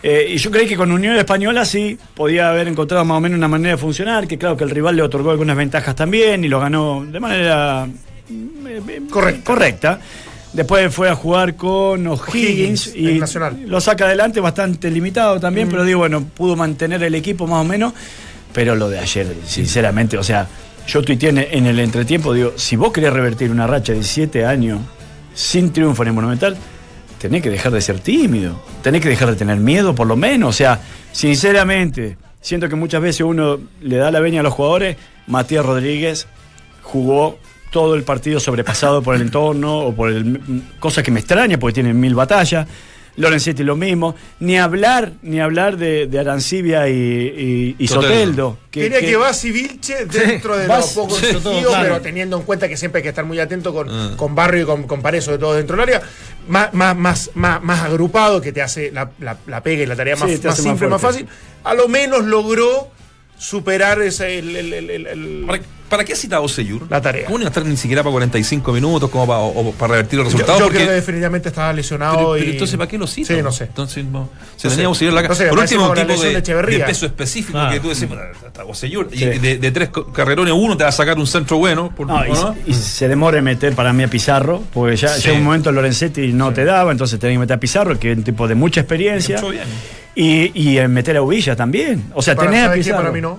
Eh, 0.00 0.28
y 0.30 0.36
yo 0.36 0.52
creí 0.52 0.68
que 0.68 0.76
con 0.76 0.92
Unión 0.92 1.16
Española 1.16 1.64
sí 1.64 1.98
podía 2.14 2.50
haber 2.50 2.68
encontrado 2.68 3.04
más 3.04 3.16
o 3.16 3.20
menos 3.20 3.36
una 3.36 3.48
manera 3.48 3.72
de 3.72 3.78
funcionar, 3.78 4.28
que 4.28 4.38
claro 4.38 4.56
que 4.56 4.62
el 4.62 4.70
rival 4.70 4.94
le 4.94 5.02
otorgó 5.02 5.32
algunas 5.32 5.56
ventajas 5.56 5.96
también 5.96 6.44
y 6.44 6.48
lo 6.48 6.60
ganó 6.60 7.04
de 7.04 7.18
manera 7.18 7.84
mm, 8.28 8.66
eh, 8.68 8.80
eh, 8.86 9.02
Correcta. 9.10 9.44
correcta. 9.44 10.00
Después 10.52 10.94
fue 10.94 11.10
a 11.10 11.14
jugar 11.14 11.56
con 11.56 12.06
O'Higgins 12.06 12.94
y 12.94 13.18
Nacional. 13.18 13.60
lo 13.66 13.80
saca 13.80 14.06
adelante 14.06 14.38
bastante 14.40 14.88
limitado 14.90 15.38
también, 15.40 15.68
pero 15.68 15.84
digo, 15.84 15.98
bueno, 15.98 16.24
pudo 16.24 16.56
mantener 16.56 17.02
el 17.02 17.14
equipo 17.16 17.48
más 17.48 17.60
o 17.60 17.64
menos. 17.64 17.92
Pero 18.52 18.74
lo 18.74 18.88
de 18.88 18.98
ayer, 18.98 19.34
sinceramente, 19.46 20.18
o 20.18 20.22
sea, 20.22 20.48
yo 20.86 21.02
tuiteé 21.02 21.30
en, 21.30 21.38
en 21.38 21.66
el 21.66 21.78
entretiempo, 21.80 22.32
digo, 22.32 22.54
si 22.56 22.76
vos 22.76 22.92
querés 22.92 23.12
revertir 23.12 23.50
una 23.50 23.66
racha 23.66 23.92
de 23.92 23.98
17 23.98 24.44
años 24.44 24.80
sin 25.34 25.72
triunfo 25.72 26.02
en 26.02 26.08
el 26.08 26.14
Monumental, 26.14 26.56
tenés 27.18 27.42
que 27.42 27.50
dejar 27.50 27.72
de 27.72 27.80
ser 27.80 28.00
tímido, 28.00 28.60
tenés 28.82 29.02
que 29.02 29.08
dejar 29.08 29.30
de 29.30 29.36
tener 29.36 29.58
miedo 29.58 29.94
por 29.94 30.06
lo 30.06 30.16
menos. 30.16 30.50
O 30.50 30.52
sea, 30.52 30.80
sinceramente, 31.12 32.16
siento 32.40 32.68
que 32.68 32.76
muchas 32.76 33.02
veces 33.02 33.20
uno 33.22 33.58
le 33.80 33.96
da 33.96 34.10
la 34.10 34.20
veña 34.20 34.40
a 34.40 34.42
los 34.42 34.54
jugadores. 34.54 34.96
Matías 35.26 35.64
Rodríguez 35.64 36.26
jugó 36.82 37.38
todo 37.70 37.94
el 37.94 38.02
partido 38.02 38.40
sobrepasado 38.40 39.02
por 39.02 39.14
el 39.14 39.22
entorno 39.22 39.80
o 39.80 39.94
por 39.94 40.10
el, 40.10 40.40
cosa 40.78 41.02
que 41.02 41.10
me 41.10 41.20
extraña 41.20 41.58
porque 41.58 41.74
tiene 41.74 41.92
mil 41.92 42.14
batallas. 42.14 42.66
Lorenzetti 43.18 43.62
lo 43.64 43.76
mismo. 43.76 44.14
Ni 44.40 44.58
hablar, 44.58 45.12
ni 45.22 45.40
hablar 45.40 45.76
de, 45.76 46.06
de 46.06 46.18
Arancibia 46.18 46.88
y, 46.88 46.92
y, 46.92 47.76
y 47.78 47.88
Soteldo. 47.88 48.10
Soteldo. 48.10 48.58
Quería 48.70 49.00
que, 49.00 49.16
va 49.16 49.30
Vilche 49.42 50.04
dentro 50.06 50.56
de 50.56 50.66
Vas- 50.66 50.94
lo 50.96 51.02
poco 51.02 51.16
sí, 51.16 51.26
claro. 51.40 51.82
pero 51.82 52.00
teniendo 52.00 52.36
en 52.36 52.42
cuenta 52.44 52.68
que 52.68 52.76
siempre 52.76 53.00
hay 53.00 53.02
que 53.02 53.08
estar 53.08 53.24
muy 53.24 53.38
atento 53.40 53.74
con, 53.74 53.88
Ah. 53.90 54.12
con 54.16 54.34
Barrio 54.34 54.62
y 54.62 54.66
con, 54.66 54.84
con 54.84 55.02
Parezo 55.02 55.32
de 55.32 55.38
todo 55.38 55.54
dentro 55.54 55.76
del 55.76 55.82
área, 55.82 56.02
más, 56.48 56.72
más, 56.74 56.96
más, 56.96 57.30
más, 57.34 57.62
más 57.62 57.82
agrupado 57.82 58.40
que 58.40 58.52
te 58.52 58.62
hace 58.62 58.92
la, 58.92 59.10
la, 59.20 59.36
la 59.46 59.62
pega 59.62 59.82
y 59.82 59.86
la 59.86 59.96
tarea 59.96 60.16
más, 60.16 60.30
Sí, 60.30 60.38
te 60.38 60.46
más 60.48 60.58
hace 60.58 60.62
más 60.68 60.70
simple, 60.78 60.88
más, 60.88 61.00
fácil, 61.02 61.26
a 61.64 61.74
lo 61.74 61.88
menos 61.88 62.24
logró 62.24 62.88
superar 63.36 64.00
ese, 64.02 64.38
el, 64.38 64.54
el- 64.56 64.72
el- 64.72 64.90
el- 64.90 65.06
el- 65.06 65.62
¿Para, 65.88 66.04
qué 66.04 66.12
ha 66.12 66.16
citado 66.16 66.46
Seyur? 66.48 66.86
La 66.90 67.00
tarea. 67.00 67.24
¿Cómo 67.26 67.38
no 67.38 67.42
iba 67.42 67.48
a 67.48 67.50
estar 67.52 67.64
ni 67.64 67.76
siquiera 67.76 68.02
para 68.02 68.12
45 68.12 68.72
minutos 68.72 69.08
como 69.10 69.26
para, 69.26 69.40
o- 69.40 69.68
o 69.68 69.72
para 69.72 69.92
revertir 69.92 70.18
los 70.18 70.26
Yo, 70.28 70.32
resultados? 70.32 70.58
yo 70.60 70.66
Porque- 70.66 70.78
creo 70.78 70.88
que 70.90 70.94
definitivamente 70.94 71.48
estaba 71.48 71.72
lesionado. 71.72 72.16
pero, 72.16 72.32
pero 72.34 72.44
y- 72.44 72.50
entonces, 72.50 72.76
¿para 72.76 72.88
qué 72.88 72.98
lo 72.98 73.06
cita? 73.06 73.34
Sí, 73.34 73.42
no 73.42 73.50
sé. 73.52 73.64
Entonces, 73.64 74.04
no, 74.04 74.28
se 74.56 74.68
No 74.68 74.74
en 74.74 75.14
la 75.14 75.22
No 75.22 75.34
sé, 75.34 75.46
Por 75.48 75.58
último, 75.58 75.88
un 75.88 75.94
tipo 75.94 76.22
de, 76.22 76.32
de 76.32 76.38
Echeverría. 76.38 76.78
de 76.78 76.84
peso 76.84 77.06
específico 77.06 77.58
Ah. 77.58 77.70
que 77.72 77.80
tú 77.80 77.88
decís, 77.88 78.06
bueno, 78.08 78.22
está 78.46 78.62
Bocellur. 78.64 79.08
Y 79.12 79.24
de, 79.24 79.58
de 79.58 79.70
tres 79.70 79.90
carrerones, 80.12 80.52
uno 80.56 80.76
te 80.76 80.84
va 80.84 80.90
a 80.90 80.92
sacar 80.92 81.18
un 81.18 81.26
centro 81.26 81.58
bueno. 81.58 81.94
Por, 81.94 82.06
No, 82.06 82.24
y, 82.26 82.30
¿o 82.30 82.34
no? 82.34 82.56
y 82.66 82.74
se 82.74 83.08
demora 83.08 83.38
en 83.38 83.44
meter 83.44 83.74
para 83.74 83.92
mí 83.92 84.02
a 84.02 84.08
Pizarro, 84.08 84.62
porque 84.74 84.96
ya 84.96 85.08
Sí. 85.08 85.22
llega 85.28 85.38
un 85.38 85.44
momento 85.44 85.72
Lorenzetti 85.72 86.32
no 86.32 86.52
te 86.52 86.64
daba, 86.64 86.92
entonces 86.92 87.18
tenés 87.18 87.34
que 87.36 87.38
meter 87.40 87.56
a 87.56 87.60
Pizarro, 87.60 87.98
que 87.98 88.12
es 88.12 88.18
un 88.18 88.24
tipo 88.24 88.46
de 88.46 88.54
mucha 88.54 88.80
experiencia. 88.80 89.40
Bien. 89.40 89.64
Y, 90.14 90.50
y 90.60 90.78
en 90.78 90.92
meter 90.92 91.16
a 91.16 91.22
Uvilla 91.22 91.54
también. 91.54 92.10
O 92.14 92.22
sea, 92.22 92.34
Para, 92.34 92.50
tenés 92.50 92.68
a. 92.68 92.72
Pizarro. 92.72 92.98
Para 92.98 93.12
mí 93.12 93.20
no. 93.20 93.38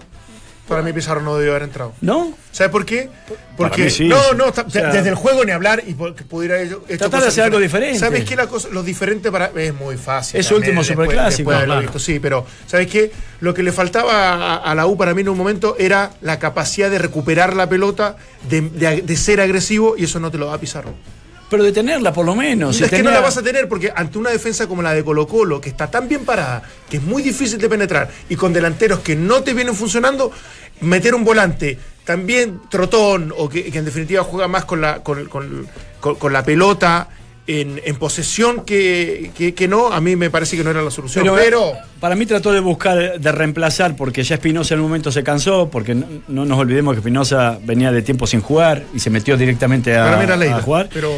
Para 0.69 0.81
mí 0.83 0.93
Pizarro 0.93 1.21
no 1.21 1.35
debió 1.35 1.51
haber 1.51 1.63
entrado. 1.63 1.93
¿No? 1.99 2.31
¿Sabes 2.51 2.71
por 2.71 2.85
qué? 2.85 3.09
Porque 3.57 3.89
sí. 3.89 4.07
no, 4.07 4.33
no, 4.33 4.47
está- 4.47 4.61
O 4.61 4.69
sea, 4.69 4.91
desde 4.93 5.09
el 5.09 5.15
juego 5.15 5.43
ni 5.43 5.51
hablar 5.51 5.83
y 5.85 5.93
porque 5.95 6.23
pudiera 6.23 6.61
hecho 6.61 6.81
Tratar 6.97 7.21
de 7.23 7.27
hacer 7.27 7.43
algo 7.45 7.59
diferente. 7.59 7.99
¿Sabes 7.99 8.23
qué? 8.23 8.35
La 8.35 8.47
cosa, 8.47 8.69
lo 8.71 8.83
diferente 8.83 9.31
para 9.31 9.51
es 9.55 9.73
muy 9.73 9.97
fácil. 9.97 10.39
Ese 10.39 10.49
también, 10.49 10.69
último 10.77 10.83
superclásico, 10.83 11.49
claro. 11.49 11.81
visto, 11.81 11.99
sí, 11.99 12.19
pero 12.19 12.45
¿sabes 12.67 12.87
qué? 12.87 13.11
Lo 13.41 13.53
que 13.53 13.63
le 13.63 13.71
faltaba 13.71 14.13
a, 14.33 14.55
a 14.57 14.75
la 14.75 14.85
U 14.85 14.95
para 14.95 15.13
mí 15.13 15.21
en 15.21 15.29
un 15.29 15.37
momento 15.37 15.75
era 15.79 16.11
la 16.21 16.39
capacidad 16.39 16.89
de 16.91 16.99
recuperar 16.99 17.55
la 17.55 17.67
pelota, 17.67 18.15
de, 18.49 18.61
de- 18.61 19.01
de 19.01 19.17
ser 19.17 19.41
agresivo 19.41 19.95
y 19.97 20.03
eso 20.05 20.19
no 20.19 20.29
te 20.31 20.37
lo 20.37 20.45
da 20.47 20.57
Pizarro. 20.59 20.93
Pero 21.49 21.63
de 21.63 21.71
tenerla 21.71 22.13
por 22.13 22.25
lo 22.25 22.35
menos. 22.35 22.75
si 22.75 22.83
es 22.83 22.89
que 22.91 23.01
no 23.01 23.09
la 23.11 23.21
vas 23.21 23.37
a 23.37 23.41
tener 23.41 23.67
porque 23.67 23.91
ante 23.95 24.17
una 24.17 24.29
defensa 24.29 24.67
como 24.67 24.81
la 24.81 24.93
de 24.93 25.03
Colo 25.03 25.27
Colo, 25.27 25.59
que 25.59 25.69
está 25.69 25.89
tan 25.89 26.07
bien 26.07 26.23
parada, 26.25 26.61
que 26.89 26.97
es 26.97 27.03
muy 27.03 27.23
difícil 27.23 27.57
de 27.59 27.67
penetrar, 27.67 28.09
y 28.29 28.35
con 28.35 28.53
delanteros 28.53 28.99
que 28.99 29.15
no 29.15 29.41
te 29.41 29.53
vienen 29.53 29.73
funcionando, 29.75 30.31
meter 30.81 31.15
un 31.15 31.23
volante 31.23 31.77
también 32.05 32.59
trotón, 32.69 33.33
o 33.37 33.49
que, 33.49 33.71
que 33.71 33.79
en 33.79 33.85
definitiva 33.85 34.23
juega 34.23 34.47
más 34.47 34.65
con 34.65 34.81
la, 34.81 35.01
con, 35.03 35.25
con- 35.25 35.67
con- 35.99 36.15
con 36.15 36.33
la 36.33 36.43
pelota 36.43 37.07
en, 37.45 37.81
en 37.83 37.95
posesión 37.95 38.63
que, 38.63 39.31
que- 39.35 39.53
que 39.55 39.67
no, 39.67 39.91
a 39.91 39.99
mí 40.01 40.15
me 40.15 40.29
parece 40.29 40.55
que 40.55 40.63
no 40.63 40.69
era 40.69 40.81
la 40.83 40.91
solución. 40.91 41.23
Pero, 41.23 41.35
Pero, 41.35 41.71
para 41.99 42.15
mí 42.15 42.25
trató 42.27 42.51
de 42.51 42.59
buscar, 42.59 43.19
de 43.19 43.31
reemplazar, 43.31 43.95
porque 43.95 44.21
ya 44.23 44.35
Espinosa 44.35 44.75
en 44.75 44.81
un 44.81 44.85
momento 44.87 45.11
se 45.11 45.23
cansó, 45.23 45.67
porque 45.71 45.95
no, 45.95 46.05
no 46.27 46.45
nos 46.45 46.59
olvidemos 46.59 46.93
que 46.93 46.99
Espinosa 46.99 47.57
venía 47.63 47.91
de 47.91 48.01
tiempo 48.03 48.27
sin 48.27 48.41
jugar 48.41 48.83
y 48.93 48.99
se 48.99 49.09
metió 49.09 49.35
directamente 49.35 49.95
a, 49.97 50.05
a 50.53 50.61
jugar. 50.61 50.89
Pero 50.93 51.11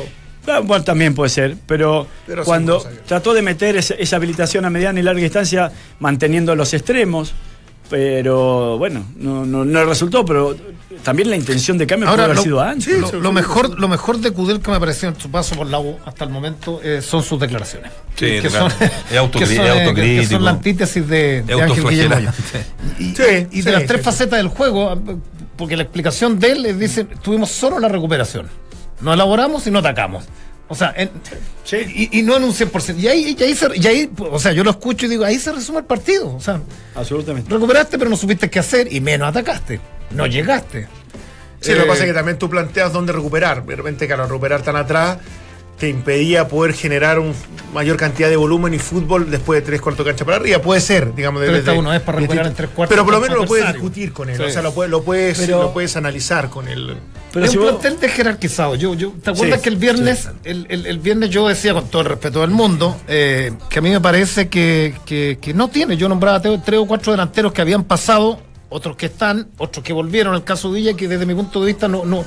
Bueno, 0.45 0.83
también 0.83 1.13
puede 1.13 1.29
ser, 1.29 1.55
pero, 1.67 2.07
cuando 2.45 2.83
trató 3.05 3.33
de 3.33 3.41
meter 3.43 3.75
esa, 3.77 3.93
esa 3.95 4.15
habilitación 4.15 4.65
a 4.65 4.69
mediana 4.69 4.99
y 4.99 5.03
larga 5.03 5.21
distancia, 5.21 5.71
manteniendo 5.99 6.55
los 6.55 6.73
extremos, 6.73 7.33
pero 7.89 8.77
bueno, 8.77 9.05
no, 9.17 9.45
no, 9.45 9.65
no 9.65 9.85
resultó, 9.85 10.23
pero 10.25 10.55
también 11.03 11.29
la 11.29 11.35
intención 11.35 11.77
de 11.77 11.85
cambio 11.85 12.07
puede 12.09 12.23
haber 12.23 12.37
lo, 12.37 12.41
sido 12.43 12.61
antes. 12.61 12.85
sí, 12.85 12.91
lo, 13.13 13.19
lo 13.19 13.31
mejor, 13.33 13.77
lo 13.79 13.87
mejor 13.87 14.17
de 14.19 14.31
Cudel 14.31 14.61
que 14.61 14.71
me 14.71 14.79
pareció 14.79 15.09
en 15.09 15.19
su 15.19 15.29
paso 15.29 15.55
por 15.55 15.67
la 15.67 15.79
U 15.79 15.97
hasta 16.05 16.23
el 16.23 16.29
momento 16.31 16.79
eh, 16.83 17.01
son 17.01 17.21
sus 17.21 17.39
declaraciones. 17.39 17.91
Sí, 18.15 18.25
que, 18.25 18.41
claro. 18.47 18.69
son, 18.69 18.81
Es 19.11 19.17
autocri- 19.19 19.39
que 19.39 19.45
son, 19.45 19.51
es 19.55 19.59
eh, 19.59 19.63
que- 19.63 19.81
autocrítico. 19.81 20.21
que 20.21 20.27
son 20.27 20.43
la 20.45 20.51
antítesis 20.51 21.07
de, 21.07 21.41
de 21.43 21.53
Ángel 21.61 21.83
Guillermo. 21.87 22.15
autoflagelante. 22.15 22.65
Y, 22.99 23.03
Sí, 23.15 23.47
y 23.51 23.61
de 23.61 23.63
sí, 23.63 23.69
las 23.71 23.85
tres 23.85 23.99
sí. 23.99 24.05
facetas 24.05 24.37
del 24.39 24.47
juego, 24.47 24.97
porque 25.57 25.75
la 25.75 25.83
explicación 25.83 26.39
de 26.39 26.51
él 26.53 26.65
es, 26.65 26.79
dice, 26.79 27.03
tuvimos 27.03 27.51
solo 27.51 27.77
la 27.79 27.89
recuperación. 27.89 28.47
No 29.01 29.13
elaboramos 29.13 29.65
y 29.67 29.71
no 29.71 29.79
atacamos. 29.79 30.25
O 30.67 30.75
sea, 30.75 30.93
en- 30.95 31.09
y, 31.93 32.19
y 32.19 32.21
no 32.23 32.37
en 32.37 32.43
un 32.45 32.53
100%. 32.53 32.97
Y 32.97 33.07
ahí, 33.07 33.35
y 33.37 33.43
ahí, 33.43 33.55
se- 33.55 33.75
y 33.77 33.85
ahí, 33.87 34.09
o 34.17 34.39
sea, 34.39 34.53
yo 34.53 34.63
lo 34.63 34.69
escucho 34.71 35.05
y 35.05 35.09
digo, 35.09 35.25
ahí 35.25 35.37
se 35.37 35.51
resume 35.51 35.79
el 35.79 35.85
partido. 35.85 36.33
O 36.33 36.39
sea, 36.39 36.61
Absolutamente. 36.95 37.51
recuperaste 37.53 37.97
pero 37.97 38.09
no 38.09 38.15
supiste 38.15 38.49
qué 38.49 38.59
hacer 38.59 38.91
y 38.93 39.01
menos 39.01 39.27
atacaste. 39.27 39.81
No 40.11 40.27
llegaste. 40.27 40.87
Sí, 41.59 41.71
lo 41.71 41.77
que 41.79 41.83
Eh, 41.83 41.87
pasa 41.87 42.03
es 42.03 42.07
que 42.09 42.13
también 42.13 42.37
tú 42.39 42.49
planteas 42.49 42.93
dónde 42.93 43.11
recuperar. 43.13 43.65
De 43.65 43.75
repente, 43.75 44.07
claro, 44.07 44.25
recuperar 44.27 44.61
tan 44.61 44.75
atrás 44.77 45.17
te 45.77 45.89
impedía 45.89 46.47
poder 46.47 46.73
generar 46.73 47.19
una 47.19 47.33
mayor 47.73 47.97
cantidad 47.97 48.29
de 48.29 48.35
volumen 48.35 48.73
y 48.73 48.79
fútbol 48.79 49.29
después 49.31 49.61
de 49.61 49.65
tres 49.65 49.81
cuartos 49.81 50.05
de 50.05 50.11
cancha 50.11 50.25
para 50.25 50.37
arriba. 50.37 50.59
Puede 50.59 50.79
ser, 50.79 51.13
digamos. 51.15 51.41
Pero 51.41 51.53
desde- 51.53 51.69
esta 51.71 51.79
uno 51.79 51.93
es 51.93 52.01
para 52.01 52.19
recuperar 52.19 52.47
en 52.47 52.53
tres 52.53 52.69
cuartos 52.69 52.93
Pero 52.93 53.03
por 53.03 53.13
lo 53.15 53.19
menos 53.19 53.37
lo 53.39 53.45
puedes 53.45 53.67
discutir 53.73 54.13
con 54.13 54.29
él. 54.29 54.37
Sí. 54.37 54.43
O 54.43 54.49
sea, 54.49 54.61
lo, 54.61 54.73
puedes- 54.73 54.89
lo, 54.91 55.03
puedes, 55.03 55.37
Pero- 55.39 55.61
lo 55.63 55.73
puedes 55.73 55.95
analizar 55.97 56.49
con 56.49 56.67
él. 56.67 56.95
Pero 57.33 57.45
es 57.45 57.51
si 57.51 57.57
un 57.57 57.63
vos- 57.63 57.71
plantel 57.79 57.99
de 57.99 58.09
jerarquizado. 58.09 58.75
Yo, 58.75 58.93
yo, 58.93 59.11
¿Te 59.23 59.29
acuerdas 59.31 59.59
Sí, 59.59 59.63
que 59.63 59.69
el 59.69 59.75
viernes, 59.77 60.29
el, 60.43 60.65
el- 60.69 60.85
el 60.85 60.99
viernes 60.99 61.29
yo 61.29 61.47
decía 61.47 61.73
con 61.73 61.87
todo 61.87 62.01
el 62.01 62.07
respeto 62.09 62.41
del 62.41 62.49
mundo, 62.51 62.97
eh, 63.07 63.53
que 63.69 63.79
a 63.79 63.81
mí 63.81 63.89
me 63.89 64.01
parece 64.01 64.49
que, 64.49 64.93
que- 65.05 65.37
que 65.41 65.53
no 65.53 65.69
tiene. 65.69 65.95
Yo 65.97 66.09
nombraba 66.09 66.41
tres 66.41 66.79
o 66.79 66.85
cuatro 66.85 67.11
delanteros 67.13 67.53
que 67.53 67.61
habían 67.61 67.83
pasado, 67.85 68.41
otros 68.69 68.95
que 68.97 69.05
están, 69.07 69.47
otros 69.57 69.83
que 69.83 69.93
volvieron. 69.93 70.35
El 70.35 70.43
caso 70.43 70.69
de 70.71 70.79
Villa, 70.79 70.93
que 70.93 71.07
desde 71.07 71.25
mi 71.25 71.33
punto 71.33 71.61
de 71.61 71.67
vista 71.67 71.87
no, 71.87 72.03
no 72.05 72.23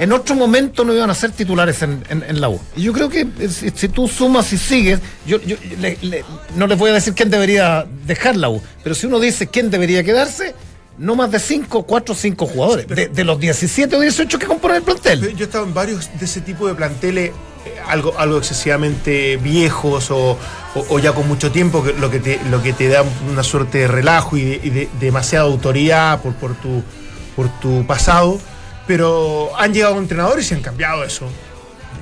en 0.00 0.12
otro 0.12 0.36
momento 0.36 0.84
no 0.84 0.94
iban 0.94 1.10
a 1.10 1.14
ser 1.16 1.32
titulares 1.32 1.82
en, 1.82 2.04
en- 2.08 2.22
en 2.22 2.40
la 2.40 2.48
U. 2.48 2.60
Y 2.76 2.82
yo 2.82 2.92
creo 2.92 3.08
que 3.08 3.22
eh, 3.40 3.48
si, 3.48 3.70
si 3.70 3.88
tú 3.88 4.06
sumas 4.06 4.52
y 4.52 4.56
sigues, 4.58 5.00
yo, 5.26 5.40
yo 5.42 5.56
le- 5.80 5.98
le- 6.02 6.24
no 6.54 6.68
les 6.68 6.78
voy 6.78 6.90
a 6.90 6.94
decir 6.94 7.14
quién 7.14 7.30
debería 7.30 7.84
dejar 8.06 8.36
la 8.36 8.48
U, 8.48 8.62
pero 8.84 8.94
si 8.94 9.06
uno 9.08 9.18
dice 9.18 9.48
quién 9.48 9.70
debería 9.70 10.04
quedarse, 10.04 10.54
no 10.98 11.14
más 11.14 11.30
de 11.30 11.38
5, 11.40 11.84
4 11.84 12.12
o 12.12 12.16
5 12.16 12.46
jugadores. 12.46 12.86
De, 12.88 13.08
de 13.08 13.24
los 13.24 13.38
17 13.38 13.96
o 13.96 14.00
18 14.00 14.38
que 14.38 14.46
componen 14.46 14.78
el 14.78 14.82
plantel. 14.82 15.34
Yo 15.36 15.44
he 15.44 15.46
estado 15.46 15.64
en 15.64 15.74
varios 15.74 16.10
de 16.18 16.24
ese 16.24 16.40
tipo 16.40 16.66
de 16.66 16.74
planteles, 16.74 17.30
eh, 17.30 17.74
algo, 17.86 18.14
algo 18.18 18.38
excesivamente 18.38 19.36
viejos 19.36 20.10
o, 20.10 20.32
o- 20.74 20.86
o 20.88 20.98
ya 20.98 21.12
con 21.12 21.26
mucho 21.28 21.50
tiempo, 21.52 21.82
que 21.84 21.92
lo, 21.94 22.10
que 22.10 22.18
te, 22.20 22.40
lo 22.50 22.62
que 22.62 22.72
te 22.72 22.88
da 22.88 23.04
una 23.30 23.42
suerte 23.42 23.78
de 23.78 23.88
relajo 23.88 24.36
y 24.36 24.42
de, 24.44 24.60
y 24.62 24.70
de 24.70 24.88
demasiada 25.00 25.44
autoridad 25.46 26.20
por, 26.20 26.34
por, 26.34 26.54
tu, 26.56 26.82
por 27.36 27.48
tu 27.60 27.86
pasado. 27.86 28.38
Pero 28.86 29.50
han 29.58 29.72
llegado 29.74 29.98
entrenadores 29.98 30.50
y 30.50 30.54
han 30.54 30.62
cambiado 30.62 31.04
eso. 31.04 31.28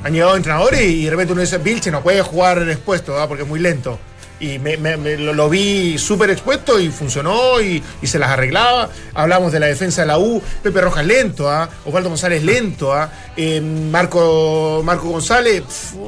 Han 0.04 0.12
llegado 0.12 0.36
entrenadores 0.36 0.80
y 0.82 1.04
de 1.04 1.10
repente 1.10 1.32
uno 1.32 1.42
dice, 1.42 1.58
Vilche 1.58 1.90
no 1.90 2.02
puede 2.02 2.22
jugar 2.22 2.68
expuesto, 2.68 3.18
¿ah? 3.20 3.26
porque 3.26 3.42
es 3.42 3.48
muy 3.48 3.58
lento. 3.60 3.98
Y 4.38 4.58
me, 4.58 4.76
lo, 5.16 5.48
vi 5.48 5.96
súper 5.96 6.30
expuesto 6.30 6.78
y 6.78 6.90
funcionó 6.90 7.60
y, 7.60 7.82
y 8.02 8.06
se 8.06 8.18
las 8.18 8.30
arreglaba. 8.30 8.90
Hablamos 9.14 9.50
de 9.50 9.60
la 9.60 9.66
defensa 9.66 10.02
de 10.02 10.08
la 10.08 10.18
U. 10.18 10.42
Pepe 10.62 10.80
Rojas 10.82 11.06
lento, 11.06 11.50
¿ah? 11.50 11.68
Osvaldo 11.86 12.10
González 12.10 12.42
lento, 12.42 12.92
¿ah? 12.92 13.10
Eh, 13.36 13.60
Marco, 13.60 14.82
Marco 14.84 15.08
González, 15.08 15.64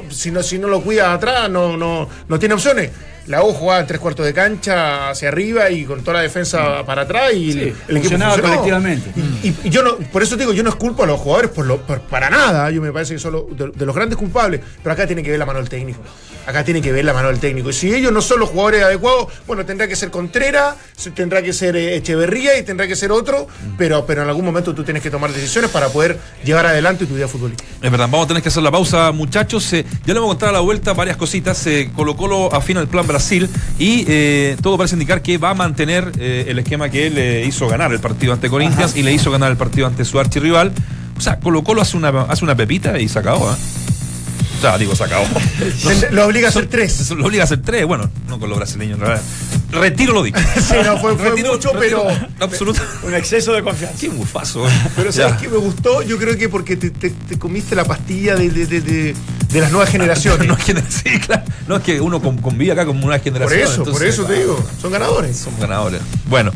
si 0.09 0.29
no, 0.29 0.43
si 0.43 0.59
no 0.59 0.67
lo 0.67 0.81
cuida 0.81 1.13
atrás, 1.13 1.49
no, 1.49 1.75
no, 1.75 2.07
no 2.27 2.39
tiene 2.39 2.53
opciones. 2.53 2.91
La 3.29 3.43
U 3.43 3.53
jugaba 3.53 3.79
en 3.79 3.85
tres 3.85 3.99
cuartos 3.99 4.25
de 4.25 4.33
cancha 4.33 5.09
hacia 5.11 5.27
arriba 5.27 5.69
y 5.69 5.85
con 5.85 6.01
toda 6.01 6.17
la 6.17 6.23
defensa 6.23 6.83
para 6.83 7.03
atrás 7.03 7.31
y 7.33 7.51
Sí, 7.53 7.59
el, 7.59 7.67
el 7.67 7.67
equipo 7.97 7.99
funcionaba 7.99 8.41
colectivamente. 8.41 9.11
Y, 9.43 9.69
yo 9.69 9.83
no, 9.83 9.97
por 9.97 10.23
eso 10.23 10.35
te 10.35 10.41
digo, 10.41 10.53
yo 10.53 10.63
no 10.63 10.71
es 10.71 10.75
culpo 10.75 11.03
a 11.03 11.05
los 11.05 11.19
jugadores 11.19 11.51
por 11.51 11.67
lo, 11.67 11.77
por- 11.77 12.01
para 12.01 12.31
nada. 12.31 12.71
Yo 12.71 12.81
me 12.81 12.91
parece 12.91 13.13
que 13.13 13.19
son 13.19 13.33
los- 13.33 13.43
de, 13.55 13.67
de 13.69 13.85
los 13.85 13.93
grandes 13.95 14.17
culpables. 14.17 14.61
Pero 14.81 14.93
acá 14.93 15.05
tiene 15.05 15.21
que 15.21 15.29
ver 15.29 15.37
la 15.37 15.45
mano 15.45 15.59
del 15.59 15.69
técnico. 15.69 15.99
Acá 16.47 16.63
tiene 16.63 16.81
que 16.81 16.91
ver 16.91 17.05
la 17.05 17.13
mano 17.13 17.27
del 17.27 17.37
técnico. 17.39 17.69
Y 17.69 17.73
si 17.73 17.93
ellos 17.93 18.11
no 18.11 18.23
son 18.23 18.39
los 18.39 18.49
jugadores 18.49 18.81
adecuados, 18.83 19.27
bueno, 19.45 19.63
tendrá 19.63 19.87
que 19.87 19.95
ser 19.95 20.09
Contreras, 20.09 20.73
se- 20.97 21.11
tendrá 21.11 21.43
que 21.43 21.53
ser 21.53 21.75
eh, 21.75 21.97
Echeverría 21.97 22.57
y 22.57 22.63
tendrá 22.63 22.87
que 22.87 22.95
ser 22.95 23.11
otro. 23.11 23.47
Pero, 23.77 24.07
pero 24.07 24.23
en 24.23 24.29
algún 24.29 24.43
momento 24.43 24.73
tú 24.73 24.83
tienes 24.83 25.03
que 25.03 25.11
tomar 25.11 25.31
decisiones 25.31 25.69
para 25.69 25.89
poder 25.89 26.17
llevar 26.43 26.65
adelante 26.65 27.05
tu 27.05 27.13
vida 27.13 27.27
futbolística. 27.27 27.69
Es 27.79 27.91
verdad, 27.91 28.07
vamos 28.09 28.25
a 28.25 28.27
tener 28.29 28.41
que 28.41 28.49
hacer 28.49 28.63
la 28.63 28.71
pausa, 28.71 29.11
muchachos. 29.11 29.71
Eh, 29.73 29.85
ya 30.03 30.13
le 30.15 30.17
hemos 30.17 30.29
contado 30.31 30.49
a 30.49 30.53
la 30.53 30.59
vuelta 30.61 30.93
varias 30.93 31.15
cositas. 31.15 31.67
Eh, 31.67 31.91
Colo 31.95 32.17
Colo 32.17 32.51
afina 32.51 32.81
el 32.81 32.87
plan 32.87 33.05
Brasil 33.05 33.18
y 33.77 34.05
eh, 34.07 34.57
todo 34.61 34.77
parece 34.77 34.95
indicar 34.95 35.21
que 35.21 35.37
va 35.37 35.51
a 35.51 35.53
mantener 35.53 36.11
eh, 36.19 36.45
el 36.47 36.59
esquema 36.59 36.89
que 36.89 37.09
le 37.09 37.45
hizo 37.45 37.67
ganar 37.67 37.91
el 37.91 37.99
partido 37.99 38.33
ante 38.33 38.49
Corinthians 38.49 38.95
y 38.95 39.03
le 39.03 39.13
hizo 39.13 39.31
ganar 39.31 39.51
el 39.51 39.57
partido 39.57 39.87
ante 39.87 40.05
su 40.05 40.19
archirrival. 40.19 40.71
O 41.17 41.21
sea, 41.21 41.39
Colo 41.39 41.63
Colo 41.63 41.81
hace 41.81 41.97
una, 41.97 42.09
hace 42.09 42.43
una 42.43 42.55
pepita 42.55 42.99
y 42.99 43.09
se 43.09 43.19
acabó, 43.19 43.51
¿eh? 43.51 43.55
O 44.59 44.61
sea, 44.61 44.77
digo, 44.77 44.93
se 44.95 45.03
acabó. 45.05 45.25
Lo 46.11 46.25
obliga 46.25 46.47
a 46.47 46.49
hacer 46.49 46.67
tres. 46.67 47.09
Lo 47.11 47.25
obliga 47.25 47.43
a 47.43 47.45
hacer 47.45 47.61
tres, 47.61 47.85
bueno, 47.85 48.09
no 48.27 48.39
con 48.39 48.49
los 48.49 48.57
brasileños, 48.57 48.95
en 48.99 49.05
realidad. 49.05 49.23
Retiro 49.71 50.13
lo 50.13 50.23
dicho. 50.23 50.39
Sí, 50.55 50.73
no, 50.83 50.97
fue, 50.97 51.15
fue 51.15 51.29
Retiro- 51.29 51.53
mucho, 51.53 51.71
retiro 51.73 52.03
pero. 52.07 52.27
Absoluto. 52.45 52.81
Un 53.03 53.13
exceso 53.13 53.53
de 53.53 53.61
confianza. 53.63 53.97
Qué 53.99 54.09
bufazo. 54.09 54.67
eh. 54.67 54.71
Pero 54.95 55.11
Ya. 55.11 55.23
¿sabes 55.29 55.41
qué 55.41 55.47
me 55.47 55.57
gustó? 55.57 56.01
Yo 56.01 56.17
creo 56.17 56.35
que 56.37 56.49
porque 56.49 56.75
te, 56.75 56.89
te- 56.89 57.11
te 57.11 57.37
comiste 57.39 57.75
la 57.75 57.85
pastilla 57.85 58.35
de, 58.35 58.49
de- 58.49 58.65
de- 58.65 58.81
de- 58.81 59.15
de 59.51 59.61
las 59.61 59.71
nuevas 59.71 59.89
generaciones. 59.89 60.47
No, 60.47 60.55
es 60.57 60.63
que, 60.65 60.73
sí, 60.89 61.19
claro. 61.19 61.43
No 61.67 61.77
es 61.77 61.83
que 61.83 62.01
uno 62.01 62.19
con- 62.21 62.37
convive 62.37 62.71
acá 62.71 62.85
como 62.85 63.05
una 63.05 63.15
por 63.17 63.23
generación. 63.23 63.61
eso, 63.61 63.83
por 63.85 64.03
eso 64.03 64.25
te 64.25 64.33
digo. 64.39 64.63
Son 64.81 64.91
ganadores. 64.91 65.37
Son 65.37 65.53
ganadores. 65.59 66.01
Bueno. 66.27 66.51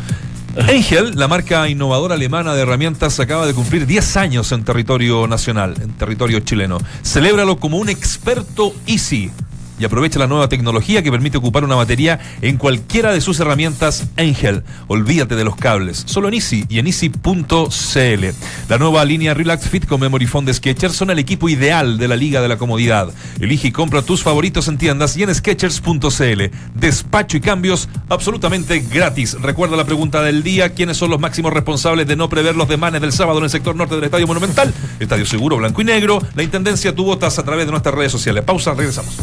Angel, 0.57 1.13
la 1.15 1.27
marca 1.27 1.67
innovadora 1.67 2.13
alemana 2.13 2.53
de 2.53 2.61
herramientas, 2.61 3.19
acaba 3.19 3.47
de 3.47 3.53
cumplir 3.53 3.87
10 3.87 4.17
años 4.17 4.51
en 4.51 4.63
territorio 4.63 5.25
nacional, 5.27 5.75
en 5.81 5.93
territorio 5.93 6.41
chileno. 6.41 6.77
Celébralo 7.03 7.57
como 7.57 7.77
un 7.77 7.89
experto 7.89 8.73
Easy 8.85 9.31
y 9.79 9.85
aprovecha 9.85 10.19
la 10.19 10.27
nueva 10.27 10.49
tecnología 10.49 11.03
que 11.03 11.11
permite 11.11 11.37
ocupar 11.37 11.63
una 11.63 11.75
batería 11.75 12.19
en 12.41 12.57
cualquiera 12.57 13.11
de 13.11 13.21
sus 13.21 13.39
herramientas 13.39 14.07
Angel. 14.17 14.63
Olvídate 14.87 15.35
de 15.35 15.43
los 15.43 15.55
cables, 15.55 16.03
solo 16.05 16.27
en 16.27 16.35
Easy 16.35 16.65
y 16.69 16.79
en 16.79 16.87
Easy.cl. 16.87 18.25
La 18.69 18.77
nueva 18.77 19.05
línea 19.05 19.33
Relax 19.33 19.69
Fit 19.69 19.85
con 19.85 20.01
Memory 20.01 20.27
Foam 20.27 20.45
de 20.45 20.53
Skechers 20.53 20.95
son 20.95 21.09
el 21.09 21.19
equipo 21.19 21.49
ideal 21.49 21.97
de 21.97 22.07
la 22.07 22.15
Liga 22.15 22.41
de 22.41 22.47
la 22.47 22.57
Comodidad. 22.57 23.09
Elige 23.39 23.69
y 23.69 23.71
compra 23.71 24.01
tus 24.01 24.23
favoritos 24.23 24.67
en 24.67 24.77
tiendas 24.77 25.17
y 25.17 25.23
en 25.23 25.33
Skechers.cl. 25.33 26.43
Despacho 26.75 27.37
y 27.37 27.41
cambios 27.41 27.89
absolutamente 28.09 28.79
gratis. 28.79 29.37
Recuerda 29.41 29.75
la 29.75 29.85
pregunta 29.85 30.21
del 30.21 30.43
día: 30.43 30.69
¿quiénes 30.69 30.97
son 30.97 31.09
los 31.09 31.19
máximos 31.19 31.53
responsables 31.53 32.07
de 32.07 32.15
no 32.15 32.29
prever 32.29 32.55
los 32.55 32.67
demanes 32.67 33.01
del 33.01 33.11
sábado 33.11 33.39
en 33.39 33.45
el 33.45 33.49
sector 33.49 33.75
norte 33.75 33.95
del 33.95 34.03
Estadio 34.05 34.27
Monumental? 34.27 34.73
Estadio 34.99 35.25
Seguro, 35.25 35.57
Blanco 35.57 35.81
y 35.81 35.85
Negro. 35.85 36.21
La 36.35 36.43
Intendencia, 36.43 36.95
tú 36.95 37.05
votas 37.05 37.39
a 37.39 37.43
través 37.43 37.65
de 37.65 37.71
nuestras 37.71 37.95
redes 37.95 38.11
sociales. 38.11 38.43
Pausa, 38.43 38.73
regresamos. 38.73 39.13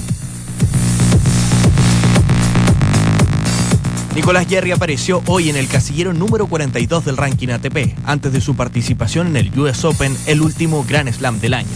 Nicolás 4.14 4.46
Jerry 4.48 4.72
apareció 4.72 5.22
hoy 5.26 5.50
en 5.50 5.56
el 5.56 5.68
casillero 5.68 6.12
número 6.12 6.48
42 6.48 7.04
del 7.04 7.16
ranking 7.16 7.48
ATP, 7.48 7.96
antes 8.04 8.32
de 8.32 8.40
su 8.40 8.56
participación 8.56 9.28
en 9.28 9.36
el 9.36 9.58
US 9.58 9.84
Open, 9.84 10.16
el 10.26 10.42
último 10.42 10.84
Grand 10.84 11.12
Slam 11.12 11.38
del 11.40 11.54
año. 11.54 11.68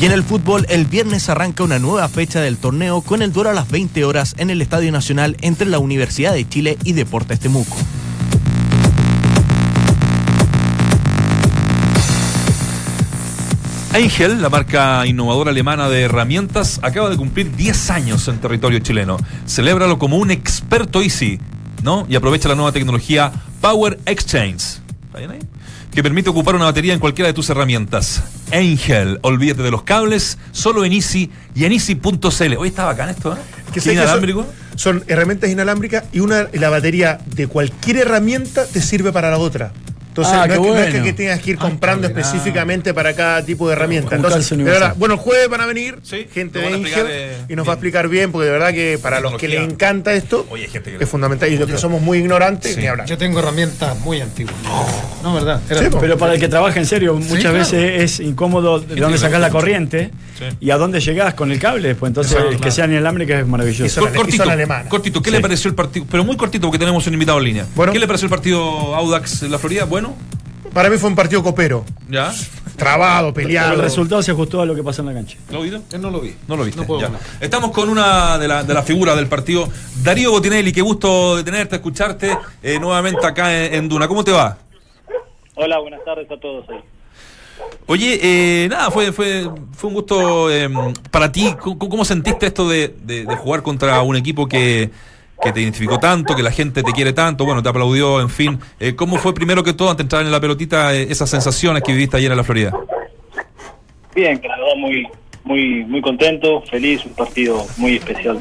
Y 0.00 0.06
en 0.06 0.12
el 0.12 0.22
fútbol, 0.22 0.66
el 0.68 0.86
viernes 0.86 1.28
arranca 1.28 1.62
una 1.62 1.78
nueva 1.78 2.08
fecha 2.08 2.40
del 2.40 2.56
torneo 2.56 3.00
con 3.02 3.22
el 3.22 3.32
duelo 3.32 3.50
a 3.50 3.54
las 3.54 3.70
20 3.70 4.04
horas 4.04 4.34
en 4.38 4.50
el 4.50 4.62
Estadio 4.62 4.92
Nacional 4.92 5.36
entre 5.40 5.68
la 5.68 5.78
Universidad 5.78 6.32
de 6.34 6.48
Chile 6.48 6.78
y 6.84 6.92
Deportes 6.92 7.40
Temuco. 7.40 7.76
Angel, 13.92 14.40
la 14.40 14.48
marca 14.48 15.04
innovadora 15.04 15.50
alemana 15.50 15.88
de 15.88 16.02
herramientas, 16.02 16.78
acaba 16.82 17.10
de 17.10 17.16
cumplir 17.16 17.56
10 17.56 17.90
años 17.90 18.28
en 18.28 18.38
territorio 18.38 18.78
chileno. 18.78 19.16
Celébralo 19.48 19.98
como 19.98 20.16
un 20.16 20.30
experto 20.30 21.02
Easy, 21.02 21.40
¿no? 21.82 22.06
Y 22.08 22.14
aprovecha 22.14 22.48
la 22.48 22.54
nueva 22.54 22.70
tecnología 22.70 23.32
Power 23.60 23.98
Exchange. 24.06 24.78
¿Está 25.06 25.18
bien 25.18 25.32
ahí? 25.32 25.40
Que 25.92 26.04
permite 26.04 26.30
ocupar 26.30 26.54
una 26.54 26.66
batería 26.66 26.94
en 26.94 27.00
cualquiera 27.00 27.26
de 27.26 27.34
tus 27.34 27.50
herramientas. 27.50 28.22
Angel, 28.52 29.18
olvídate 29.22 29.64
de 29.64 29.72
los 29.72 29.82
cables, 29.82 30.38
solo 30.52 30.84
en 30.84 30.92
Easy 30.92 31.32
y 31.56 31.64
en 31.64 31.72
Easy.cl. 31.72 32.56
Hoy 32.58 32.68
está 32.68 32.84
bacán 32.84 33.08
esto, 33.08 33.32
¿eh? 33.32 33.40
¿Qué 33.74 33.80
que 33.80 33.92
inalámbrico? 33.92 34.46
Son, 34.76 35.00
son 35.00 35.04
herramientas 35.08 35.50
inalámbricas 35.50 36.04
y 36.12 36.20
una 36.20 36.46
la 36.52 36.70
batería 36.70 37.18
de 37.26 37.48
cualquier 37.48 37.96
herramienta 37.96 38.66
te 38.66 38.80
sirve 38.80 39.10
para 39.10 39.30
la 39.30 39.38
otra. 39.38 39.72
Entonces, 40.10 40.34
Ah, 40.34 40.46
no, 40.46 40.52
es 40.54 40.58
que, 40.60 40.66
no 40.66 40.74
es 40.74 40.80
bueno. 40.82 40.92
que, 40.92 41.02
que 41.10 41.12
tengas 41.12 41.40
que 41.40 41.50
ir 41.52 41.56
comprando 41.58 42.06
específicamente 42.06 42.92
para 42.92 43.14
cada 43.14 43.44
tipo 43.44 43.66
de 43.68 43.72
herramienta. 43.74 44.16
Entonces, 44.16 44.48
de 44.56 44.62
verdad, 44.62 44.94
bueno, 44.98 45.14
el 45.14 45.20
jueves 45.20 45.48
van 45.48 45.60
a 45.60 45.66
venir 45.66 45.98
Sí, 46.02 46.26
gente 46.32 46.58
de 46.58 46.66
Angel 46.66 47.06
eh, 47.08 47.36
y 47.48 47.54
nos 47.56 47.66
va 47.66 47.72
a 47.72 47.74
explicar 47.74 48.08
bien, 48.08 48.32
porque 48.32 48.46
de 48.46 48.52
verdad 48.52 48.70
que 48.72 48.98
para 49.00 49.20
los 49.20 49.34
que 49.36 49.48
les 49.48 49.60
encanta 49.62 50.12
esto, 50.12 50.46
Oye, 50.50 50.64
hay 50.64 50.70
gente 50.70 50.96
que- 50.96 51.04
es 51.04 51.08
fundamental. 51.08 51.50
Y 51.52 51.56
los 51.56 51.68
que 51.70 51.78
somos 51.78 52.02
muy 52.02 52.18
ignorantes, 52.18 52.74
Sí. 52.74 52.80
ni 52.80 52.86
hablar. 52.88 53.06
Yo 53.06 53.16
tengo 53.18 53.38
herramientas 53.38 53.98
muy 54.00 54.20
antiguas. 54.20 54.54
No, 55.22 55.34
¿verdad? 55.34 55.60
Era- 55.70 55.80
Sí. 55.80 55.86
Pero 56.00 56.18
para 56.18 56.34
el 56.34 56.40
que 56.40 56.48
trabaja 56.48 56.78
en 56.78 56.86
serio, 56.86 57.14
muchas 57.14 57.38
claro. 57.40 57.58
veces 57.58 58.02
es 58.02 58.20
incómodo 58.20 58.80
de 58.80 58.96
dónde 58.96 59.16
sacas 59.18 59.40
la 59.40 59.50
corriente 59.50 60.10
Sí. 60.38 60.44
y 60.60 60.70
a 60.70 60.76
dónde 60.76 61.00
llegás 61.00 61.34
con 61.34 61.52
el 61.52 61.58
cable. 61.58 61.94
Pues 61.94 62.10
entonces, 62.10 62.32
Exacto, 62.32 62.50
que 62.52 62.56
claro. 62.58 62.72
sea 62.72 62.84
inalámbrica 62.86 63.38
es 63.38 63.46
maravilloso. 63.46 64.00
Cortito, 64.00 64.44
son 64.44 64.88
cortito, 64.88 65.22
¿qué 65.22 65.30
Sí. 65.30 65.36
le 65.36 65.40
pareció 65.42 65.68
el 65.68 65.74
partido? 65.74 66.06
Pero 66.10 66.24
muy 66.24 66.36
cortito 66.36 66.66
porque 66.66 66.78
tenemos 66.78 67.06
un 67.06 67.12
invitado 67.12 67.38
en 67.38 67.44
línea. 67.44 67.66
Bueno. 67.76 67.92
¿Qué 67.92 67.98
le 67.98 68.06
pareció 68.06 68.26
el 68.26 68.30
partido 68.30 68.94
Audax 68.96 69.42
en 69.42 69.50
la 69.50 69.58
Florida? 69.58 69.84
Bueno, 69.84 69.99
Para 70.72 70.88
mí 70.88 70.96
fue 70.98 71.08
un 71.10 71.16
partido 71.16 71.42
copero. 71.42 71.84
ya. 72.08 72.32
Trabado, 72.76 73.34
Pero 73.34 73.46
peleado. 73.48 73.74
el 73.74 73.80
resultado 73.82 74.22
se 74.22 74.30
ajustó 74.30 74.62
a 74.62 74.64
lo 74.64 74.74
que 74.74 74.82
pasó 74.82 75.02
en 75.02 75.08
la 75.08 75.12
cancha. 75.14 75.36
¿Lo 75.50 75.60
oído? 75.60 75.82
No 75.98 76.10
lo 76.10 76.18
vi. 76.20 76.34
No 76.48 76.56
lo 76.56 76.64
viste. 76.64 76.80
No 76.80 76.86
puedo 76.86 77.00
ya. 77.00 77.06
hablar. 77.08 77.20
Estamos 77.38 77.72
con 77.72 77.90
una 77.90 78.38
de 78.38 78.48
las 78.48 78.66
de 78.66 78.72
las 78.72 78.86
figuras 78.86 79.16
del 79.16 79.26
partido. 79.26 79.68
Darío 80.02 80.30
Botinelli, 80.30 80.72
qué 80.72 80.80
gusto 80.80 81.36
de 81.36 81.44
tenerte, 81.44 81.76
escucharte 81.76 82.38
eh, 82.62 82.78
nuevamente 82.80 83.26
acá 83.26 83.54
en, 83.66 83.74
en 83.74 83.88
Duna. 83.88 84.08
¿Cómo 84.08 84.24
te 84.24 84.32
va? 84.32 84.56
Hola, 85.56 85.78
buenas 85.80 86.00
tardes 86.06 86.30
a 86.30 86.40
todos 86.40 86.66
ahí. 86.70 86.78
Oye, 87.86 88.18
eh, 88.22 88.68
nada, 88.70 88.90
fue, 88.90 89.12
fue, 89.12 89.50
fue 89.76 89.88
un 89.88 89.94
gusto 89.94 90.50
eh, 90.50 90.70
para 91.10 91.30
ti. 91.30 91.54
¿Cómo, 91.60 91.78
cómo 91.78 92.04
sentiste 92.06 92.46
esto 92.46 92.66
de, 92.66 92.94
de- 93.02 93.26
de 93.26 93.36
jugar 93.36 93.62
contra 93.62 94.00
un 94.00 94.16
equipo 94.16 94.46
que, 94.48 94.90
que 95.42 95.52
te 95.52 95.60
identificó 95.60 95.98
tanto, 95.98 96.34
que 96.34 96.42
la 96.42 96.50
gente 96.50 96.82
te 96.82 96.92
quiere 96.92 97.12
tanto, 97.12 97.44
bueno, 97.44 97.62
te 97.62 97.68
aplaudió, 97.68 98.20
en 98.20 98.28
fin? 98.28 98.58
Eh, 98.78 98.94
¿Cómo 98.94 99.16
fue 99.16 99.34
primero 99.34 99.62
que 99.62 99.72
todo, 99.72 99.90
antes 99.90 99.98
de 99.98 100.02
entrar 100.04 100.22
en 100.22 100.30
la 100.30 100.40
pelotita, 100.40 100.94
eh, 100.94 101.06
esas 101.10 101.30
sensaciones 101.30 101.82
que 101.82 101.92
viviste 101.92 102.16
ayer 102.16 102.30
en 102.30 102.36
la 102.36 102.44
Florida? 102.44 102.72
Bien, 104.14 104.38
que 104.38 104.48
la 104.48 104.58
verdad 104.58 104.76
muy, 104.76 105.08
muy, 105.44 105.84
muy 105.84 106.00
contento, 106.00 106.62
feliz, 106.62 107.04
un 107.04 107.14
partido 107.14 107.66
muy 107.76 107.96
especial 107.96 108.38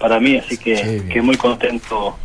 para 0.00 0.18
mí, 0.20 0.36
así 0.36 0.56
que, 0.56 1.02
que 1.12 1.20
muy 1.20 1.36
contento 1.36 2.16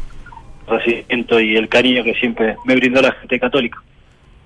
recibiendo 0.67 1.39
y 1.39 1.57
el 1.57 1.67
cariño 1.67 2.03
que 2.03 2.13
siempre 2.13 2.55
me 2.65 2.75
brindó 2.75 3.01
la 3.01 3.11
gente 3.13 3.39
católica. 3.39 3.79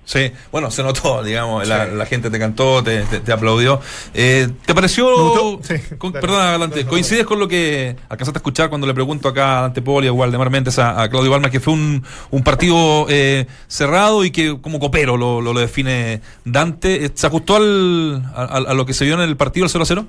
Sí, 0.08 0.32
bueno, 0.50 0.70
se 0.70 0.82
notó, 0.82 1.22
digamos, 1.22 1.68
la, 1.68 1.84
la 1.84 2.06
gente 2.06 2.30
te 2.30 2.38
cantó, 2.38 2.82
te, 2.82 3.02
te- 3.02 3.20
te 3.20 3.30
aplaudió. 3.30 3.78
Eh, 4.14 4.48
¿Te 4.64 4.74
pareció, 4.74 5.60
sí. 5.62 5.74
con- 5.98 6.12
Dale. 6.14 6.22
perdón, 6.26 6.40
adelante, 6.40 6.86
coincides 6.86 7.26
con 7.26 7.38
lo 7.38 7.46
que 7.46 7.94
alcanzaste 8.08 8.38
a 8.38 8.40
escuchar 8.40 8.70
cuando 8.70 8.86
le 8.86 8.94
pregunto 8.94 9.28
acá 9.28 9.58
a 9.58 9.62
Dante 9.62 9.82
Poli, 9.82 10.08
a 10.08 10.12
Waldemar 10.14 10.48
Méndez, 10.48 10.78
a, 10.78 11.02
a 11.02 11.10
Claudio 11.10 11.30
Balma, 11.30 11.50
que 11.50 11.60
fue 11.60 11.74
un, 11.74 12.02
un 12.30 12.42
partido 12.42 13.04
eh, 13.10 13.44
cerrado 13.66 14.24
y 14.24 14.30
que 14.30 14.58
como 14.62 14.80
copero 14.80 15.18
lo, 15.18 15.42
lo, 15.42 15.52
lo 15.52 15.60
define 15.60 16.22
Dante? 16.42 17.04
Eh, 17.04 17.10
¿Se 17.12 17.26
ajustó 17.26 17.56
al, 17.56 18.22
a, 18.34 18.44
a 18.66 18.72
lo 18.72 18.86
que 18.86 18.94
se 18.94 19.04
vio 19.04 19.12
en 19.12 19.20
el 19.20 19.36
partido, 19.36 19.66
el 19.66 19.70
0 19.70 19.82
a 19.82 19.86
0? 19.86 20.06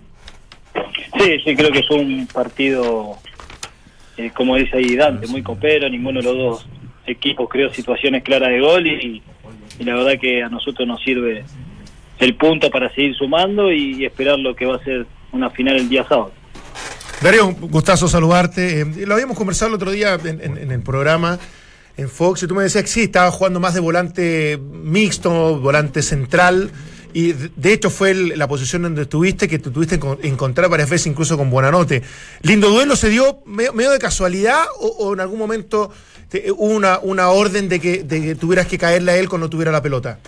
Sí, 1.20 1.40
sí, 1.44 1.56
creo 1.58 1.72
que 1.74 1.84
fue 1.84 1.98
un 1.98 2.26
partido, 2.28 3.18
eh, 4.16 4.32
como 4.34 4.56
dice 4.56 4.78
ahí 4.78 4.96
Dante, 4.96 5.28
muy 5.28 5.44
copero, 5.44 5.90
ninguno 5.90 6.22
de 6.22 6.26
los 6.26 6.38
dos 6.38 6.66
equipos 7.06 7.50
creó 7.50 7.74
situaciones 7.74 8.24
claras 8.24 8.48
de 8.50 8.62
gol 8.62 8.88
y, 8.88 9.22
y 9.80 9.84
la 9.84 9.96
verdad 9.96 10.20
que 10.20 10.44
a 10.44 10.50
nosotros 10.50 10.88
nos 10.88 11.02
sirve 11.02 11.44
el 12.20 12.36
punto 12.36 12.70
para 12.70 12.94
seguir 12.94 13.16
sumando 13.16 13.72
y 13.72 14.06
esperar 14.06 14.38
lo 14.38 14.56
que 14.56 14.66
va 14.66 14.76
a 14.76 14.84
ser 14.84 15.06
una 15.32 15.50
final 15.50 15.78
el 15.78 15.88
día 15.90 16.06
sábado. 16.08 16.32
Darío, 17.22 17.48
un 17.48 17.56
gustazo 17.70 18.08
saludarte. 18.08 18.82
Eh, 18.82 18.86
lo 19.06 19.14
habíamos 19.14 19.38
conversado 19.38 19.70
el 19.70 19.76
otro 19.76 19.92
día 19.92 20.18
en, 20.24 20.42
en- 20.42 20.72
el 20.72 20.82
programa. 20.82 21.38
en 21.98 22.08
Fox 22.10 22.44
y 22.44 22.48
tú 22.48 22.56
me 22.56 22.64
decías 22.64 22.84
que 22.84 22.90
sí, 22.90 23.04
estaba 23.04 23.30
jugando 23.32 23.60
más 23.60 23.74
de 23.74 23.80
volante 23.82 24.58
mixto, 24.62 25.60
volante 25.60 26.02
central. 26.02 26.72
Y 27.14 27.32
de 27.34 27.74
hecho 27.74 27.90
fue 27.90 28.12
el- 28.12 28.38
la 28.38 28.48
posición 28.48 28.84
donde 28.84 29.02
estuviste, 29.04 29.48
que 29.48 29.58
te 29.60 29.72
tuviste 29.72 30.00
que 30.00 30.28
encontrar 30.28 30.70
varias 30.70 30.90
veces 30.90 31.08
incluso 31.08 31.38
con 31.38 31.50
Buenanote. 31.50 32.04
¿Lindo 32.44 32.70
duelo 32.70 32.96
se 32.96 33.10
dio 33.10 33.40
medio, 33.46 33.92
de 33.92 34.00
casualidad 34.00 34.64
o, 34.80 35.14
en 35.14 35.20
algún 35.20 35.40
momento 35.40 35.92
te- 36.30 36.52
hubo 36.52 36.66
una, 36.66 37.00
una 37.00 37.30
orden 37.30 37.68
de 37.70 37.80
que, 37.80 38.04
de 38.04 38.22
que 38.22 38.36
tuvieras 38.36 38.68
que 38.68 38.78
caerle 38.78 39.12
a 39.14 39.18
él 39.18 39.28
cuando 39.28 39.50
tuviera 39.50 39.72
la 39.72 39.82
pelota? 39.82 40.20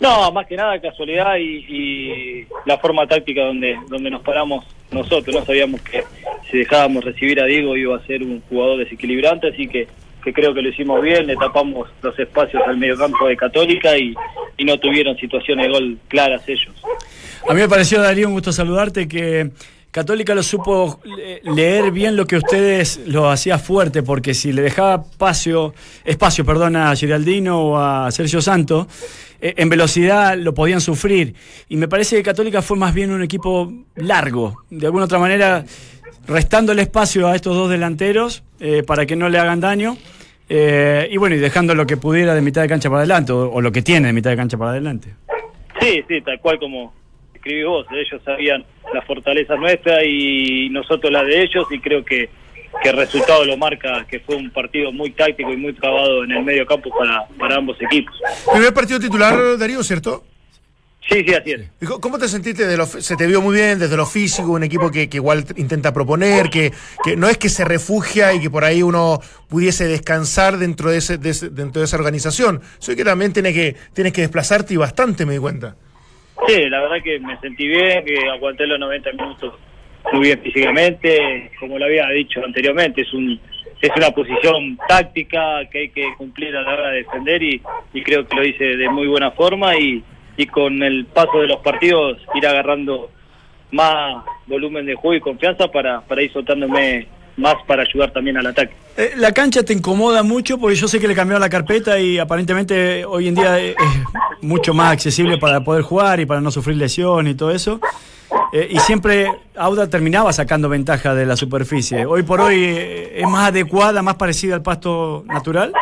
No, 0.00 0.32
más 0.32 0.46
que 0.46 0.56
nada 0.56 0.80
casualidad 0.80 1.36
y, 1.36 1.64
y 1.68 2.46
la 2.66 2.78
forma 2.78 3.06
táctica 3.06 3.42
donde, 3.42 3.78
donde 3.88 4.10
nos 4.10 4.22
paramos 4.22 4.64
nosotros. 4.90 5.34
No 5.34 5.44
sabíamos 5.46 5.80
que 5.82 6.02
si 6.50 6.58
dejábamos 6.58 7.04
recibir 7.04 7.40
a 7.40 7.44
Diego 7.46 7.76
iba 7.76 7.96
a 7.96 8.06
ser 8.06 8.22
un 8.22 8.40
jugador 8.48 8.78
desequilibrante, 8.78 9.48
así 9.48 9.66
que, 9.68 9.86
que 10.24 10.32
creo 10.32 10.54
que 10.54 10.62
lo 10.62 10.70
hicimos 10.70 11.02
bien, 11.02 11.26
le 11.26 11.36
tapamos 11.36 11.88
los 12.00 12.18
espacios 12.18 12.62
al 12.66 12.78
mediocampo 12.78 13.28
de 13.28 13.36
Católica 13.36 13.96
y, 13.98 14.14
no 14.64 14.78
tuvieron 14.78 15.14
situaciones 15.18 15.66
de 15.66 15.72
gol 15.72 15.98
claras 16.08 16.42
ellos. 16.48 16.72
A 17.46 17.52
mí 17.52 17.60
me 17.60 17.68
pareció, 17.68 18.00
Darío, 18.00 18.28
un 18.28 18.32
gusto 18.32 18.50
saludarte, 18.50 19.06
que 19.06 19.50
Católica 19.90 20.34
lo 20.34 20.42
supo 20.42 21.00
eh, 21.20 21.42
leer 21.44 21.90
bien 21.90 22.16
lo 22.16 22.26
que 22.26 22.36
ustedes 22.36 23.02
lo 23.06 23.28
hacía 23.28 23.58
fuerte, 23.58 24.02
porque 24.02 24.32
si 24.32 24.52
le 24.52 24.62
dejaba 24.62 25.04
espacio, 25.10 25.74
espacio 26.04 26.46
perdón, 26.46 26.76
a 26.76 26.96
Giraldino 26.96 27.60
o 27.60 27.78
a 27.78 28.10
Sergio 28.10 28.40
Santo, 28.40 28.88
eh, 29.42 29.52
en 29.58 29.68
velocidad 29.68 30.38
lo 30.38 30.54
podían 30.54 30.80
sufrir. 30.80 31.34
Y 31.68 31.76
me 31.76 31.86
parece 31.86 32.16
que 32.16 32.22
Católica 32.22 32.62
fue 32.62 32.78
más 32.78 32.94
bien 32.94 33.12
un 33.12 33.22
equipo 33.22 33.70
largo, 33.96 34.64
de 34.70 34.86
alguna 34.86 35.04
otra 35.04 35.18
manera 35.18 35.66
restando 36.26 36.72
el 36.72 36.78
espacio 36.78 37.28
a 37.28 37.36
estos 37.36 37.54
dos 37.54 37.68
delanteros 37.70 38.42
eh, 38.60 38.82
para 38.82 39.06
que 39.06 39.16
no 39.16 39.28
le 39.28 39.38
hagan 39.38 39.60
daño. 39.60 39.96
Eh, 40.48 41.08
y 41.10 41.16
bueno, 41.16 41.36
y 41.36 41.38
dejando 41.38 41.74
lo 41.74 41.86
que 41.86 41.96
pudiera 41.96 42.34
de 42.34 42.40
mitad 42.40 42.62
de 42.62 42.68
cancha 42.68 42.88
para 42.88 43.00
adelante, 43.00 43.32
o, 43.32 43.50
o 43.50 43.60
lo 43.60 43.72
que 43.72 43.82
tiene 43.82 44.08
de 44.08 44.12
mitad 44.12 44.30
de 44.30 44.36
cancha 44.36 44.56
para 44.56 44.70
adelante. 44.72 45.14
Sí, 45.80 46.02
sí, 46.08 46.20
tal 46.22 46.38
cual 46.40 46.58
como 46.58 46.92
escribí 47.34 47.64
vos. 47.64 47.86
Ellos 47.92 48.22
sabían 48.24 48.64
la 48.92 49.02
fortaleza 49.02 49.56
nuestra 49.56 50.04
y 50.04 50.68
nosotros 50.70 51.12
la 51.12 51.22
de 51.24 51.42
ellos 51.42 51.66
y 51.70 51.78
creo 51.78 52.04
que, 52.04 52.30
que 52.82 52.88
el 52.88 52.96
resultado 52.96 53.44
lo 53.44 53.56
marca 53.56 54.06
que 54.08 54.20
fue 54.20 54.36
un 54.36 54.50
partido 54.50 54.92
muy 54.92 55.10
táctico 55.10 55.52
y 55.52 55.56
muy 55.56 55.72
trabado 55.74 56.24
en 56.24 56.32
el 56.32 56.44
medio 56.44 56.64
campo 56.66 56.90
para, 56.96 57.26
para 57.38 57.56
ambos 57.56 57.76
equipos. 57.82 58.14
Primer 58.50 58.72
partido 58.72 58.98
titular, 58.98 59.58
Darío, 59.58 59.82
¿cierto? 59.82 60.24
Sí, 61.10 61.22
sí, 61.26 61.34
así 61.34 61.52
es. 61.52 61.60
¿Y 61.82 61.86
co- 61.86 62.00
¿Cómo 62.00 62.18
te 62.18 62.28
sentiste? 62.28 62.66
De 62.66 62.76
lo, 62.78 62.86
se 62.86 63.14
te 63.16 63.26
vio 63.26 63.42
muy 63.42 63.54
bien 63.56 63.78
desde 63.78 63.96
lo 63.96 64.06
físico, 64.06 64.52
un 64.52 64.64
equipo 64.64 64.90
que, 64.90 65.08
que 65.08 65.18
igual 65.18 65.44
intenta 65.56 65.92
proponer, 65.92 66.48
que, 66.48 66.72
que 67.04 67.14
no 67.16 67.28
es 67.28 67.36
que 67.36 67.50
se 67.50 67.64
refugia 67.64 68.32
y 68.32 68.40
que 68.40 68.48
por 68.48 68.64
ahí 68.64 68.82
uno 68.82 69.20
pudiese 69.48 69.86
descansar 69.86 70.56
dentro 70.56 70.90
de, 70.90 70.98
ese, 70.98 71.18
de 71.18 71.30
ese- 71.30 71.50
dentro 71.50 71.80
de 71.80 71.84
esa 71.86 71.96
organización. 71.98 72.62
Soy 72.78 72.96
que 72.96 73.04
también 73.04 73.32
tiene 73.34 73.52
que, 73.52 73.76
tienes 73.92 74.14
que 74.14 74.22
desplazarte 74.22 74.72
y 74.72 74.76
bastante, 74.78 75.26
me 75.26 75.34
di 75.34 75.38
cuenta. 75.40 75.76
Sí, 76.48 76.68
la 76.70 76.80
verdad 76.80 76.96
que 77.04 77.20
me 77.20 77.38
sentí 77.40 77.68
bien, 77.68 78.04
que 78.04 78.16
aguanté 78.30 78.66
los 78.66 78.78
90 78.80 79.12
minutos 79.12 79.54
muy 80.12 80.22
bien 80.26 80.40
físicamente, 80.42 81.50
como 81.60 81.78
lo 81.78 81.84
había 81.84 82.08
dicho 82.08 82.40
anteriormente, 82.44 83.02
es 83.02 83.12
un 83.12 83.38
es 83.80 83.90
una 83.96 84.10
posición 84.12 84.78
táctica 84.88 85.68
que 85.70 85.78
hay 85.80 85.88
que 85.90 86.14
cumplir 86.16 86.56
a 86.56 86.62
la 86.62 86.72
hora 86.72 86.88
de 86.88 86.96
defender 86.98 87.42
y, 87.42 87.60
y 87.92 88.02
creo 88.02 88.26
que 88.26 88.34
lo 88.34 88.42
hice 88.44 88.64
de 88.64 88.88
muy 88.88 89.06
buena 89.06 89.30
forma 89.32 89.76
y, 89.76 90.02
y 90.36 90.46
con 90.46 90.82
el 90.82 91.06
paso 91.06 91.38
de 91.40 91.46
los 91.46 91.60
partidos 91.60 92.18
ir 92.34 92.46
agarrando 92.46 93.10
más 93.70 94.24
volumen 94.46 94.86
de 94.86 94.94
juego 94.94 95.14
y 95.14 95.20
confianza 95.20 95.68
para, 95.68 96.00
para 96.02 96.22
ir 96.22 96.32
soltándome 96.32 97.08
más 97.36 97.56
para 97.66 97.82
ayudar 97.82 98.12
también 98.12 98.36
al 98.36 98.46
ataque. 98.46 98.74
Eh, 98.96 99.12
La 99.16 99.32
cancha 99.32 99.64
te 99.64 99.72
incomoda 99.72 100.22
mucho 100.22 100.58
porque 100.58 100.76
yo 100.76 100.86
sé 100.86 101.00
que 101.00 101.08
le 101.08 101.14
cambiaron 101.14 101.40
la 101.40 101.48
carpeta 101.48 101.98
y 101.98 102.18
aparentemente 102.18 103.04
hoy 103.04 103.28
en 103.28 103.34
día 103.34 103.58
es 103.58 103.74
mucho 104.40 104.72
más 104.74 104.92
accesible 104.92 105.38
para 105.38 105.62
poder 105.62 105.82
jugar 105.82 106.20
y 106.20 106.26
para 106.26 106.40
no 106.40 106.50
sufrir 106.50 106.76
lesión 106.76 107.26
y 107.26 107.34
todo 107.34 107.50
eso. 107.50 107.80
Eh, 108.52 108.68
y 108.70 108.78
siempre 108.78 109.26
Auda 109.56 109.90
terminaba 109.90 110.32
sacando 110.32 110.68
ventaja 110.68 111.14
de 111.14 111.26
la 111.26 111.36
superficie. 111.36 112.06
Hoy 112.06 112.22
por 112.22 112.40
hoy 112.40 112.62
eh, 112.62 113.20
es 113.20 113.28
más 113.28 113.48
adecuada, 113.48 114.00
más 114.02 114.14
parecida 114.14 114.54
al 114.54 114.62
pasto 114.62 115.24
natural. 115.26 115.72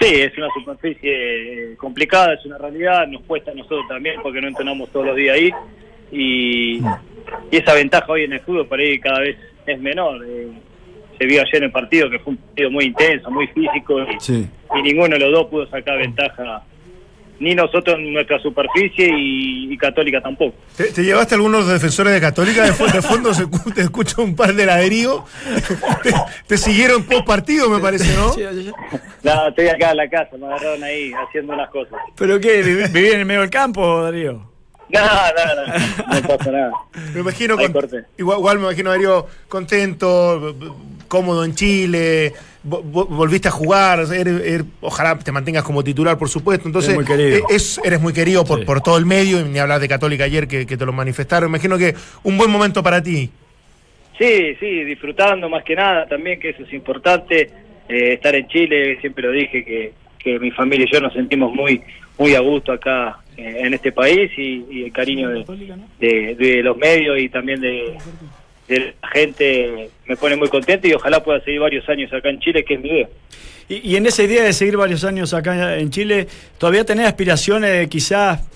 Sí, 0.00 0.14
es 0.14 0.36
una 0.38 0.48
superficie 0.54 1.72
eh, 1.72 1.76
complicada, 1.76 2.34
es 2.34 2.44
una 2.46 2.56
realidad, 2.58 3.06
nos 3.08 3.22
cuesta 3.22 3.50
a 3.50 3.54
nosotros 3.54 3.84
también 3.88 4.20
porque 4.22 4.40
no 4.40 4.48
entrenamos 4.48 4.90
todos 4.90 5.06
los 5.06 5.16
días 5.16 5.34
ahí 5.36 5.50
y, 6.12 6.78
y 6.78 7.56
esa 7.56 7.74
ventaja 7.74 8.10
hoy 8.12 8.24
en 8.24 8.32
el 8.34 8.40
fútbol 8.40 8.66
por 8.68 8.78
ahí 8.78 8.98
cada 9.00 9.20
vez 9.20 9.36
es 9.66 9.80
menor. 9.80 10.24
eh, 10.26 10.48
se 11.18 11.26
vio 11.26 11.40
ayer 11.42 11.56
en 11.56 11.64
el 11.64 11.72
partido 11.72 12.08
que 12.08 12.20
fue 12.20 12.34
un 12.34 12.36
partido 12.36 12.70
muy 12.70 12.84
intenso, 12.84 13.28
muy 13.28 13.48
físico 13.48 14.00
y, 14.02 14.20
Sí. 14.20 14.46
y 14.76 14.82
ninguno 14.82 15.08
de 15.08 15.18
los 15.18 15.32
dos 15.32 15.46
pudo 15.46 15.66
sacar 15.68 15.98
ventaja, 15.98 16.62
ni 17.40 17.54
nosotros 17.54 17.96
en 17.98 18.12
nuestra 18.12 18.38
superficie 18.40 19.06
y, 19.08 19.72
y 19.72 19.76
Católica 19.78 20.20
tampoco. 20.20 20.56
¿Te, 20.76 20.84
te 20.92 21.02
llevaste 21.04 21.34
algunos 21.36 21.66
defensores 21.68 22.12
de 22.12 22.20
Católica? 22.20 22.64
De, 22.64 22.72
fo- 22.72 22.90
de 22.92 23.00
fondo 23.02 23.32
se 23.34 23.46
te 23.74 23.82
escucho 23.82 24.22
un 24.22 24.34
par 24.34 24.54
de 24.54 24.66
ladrillos. 24.66 25.22
te, 26.02 26.12
te 26.46 26.56
siguieron 26.58 27.04
post 27.04 27.24
partido, 27.26 27.68
me 27.70 27.78
parece, 27.80 28.14
¿no? 28.16 28.34
Nada, 29.22 29.48
estoy 29.50 29.68
acá 29.68 29.90
en 29.92 29.96
la 29.98 30.08
casa, 30.08 30.36
me 30.36 30.46
agarraron 30.46 30.82
ahí 30.82 31.12
haciendo 31.12 31.52
unas 31.54 31.70
cosas. 31.70 31.94
¿Pero 32.16 32.40
qué? 32.40 32.62
¿Viví 32.62 33.08
en 33.08 33.20
el 33.20 33.26
medio 33.26 33.40
del 33.42 33.50
campo, 33.50 34.02
Darío? 34.02 34.48
No, 34.90 35.00
no, 35.00 35.54
no, 35.54 36.14
no 36.22 36.28
pasa 36.28 36.50
nada. 36.50 36.72
Me 37.12 37.20
imagino 37.20 37.56
con- 37.56 37.72
igual, 38.16 38.38
igual 38.38 38.58
me 38.58 38.64
imagino 38.64 38.90
Darío 38.90 39.26
contento, 39.48 40.54
cómodo 41.08 41.44
en 41.44 41.54
Chile, 41.54 42.32
vo- 42.66 42.82
vo- 42.84 43.08
volviste 43.08 43.48
a 43.48 43.50
jugar, 43.50 44.00
eres- 44.00 44.40
eres- 44.44 44.64
ojalá 44.80 45.18
te 45.18 45.32
mantengas 45.32 45.64
como 45.64 45.82
titular, 45.82 46.16
por 46.18 46.28
supuesto. 46.28 46.68
Entonces, 46.68 46.94
Eres 46.94 47.06
muy 47.08 47.16
querido. 47.16 47.46
es- 47.50 47.80
eres 47.84 48.00
muy 48.00 48.12
querido 48.12 48.44
por, 48.44 48.60
Sí. 48.60 48.64
por 48.64 48.80
todo 48.80 48.96
el 48.98 49.06
medio, 49.06 49.40
y 49.40 49.44
ni 49.44 49.58
hablar 49.58 49.80
de 49.80 49.88
Católica 49.88 50.24
ayer 50.24 50.46
que, 50.46 50.66
que 50.66 50.76
te 50.76 50.86
lo 50.86 50.92
manifestaron. 50.92 51.48
Imagino 51.48 51.76
que 51.78 51.94
un 52.22 52.36
buen 52.38 52.50
momento 52.50 52.82
para 52.82 53.02
ti. 53.02 53.30
Sí, 54.18 54.54
sí, 54.60 54.84
disfrutando 54.84 55.48
más 55.48 55.64
que 55.64 55.74
nada 55.76 56.06
también, 56.06 56.38
que 56.40 56.50
eso 56.50 56.62
es 56.64 56.72
importante. 56.72 57.50
Eh, 57.88 58.14
estar 58.14 58.34
en 58.34 58.46
Chile, 58.48 58.98
siempre 59.00 59.24
lo 59.24 59.32
dije, 59.32 59.64
que, 59.64 59.92
que 60.18 60.38
mi 60.38 60.50
familia 60.50 60.86
y 60.88 60.92
yo 60.92 61.00
nos 61.00 61.12
sentimos 61.14 61.52
muy 61.54 61.80
muy 62.18 62.34
a 62.34 62.40
gusto 62.40 62.72
acá 62.72 63.20
eh, 63.36 63.58
en 63.60 63.74
este 63.74 63.92
país 63.92 64.28
y, 64.36 64.64
y 64.72 64.82
el 64.86 64.92
cariño 64.92 65.28
de, 65.28 65.44
de- 66.00 66.34
de 66.34 66.62
los 66.64 66.76
medios 66.76 67.16
y 67.20 67.28
también 67.28 67.60
de, 67.60 67.96
de 68.68 68.94
la 69.00 69.08
gente 69.08 69.90
me 70.06 70.16
pone 70.16 70.36
muy 70.36 70.48
contento 70.48 70.86
y 70.88 70.92
ojalá 70.92 71.22
pueda 71.24 71.40
seguir 71.40 71.60
varios 71.60 71.88
años 71.88 72.12
acá 72.12 72.28
en 72.30 72.38
Chile, 72.40 72.64
que 72.64 72.74
es 72.74 72.80
mi 72.80 72.88
idea. 72.88 73.08
Y, 73.68 73.92
y 73.92 73.96
en 73.96 74.06
esa 74.06 74.22
idea 74.22 74.44
de 74.44 74.52
seguir 74.52 74.76
varios 74.76 75.04
años 75.04 75.32
acá 75.34 75.76
en 75.78 75.90
Chile, 75.90 76.26
¿todavía 76.58 76.84
tenés 76.84 77.06
aspiraciones 77.06 77.70
de 77.78 77.88
quizás 77.88 78.46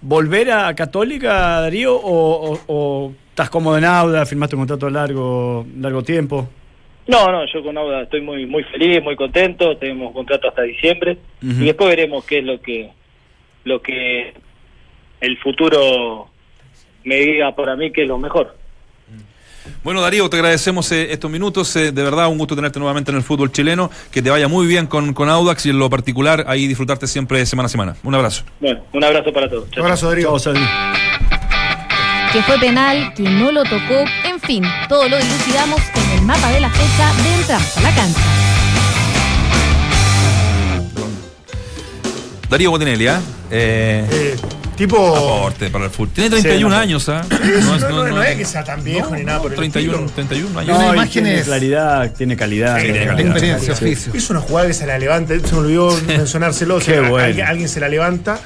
volver 0.00 0.50
a 0.50 0.74
Católica, 0.74 1.60
Darío? 1.60 1.94
¿O, 1.96 2.52
o- 2.54 2.60
o 2.66 3.12
estás 3.30 3.48
cómodo 3.50 3.78
en 3.78 3.84
Auda, 3.84 4.26
firmaste 4.26 4.56
un 4.56 4.60
contrato 4.62 4.90
largo, 4.90 5.66
largo 5.78 6.02
tiempo? 6.02 6.48
No, 7.06 7.32
no, 7.32 7.44
yo 7.52 7.62
con 7.64 7.76
Auda 7.76 8.02
estoy 8.02 8.20
muy 8.20 8.46
muy 8.46 8.62
feliz, 8.64 9.02
muy 9.02 9.16
contento, 9.16 9.76
tenemos 9.76 10.12
contrato 10.12 10.48
hasta 10.48 10.62
diciembre 10.62 11.16
y 11.40 11.64
después 11.64 11.88
veremos 11.90 12.24
qué 12.24 12.38
es 12.38 12.44
lo 12.44 12.60
que 12.60 12.90
lo 13.64 13.80
que 13.82 14.32
el 15.20 15.36
futuro 15.38 16.28
me 17.04 17.16
diga 17.16 17.54
para 17.56 17.74
mí 17.76 17.90
que 17.90 18.02
es 18.02 18.08
lo 18.08 18.18
mejor. 18.18 18.56
Bueno, 19.84 20.00
Darío, 20.00 20.28
te 20.30 20.36
agradecemos 20.36 20.90
eh, 20.92 21.12
estos 21.12 21.30
minutos. 21.30 21.74
eh, 21.76 21.92
de 21.92 22.02
verdad, 22.02 22.28
un 22.28 22.38
gusto 22.38 22.54
tenerte 22.56 22.78
nuevamente 22.78 23.10
en 23.10 23.16
el 23.16 23.22
fútbol 23.22 23.50
chileno. 23.52 23.90
Que 24.10 24.22
te 24.22 24.30
vaya 24.30 24.48
muy 24.48 24.66
bien 24.66 24.86
con, 24.86 25.14
con 25.14 25.28
Audax 25.28 25.66
y 25.66 25.70
en 25.70 25.78
lo 25.78 25.88
particular, 25.90 26.44
ahí 26.48 26.66
disfrutarte 26.66 27.06
siempre 27.06 27.44
semana 27.46 27.66
a 27.66 27.70
semana. 27.70 27.96
Un 28.02 28.14
abrazo. 28.14 28.44
Bueno, 28.60 28.80
un 28.92 29.04
abrazo 29.04 29.32
para 29.32 29.48
todos. 29.48 29.68
Un 29.76 29.82
abrazo, 29.82 30.08
Darío. 30.08 30.36
Darío. 30.38 30.66
Que 32.32 32.42
fue 32.44 32.58
penal, 32.58 33.12
que 33.14 33.24
no 33.24 33.52
lo 33.52 33.62
tocó, 33.64 34.04
en 34.24 34.40
fin, 34.40 34.64
todo 34.88 35.06
lo 35.08 35.18
dilucidamos 35.18 35.80
en 35.94 36.18
el 36.18 36.22
mapa 36.22 36.50
de 36.50 36.60
la 36.60 36.70
fecha 36.70 37.12
de 37.22 37.34
Entramos 37.34 37.76
a 37.76 37.80
la 37.82 37.94
cancha. 37.94 38.20
Darío 42.48 42.70
Botinelli, 42.70 43.06
¿ah? 43.06 43.20
Eh, 43.50 44.06
Eh, 44.10 44.36
tipo. 44.86 45.16
aporte 45.16 45.70
para 45.70 45.84
el 45.86 45.90
fútbol. 45.90 46.10
Tiene 46.14 46.30
31 46.30 46.68
Sí, 46.68 46.70
no. 46.74 46.80
años, 46.80 47.08
¿ah? 47.08 47.22
No, 47.30 47.76
es- 47.76 47.82
no, 47.82 47.90
no, 47.90 48.08
no 48.08 48.22
es 48.22 48.36
que 48.36 48.44
sea 48.44 48.64
tan 48.64 48.82
viejo 48.84 49.14
ni 49.14 49.24
nada 49.24 49.40
por 49.42 49.50
el 49.52 49.56
31, 49.58 49.92
estilo. 49.94 50.12
31 50.14 50.58
años. 50.60 50.78
No, 50.78 50.94
imágenes- 50.94 51.10
tiene 51.12 51.42
claridad, 51.42 52.12
tiene 52.16 52.36
calidad. 52.36 52.76
Sí, 52.76 52.82
tiene 52.84 52.98
tiene 52.98 53.06
calidad. 53.14 53.30
Experiencia, 53.32 53.72
oficio. 53.72 54.12
Hizo 54.16 54.32
una 54.32 54.40
jugada 54.42 54.66
que 54.68 54.74
se 54.74 54.86
la 54.86 54.98
levanta, 54.98 55.34
se 55.38 55.52
me 55.54 55.58
olvidó 55.60 56.00
mencionárselo. 56.06 56.78
Qué 56.78 56.92
o 56.98 57.00
sea, 57.02 57.08
bueno. 57.10 57.26
alguien, 57.26 57.46
alguien 57.46 57.68
se 57.68 57.80
la 57.80 57.88
levanta 57.88 58.40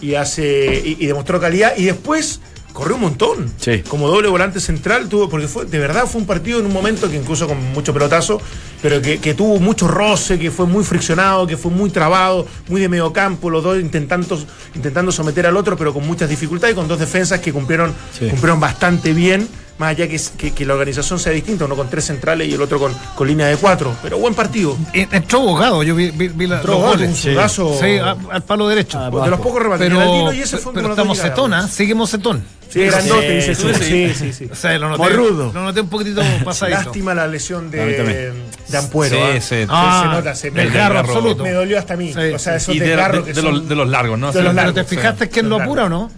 y 0.00 0.14
hace 0.14 0.82
y, 0.84 0.96
y 1.00 1.06
demostró 1.06 1.40
calidad 1.40 1.72
y 1.76 1.84
después 1.84 2.40
corrió 2.80 2.96
un 2.96 3.02
montón. 3.02 3.52
Sí. 3.58 3.82
Como 3.86 4.08
doble 4.08 4.28
volante 4.28 4.58
central 4.58 5.08
tuvo, 5.08 5.28
porque 5.28 5.46
fue, 5.48 5.66
de 5.66 5.78
verdad 5.78 6.06
fue 6.06 6.20
un 6.22 6.26
partido 6.26 6.58
en 6.60 6.66
un 6.66 6.72
momento 6.72 7.10
que 7.10 7.16
incluso 7.16 7.46
con 7.46 7.62
mucho 7.72 7.92
pelotazo, 7.92 8.40
pero 8.80 9.02
que, 9.02 9.18
que 9.18 9.34
tuvo 9.34 9.60
mucho 9.60 9.86
roce, 9.86 10.38
que 10.38 10.50
fue 10.50 10.64
muy 10.66 10.82
friccionado, 10.82 11.46
que 11.46 11.56
fue 11.58 11.70
muy 11.70 11.90
trabado, 11.90 12.46
muy 12.68 12.80
de 12.80 12.88
medio 12.88 13.12
campo, 13.12 13.50
los 13.50 13.62
dos 13.62 13.78
intentando, 13.78 14.38
intentando 14.74 15.12
someter 15.12 15.46
al 15.46 15.56
otro, 15.58 15.76
pero 15.76 15.92
con 15.92 16.06
muchas 16.06 16.30
dificultades 16.30 16.72
y 16.72 16.76
con 16.76 16.88
dos 16.88 16.98
defensas 16.98 17.40
que 17.40 17.52
cumplieron, 17.52 17.92
Sí. 18.18 18.26
cumplieron 18.28 18.58
bastante 18.60 19.12
bien 19.12 19.46
más 19.80 19.90
allá 19.92 20.06
que, 20.06 20.20
que, 20.36 20.52
que 20.52 20.66
la 20.66 20.74
organización 20.74 21.18
sea 21.18 21.32
distinta, 21.32 21.64
uno 21.64 21.74
con 21.74 21.88
tres 21.88 22.04
centrales 22.04 22.46
y 22.46 22.52
el 22.52 22.60
otro 22.60 22.78
con, 22.78 22.92
con 23.16 23.26
línea 23.26 23.46
de 23.46 23.56
cuatro. 23.56 23.96
Pero 24.02 24.18
buen 24.18 24.34
partido. 24.34 24.76
Y 24.92 25.00
Entró 25.10 25.40
abogado, 25.40 25.82
yo 25.82 25.94
vi, 25.94 26.10
vi, 26.10 26.28
vi 26.28 26.46
la, 26.46 26.56
Entró 26.56 26.74
los 26.74 26.82
Bogado, 26.82 26.98
goles. 26.98 27.24
un. 27.24 27.78
Sí, 27.80 27.96
a- 27.98 28.14
al 28.30 28.42
palo 28.42 28.68
derecho. 28.68 28.98
Ah, 28.98 29.10
de 29.24 29.30
los 29.30 29.40
pocos 29.40 29.62
remates. 29.62 29.88
pero 29.88 30.32
y 30.32 30.40
ese 30.40 30.58
fue 30.58 30.72
pero 30.74 30.90
estamos 30.90 31.18
¿ah? 31.54 31.66
Seguimos 31.66 32.10
setón. 32.10 32.44
Sí, 32.68 32.84
grandote, 32.84 33.42
Sí, 33.42 33.48
dice 33.50 33.54
sí, 33.56 33.74
sí. 33.74 33.84
Sí, 33.84 34.14
sí, 34.14 34.32
sí. 34.32 34.48
O 34.52 34.54
sea, 34.54 34.78
lo 34.78 34.90
noté, 34.90 35.02
Morrudo. 35.02 35.50
lo 35.52 35.62
noté 35.64 35.80
un 35.80 35.88
poquitito 35.88 36.22
pasadito. 36.44 36.78
Lástima 36.82 37.14
la 37.14 37.26
lesión 37.26 37.68
de, 37.70 38.32
Ampuero. 38.78 39.16
Sí, 39.16 39.22
¿ah? 39.22 39.40
sí. 39.40 39.66
Ah, 39.68 40.00
se 40.04 40.16
nota, 40.16 40.34
se 40.36 40.50
me, 40.52 40.62
desgarro 40.64 40.94
me- 40.94 41.00
absoluto. 41.00 41.42
Me 41.42 41.50
dolió 41.52 41.78
hasta 41.78 41.94
a 41.94 41.96
mí. 41.96 42.12
Sí. 42.12 42.20
O 42.32 42.38
sea, 42.38 42.54
esos 42.56 42.78
de, 42.78 42.86
desgarros 42.86 43.24
de- 43.26 43.32
que 43.32 43.34
de 43.34 43.42
son- 43.42 43.54
los, 43.54 43.68
de 43.68 43.74
los 43.74 43.88
largos, 43.88 44.18
¿no? 44.20 44.30
de 44.30 44.38
Sí. 44.38 44.44
los 44.44 44.54
largos, 44.54 44.74
te 44.74 44.84
fijaste 44.84 45.24
sí. 45.24 45.30
quién 45.32 45.48
lo 45.48 45.60
apura 45.60 45.86
o 45.86 45.88
no? 45.88 46.10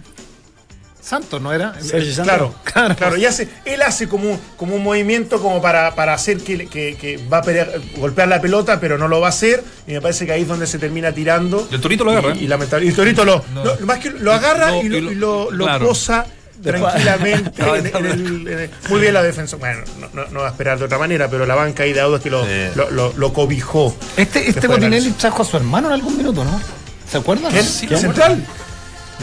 Santos, 1.03 1.41
¿no 1.41 1.51
era? 1.51 1.73
Sergio 1.81 2.13
Santos. 2.13 2.25
Claro, 2.33 2.55
Claro. 2.63 2.95
claro, 2.95 3.17
Y 3.17 3.25
hace, 3.25 3.49
él 3.65 3.81
hace 3.81 4.07
como, 4.07 4.31
un- 4.31 4.39
como 4.55 4.75
un 4.75 4.83
movimiento 4.83 5.41
como 5.41 5.61
para, 5.61 5.93
para 5.95 6.13
hacer 6.13 6.37
que, 6.37 6.67
que- 6.67 6.95
que 6.95 7.17
va 7.31 7.39
a 7.39 7.43
pelear- 7.43 7.81
golpear 7.97 8.27
la 8.29 8.39
pelota, 8.39 8.79
pero 8.79 8.97
no 8.97 9.07
lo 9.09 9.19
va 9.19 9.27
a 9.27 9.29
hacer. 9.29 9.63
Y 9.85 9.91
me 9.91 10.01
parece 10.01 10.25
que 10.25 10.31
ahí 10.31 10.43
es 10.43 10.47
donde 10.47 10.65
se 10.65 10.79
termina 10.79 11.11
tirando. 11.11 11.67
Y 11.69 11.75
el 11.75 11.81
Torito 11.81 12.03
lo 12.05 12.11
agarra. 12.11 12.33
Y, 12.35 12.45
y 12.45 12.47
lamentable- 12.47 12.85
y 12.85 12.89
el 12.89 12.95
Torito 12.95 13.25
lo, 13.25 13.43
lo- 13.53 13.77
más 13.85 13.99
que 13.99 14.11
lo 14.11 14.31
agarra 14.33 14.71
No, 14.71 14.81
y 14.81 14.87
lo, 14.89 14.97
y 15.11 15.15
lo- 15.15 15.51
lo- 15.51 15.65
claro. 15.65 15.87
posa 15.87 16.25
tranquilamente 16.61 17.61
en, 17.77 17.85
en 17.87 18.05
el- 18.05 18.47
en 18.47 18.59
el- 18.59 18.69
muy 18.89 19.01
bien 19.01 19.13
la 19.13 19.21
defensa 19.23 19.57
bueno 19.57 19.81
no, 19.99 20.07
no- 20.13 20.29
no 20.31 20.39
va 20.41 20.47
a 20.47 20.51
esperar 20.51 20.79
de 20.79 20.85
otra 20.85 20.97
manera 20.97 21.29
pero 21.29 21.45
la 21.45 21.55
banca 21.55 21.83
ahí 21.83 21.91
de 21.93 21.99
Audas 21.99 22.21
que 22.21 22.29
lo, 22.29 22.45
Sí. 22.45 22.49
lo, 22.75 22.89
lo- 22.91 23.13
lo 23.17 23.33
cobijó 23.33 23.93
Este, 24.15 24.47
este 24.49 24.67
Botinelli 24.67 25.11
trajo 25.11 25.41
a 25.41 25.45
su 25.45 25.57
hermano 25.57 25.87
en 25.87 25.93
algún 25.95 26.15
minuto, 26.17 26.43
¿no? 26.45 26.61
¿Se 27.11 27.17
acuerdan? 27.17 27.51
¿Quién? 27.51 27.65
Sí, 27.65 27.87
central 27.87 28.45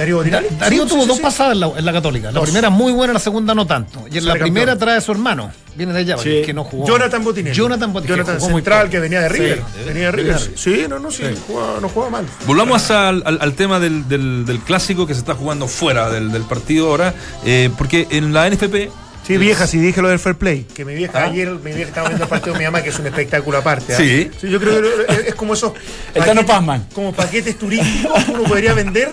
Darío 0.01 0.17
Botinelli 0.17 0.47
Darío 0.59 0.83
Sí, 0.85 0.89
tuvo 0.89 1.03
sí, 1.03 1.09
dos 1.09 1.17
sí. 1.19 1.23
pasadas 1.23 1.53
en 1.53 1.61
la, 1.61 1.67
en 1.77 1.85
la 1.85 1.93
Católica. 1.93 2.27
La 2.29 2.33
Dos. 2.33 2.45
primera 2.45 2.71
muy 2.71 2.93
buena, 2.93 3.13
la 3.13 3.19
segunda 3.19 3.55
no 3.55 3.67
tanto. 3.67 4.05
Y 4.11 4.19
en 4.19 4.25
la 4.27 4.35
primera 4.35 4.73
campeón. 4.73 4.79
trae 4.79 4.97
a 4.97 5.01
su 5.01 5.13
hermano. 5.13 5.51
Viene 5.77 5.93
de 5.93 5.99
allá, 6.01 6.19
Sí. 6.19 6.43
que 6.45 6.53
no 6.53 6.65
jugó. 6.65 6.87
Jonathan 6.87 7.23
Botinelli 7.23 7.55
Jonathan 7.57 7.93
Botinelli. 7.93 8.17
Jonathan 8.19 8.35
que 8.37 8.41
jugó 8.41 8.51
muy 8.53 8.61
central 8.61 8.81
poco. 8.81 8.91
que 8.91 8.99
venía 9.01 9.21
de 9.21 9.29
River 9.29 9.59
Sí. 9.59 9.85
venía 9.87 10.05
de 10.07 10.13
River 10.13 10.39
sí 10.57 10.85
no 10.89 10.99
no 10.99 11.11
sí, 11.11 11.23
jugaba- 11.47 11.81
no 11.81 11.89
jugaba 11.89 12.11
mal 12.11 12.27
Volvamos 12.47 12.91
al, 12.91 13.23
al- 13.25 13.39
al 13.41 13.53
tema 13.55 13.79
del, 13.79 14.09
del- 14.09 14.45
del 14.45 14.59
clásico 14.61 15.07
que 15.07 15.15
se 15.15 15.21
está 15.21 15.35
jugando 15.35 15.69
fuera 15.69 16.11
del, 16.11 16.33
del 16.33 16.43
partido 16.43 16.89
ahora, 16.89 17.15
eh, 17.45 17.71
porque 17.79 18.07
en 18.11 18.33
la 18.33 18.47
NFP 18.51 18.91
Sí, 19.27 19.37
vieja, 19.37 19.67
sí 19.69 19.79
dije 19.79 20.03
lo 20.03 20.09
del 20.09 20.19
fair 20.19 20.35
play. 20.35 20.65
Que 20.75 20.85
mi 20.85 20.95
vieja 20.95 21.21
¿Ah? 21.21 21.25
ayer, 21.27 21.51
mi 21.51 21.71
vieja 21.73 21.89
estaba 21.91 22.09
viendo 22.09 22.25
el 22.25 22.31
partido 22.31 22.55
de 22.55 22.59
mi 22.59 22.65
mamá, 22.65 22.83
que 22.83 22.89
es 22.89 22.99
un 22.99 23.07
espectáculo 23.07 23.59
aparte. 23.59 23.95
¿ah? 23.95 23.97
Sí. 23.97 24.29
yo 24.43 24.59
creo 24.59 24.81
que 24.83 25.13
es, 25.13 25.19
es 25.29 25.35
como 25.37 25.53
esos. 25.55 25.73
Paquetes- 26.15 26.47
Pazman. 26.47 26.87
Como 26.93 27.13
paquetes 27.13 27.57
turísticos 27.57 28.25
que 28.25 28.31
uno 28.33 28.43
podría 28.45 28.73
vender. 28.75 29.13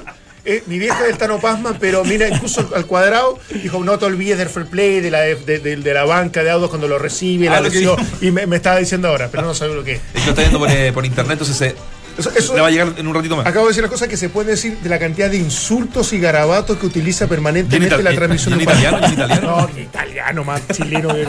Eh, 0.49 0.63
mi 0.67 0.79
vieja 0.79 1.03
del 1.03 1.17
Tano 1.17 1.39
Pazman, 1.41 1.75
pero 1.77 2.05
mira, 2.05 2.27
incluso 2.29 2.69
al 2.73 2.85
cuadrado, 2.85 3.37
dijo: 3.61 3.83
No 3.83 3.99
te 3.99 4.05
olvides 4.05 4.37
del 4.37 4.47
fair 4.47 4.65
play, 4.67 5.01
de 5.01 5.11
la, 5.11 5.19
de, 5.19 5.35
de- 5.59 5.75
de 5.75 5.93
la 5.93 6.05
banca 6.05 6.41
de 6.41 6.49
autos 6.49 6.69
cuando 6.69 6.87
lo 6.87 6.97
recibe, 6.97 7.49
Ah, 7.49 7.55
la 7.55 7.61
lo 7.61 7.69
lesión. 7.69 7.97
dijo. 7.97 8.09
Y 8.21 8.31
me, 8.31 8.47
me 8.47 8.55
estaba 8.55 8.77
diciendo 8.79 9.09
ahora, 9.09 9.27
pero 9.29 9.43
no 9.43 9.53
sabe 9.53 9.75
lo 9.75 9.83
que 9.83 9.93
es. 9.95 10.01
es 10.13 10.23
lo 10.23 10.29
está 10.29 10.41
viendo 10.43 10.59
por, 10.59 10.71
eh, 10.71 10.91
por 10.93 11.05
internet, 11.05 11.33
entonces 11.33 11.57
se- 11.57 11.75
Eso- 12.17 12.31
eso- 12.35 12.55
le 12.55 12.61
va 12.61 12.67
a 12.67 12.71
llegar 12.71 12.93
en 12.97 13.05
un 13.05 13.13
ratito 13.13 13.35
más. 13.35 13.45
Acabo 13.45 13.65
de 13.65 13.71
decir 13.71 13.83
las 13.83 13.91
cosas 13.91 14.07
que 14.07 14.15
se 14.17 14.29
pueden 14.29 14.49
decir 14.51 14.77
de 14.79 14.87
la 14.89 14.97
cantidad 14.97 15.29
de 15.29 15.37
insultos 15.37 16.13
y 16.13 16.19
garabatos 16.19 16.77
que 16.77 16.85
utiliza 16.85 17.27
permanentemente 17.27 17.93
¿Y 17.95 17.99
en 17.99 18.03
la 18.05 18.15
transmisión 18.15 18.53
en 18.53 18.59
de 18.59 18.63
italiano? 18.63 18.99
¿Y 19.01 19.05
en 19.05 19.13
italiano? 19.13 19.57
No, 19.61 19.67
que 19.67 19.81
italiano, 19.83 20.43
más 20.45 20.61
chileno, 20.73 21.11
es 21.13 21.27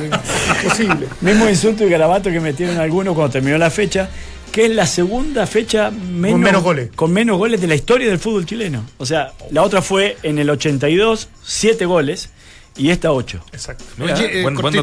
imposible. 0.62 1.08
Mismo 1.20 1.48
insulto 1.48 1.84
y 1.84 1.90
garabato 1.90 2.30
que 2.30 2.40
metieron 2.40 2.78
algunos 2.78 3.14
cuando 3.14 3.32
terminó 3.32 3.58
la 3.58 3.70
fecha, 3.70 4.08
que 4.50 4.66
es 4.66 4.70
la 4.70 4.86
segunda 4.86 5.46
fecha 5.46 5.90
menos, 5.90 6.40
menos 6.40 6.62
goles. 6.62 6.90
con 6.94 7.12
menos 7.12 7.38
goles 7.38 7.60
de 7.60 7.66
la 7.66 7.74
historia 7.74 8.08
del 8.08 8.18
fútbol 8.18 8.46
chileno. 8.46 8.84
O 8.98 9.06
sea, 9.06 9.32
la 9.50 9.62
otra 9.62 9.82
fue 9.82 10.16
en 10.22 10.38
el 10.38 10.50
82, 10.50 11.28
7 11.44 11.86
goles, 11.86 12.30
y 12.78 12.90
esta 12.90 13.12
8. 13.12 13.40
Exacto. 13.52 13.84
Mira, 13.96 14.14
Oye, 14.14 14.40
eh, 14.40 14.42
buen, 14.42 14.54
buen 14.54 14.74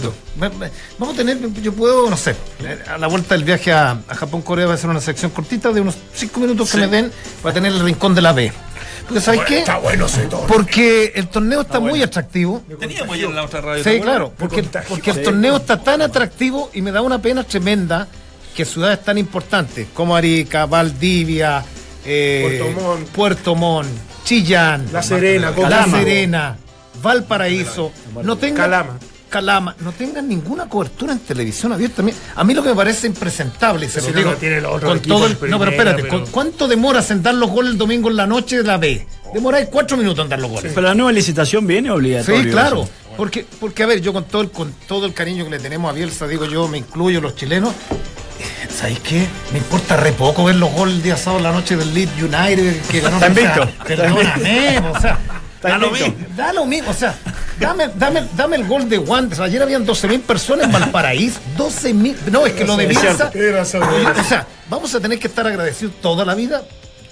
Vamos 1.00 1.16
a 1.16 1.18
tener, 1.18 1.40
yo 1.62 1.74
puedo, 1.74 2.10
no 2.10 2.18
sé, 2.18 2.36
a 2.88 2.98
la 2.98 3.08
vuelta 3.08 3.36
del 3.36 3.46
viaje 3.46 3.72
a, 3.72 3.92
a 4.08 4.16
Japón, 4.16 4.42
Corea, 4.42 4.68
va 4.68 4.74
a 4.74 4.78
ser 4.78 4.90
una 4.90 5.02
sección 5.02 5.32
cortita 5.32 5.72
de 5.72 5.82
unos 5.82 5.96
cinco 6.14 6.42
minutos 6.42 6.70
que 6.72 6.78
me 6.78 6.88
den 6.88 7.12
para 7.42 7.54
tener 7.54 7.72
el 7.72 7.80
rincón 7.80 8.14
de 8.14 8.22
la 8.22 8.34
B. 8.34 8.52
Porque, 9.08 9.22
¿sabes 9.22 9.42
qué? 9.48 9.60
Está 9.60 9.78
bueno 9.78 10.08
ese 10.08 10.24
tono. 10.24 10.48
Porque 10.48 11.14
el 11.16 11.28
torneo 11.28 11.62
está 11.62 11.80
muy 11.80 12.02
atractivo. 12.02 12.64
Teníamos 12.80 13.16
ayer 13.16 13.30
en 13.30 13.36
la 13.36 13.44
otra 13.44 13.62
radio. 13.62 13.84
Sí, 13.84 14.02
claro, 14.02 14.34
porque, 14.38 14.64
porque 14.90 15.12
el 15.12 15.24
torneo 15.24 15.58
está 15.58 15.82
tan 15.82 16.02
atractivo 16.02 16.70
y 16.74 16.82
me 16.82 16.92
da 16.92 17.02
una 17.02 17.22
pena 17.22 17.44
tremenda 17.44 18.08
que 18.56 18.66
ciudades 18.66 19.04
tan 19.04 19.18
importantes 19.18 19.88
como 19.94 20.16
Arica, 20.16 20.66
Valdivia, 20.66 21.64
eh, 22.06 22.60
Puerto 22.72 22.82
Montt. 22.82 23.08
Puerto 23.10 23.56
Montt, 23.56 23.90
Chillán, 24.24 24.86
La 24.94 25.04
Serena, 25.04 25.50
La 25.52 25.56
Calama. 25.56 25.98
Serena, 26.00 26.58
Valparaíso, 27.02 27.92
no 28.24 28.38
tengan, 28.38 28.58
Calama. 28.70 29.00
Calama, 29.30 29.76
no 29.80 29.92
tengan 29.92 30.28
ninguna 30.30 30.70
cobertura 30.70 31.12
en 31.12 31.20
televisión 31.20 31.74
abierta. 31.74 32.02
A 32.02 32.06
mí, 32.06 32.14
a 32.36 32.44
mí 32.46 32.54
lo 32.54 32.64
que 32.64 32.70
me 32.70 32.76
parece 32.76 33.08
impresentable, 33.08 33.90
se 33.90 34.00
Si 34.00 34.08
lo 34.08 34.14
no 34.14 34.18
digo, 34.20 34.32
lo 34.32 34.38
tiene 34.38 34.62
los 34.62 34.72
otros 34.76 34.90
con 34.90 34.98
equipos 35.00 35.18
todo 35.18 35.28
el- 35.28 35.32
en 35.34 35.52
no, 35.52 35.60
pero 35.60 35.72
primera, 35.72 35.92
espérate, 35.92 36.02
pero- 36.04 36.24
¿con 36.24 36.32
¿cuánto 36.32 36.68
demoras 36.68 37.12
en 37.12 37.22
dar 37.22 37.36
los 37.36 37.50
goles 37.50 37.72
el 37.74 37.78
domingo 37.78 38.10
en 38.10 38.16
la 38.16 38.26
noche 38.28 38.58
de 38.58 38.64
la 38.64 38.78
B? 38.78 39.06
Demoráis 39.34 39.68
cuatro 39.70 39.98
minutos 39.98 40.24
en 40.24 40.30
dar 40.30 40.40
los 40.40 40.50
goles. 40.50 40.72
Pero 40.74 40.88
la 40.88 40.96
nueva 40.96 41.12
licitación 41.12 41.68
viene 41.68 41.92
obligatoria. 41.92 42.44
Sí, 42.44 42.50
claro. 42.50 42.88
Porque, 43.18 43.46
porque, 43.60 43.84
a 43.84 43.86
ver, 43.86 44.02
yo 44.02 44.14
con 44.14 44.26
todo, 44.26 44.42
el, 44.42 44.52
con 44.52 44.74
todo 44.88 45.06
el 45.06 45.14
cariño 45.14 45.44
que 45.46 45.52
le 45.52 45.60
tenemos 45.60 45.90
a 45.90 45.94
Bielsa, 45.94 46.28
digo 46.28 46.46
yo, 46.46 46.68
me 46.68 46.78
incluyo 46.78 47.20
los 47.22 47.36
chilenos. 47.36 47.74
¿Sabéis 48.76 49.00
qué? 49.00 49.28
Me 49.54 49.60
importa 49.60 49.96
re 49.96 50.12
poco 50.12 50.44
ver 50.44 50.56
los 50.56 50.72
goles 50.74 50.96
el 50.96 51.02
día 51.02 51.16
sábado 51.16 51.38
en 51.38 51.44
la 51.44 51.52
noche 51.54 51.78
del 51.78 51.94
Leeds 51.94 52.12
United 52.22 52.82
que 52.92 53.00
ganó. 53.00 53.18
Está 53.18 53.32
o 53.32 53.34
sea, 53.34 53.44
invicto. 53.44 53.84
Perdóname, 53.86 54.80
o 54.90 55.00
sea. 55.00 55.20
Da 55.62 55.78
lo, 55.80 55.90
mismo, 55.90 56.14
da 56.36 56.54
lo 56.54 56.66
mismo, 56.68 56.92
o 56.92 56.94
sea, 56.94 57.16
dame, 57.60 57.90
dame, 57.96 58.24
dame 58.36 58.58
el 58.58 58.68
gol 58.68 58.88
de 58.88 59.00
Wanderers. 59.00 59.40
Ayer 59.40 59.64
habían 59.64 59.84
12.000 59.84 60.22
personas 60.22 60.66
en 60.66 60.74
Valparaíso. 60.74 61.40
12.000. 61.58 62.16
No, 62.30 62.46
es 62.46 62.54
que 62.54 62.66
lo 62.66 62.78
de 62.78 62.86
Bielsa. 62.86 63.32
O 63.32 64.24
sea, 64.24 64.46
vamos 64.70 64.94
a 64.94 65.00
tener 65.00 65.18
que 65.18 65.28
estar 65.28 65.48
agradecidos 65.48 65.96
toda 66.02 66.24
la 66.24 66.36
vida 66.36 66.62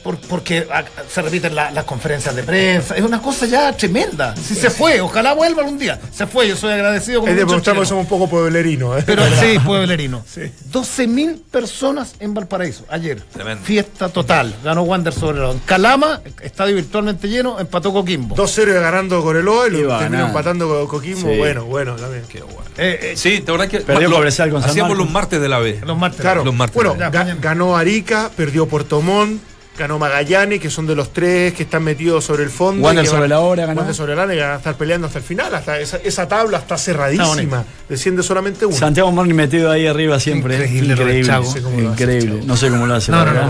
por- 0.04 0.18
porque 0.20 0.68
ah, 0.72 0.84
se 1.10 1.22
repiten 1.22 1.56
la- 1.56 1.72
las 1.72 1.86
conferencias 1.86 2.36
de 2.36 2.43
prensa. 2.43 2.95
Es 2.95 3.04
una 3.04 3.22
cosa 3.22 3.45
ya 3.45 3.72
tremenda. 3.76 4.36
Si 4.36 4.54
se 4.56 4.70
fue, 4.70 4.99
ojalá 5.01 5.34
vuelva 5.34 5.62
algún 5.64 5.80
día. 5.80 5.99
Se 6.12 6.28
fue, 6.28 6.47
yo 6.47 6.56
soy 6.56 6.74
agradecido 6.74 7.22
con 7.22 7.30
Es 7.30 7.36
de 7.36 7.43
muchos 7.45 7.51
demostrar 7.64 7.80
que 7.80 7.86
somos 7.86 8.04
un 8.04 8.10
poco 8.10 8.30
pueblerinos. 8.30 8.99
¿eh? 8.99 9.04
Pero 9.06 9.24
sí, 9.39 9.58
pueblerino. 9.60 10.24
Sí. 10.32 10.41
12.000 10.72 11.41
personas 11.51 12.16
en 12.20 12.34
Valparaíso 12.34 12.86
ayer. 12.89 13.22
Tremendo. 13.22 13.64
Fiesta 13.64 14.10
total. 14.10 14.54
Ganó 14.64 14.84
Wander 14.84 15.14
sobre 15.14 15.49
el 15.49 15.60
Calama, 15.66 16.22
estadio 16.41 16.76
virtualmente 16.76 17.28
lleno, 17.30 17.60
empató 17.60 17.93
Coquimbo. 17.93 18.36
2-0 18.36 18.70
iba 18.72 18.80
ganando 18.82 19.22
Coreloa 19.24 19.68
y 19.68 19.72
lo 19.72 19.97
terminó 19.97 20.28
empatando 20.28 20.68
con 20.68 20.88
Coquimbo. 20.88 21.30
Sí. 21.30 21.38
Bueno, 21.38 21.66
bueno, 21.66 21.95
también. 21.95 22.24
Qué 22.28 22.41
bueno. 22.41 22.62
Eh, 22.78 22.99
eh, 23.01 23.14
Sí, 23.16 23.39
de 23.39 23.51
verdad 23.51 23.68
que. 23.68 23.80
Perdió 23.82 24.10
lo- 24.10 24.18
con 24.18 24.28
Hacíamos 24.28 24.76
Marcos. 24.76 24.97
los 24.97 25.10
martes 25.12 25.39
de 25.41 25.49
la 25.49 25.60
B. 25.60 25.80
los 25.86 25.97
martes. 25.97 26.22
Claro, 26.22 26.43
Los 26.43 26.54
martes. 26.56 26.76
bueno, 26.76 26.95
ganó 27.39 27.78
Arica, 27.78 28.32
perdió 28.36 28.68
Puerto 28.68 29.01
Montt, 29.01 29.41
ganó 29.78 29.98
Magallanes, 29.98 30.60
que 30.60 30.70
son 30.70 30.86
de 30.86 30.96
los 30.96 31.12
tres 31.14 31.54
que 31.54 31.64
están 31.64 31.84
metidos 31.84 32.24
sobre 32.24 32.44
el 32.44 32.50
fondo. 32.50 32.84
Wander 32.86 33.06
sobre 33.08 33.22
van- 33.22 33.30
la 33.30 33.40
hora 33.40 33.66
ganó. 33.66 33.80
Wander 33.82 33.96
sobre 33.96 34.16
la 34.16 34.24
hora 34.24 34.36
y 34.36 34.40
van 34.40 34.52
a 34.52 34.56
estar 34.58 34.76
peleando 34.76 35.08
hasta 35.08 35.20
el 35.20 35.26
final. 35.26 35.54
Hasta 35.56 35.80
esa, 35.80 35.98
esa 35.98 36.28
tabla 36.28 36.60
está 36.60 36.78
cerradísima. 36.78 37.66
Desciende 37.90 38.24
solamente 38.24 38.66
uno. 38.66 38.76
Santiago 38.78 39.12
Morni 39.12 39.34
metido 39.34 39.72
ahí 39.72 39.88
arriba 39.88 40.20
siempre. 40.20 40.56
Increíble 40.56 40.96
de 40.96 41.02
increíble. 41.02 41.28
Chago. 41.28 41.46
No 41.46 41.52
sé 41.52 41.62
cómo 41.62 41.80
lo 41.82 41.90
hace, 41.92 42.04
increíble. 42.04 42.34
Chago. 42.36 42.46
No 42.48 42.58
sé 42.58 42.70
cómo 42.70 42.88
lo 42.88 42.94
hace. 42.96 43.12
No, 43.12 43.26
no, 43.26 43.34
no. 43.34 43.50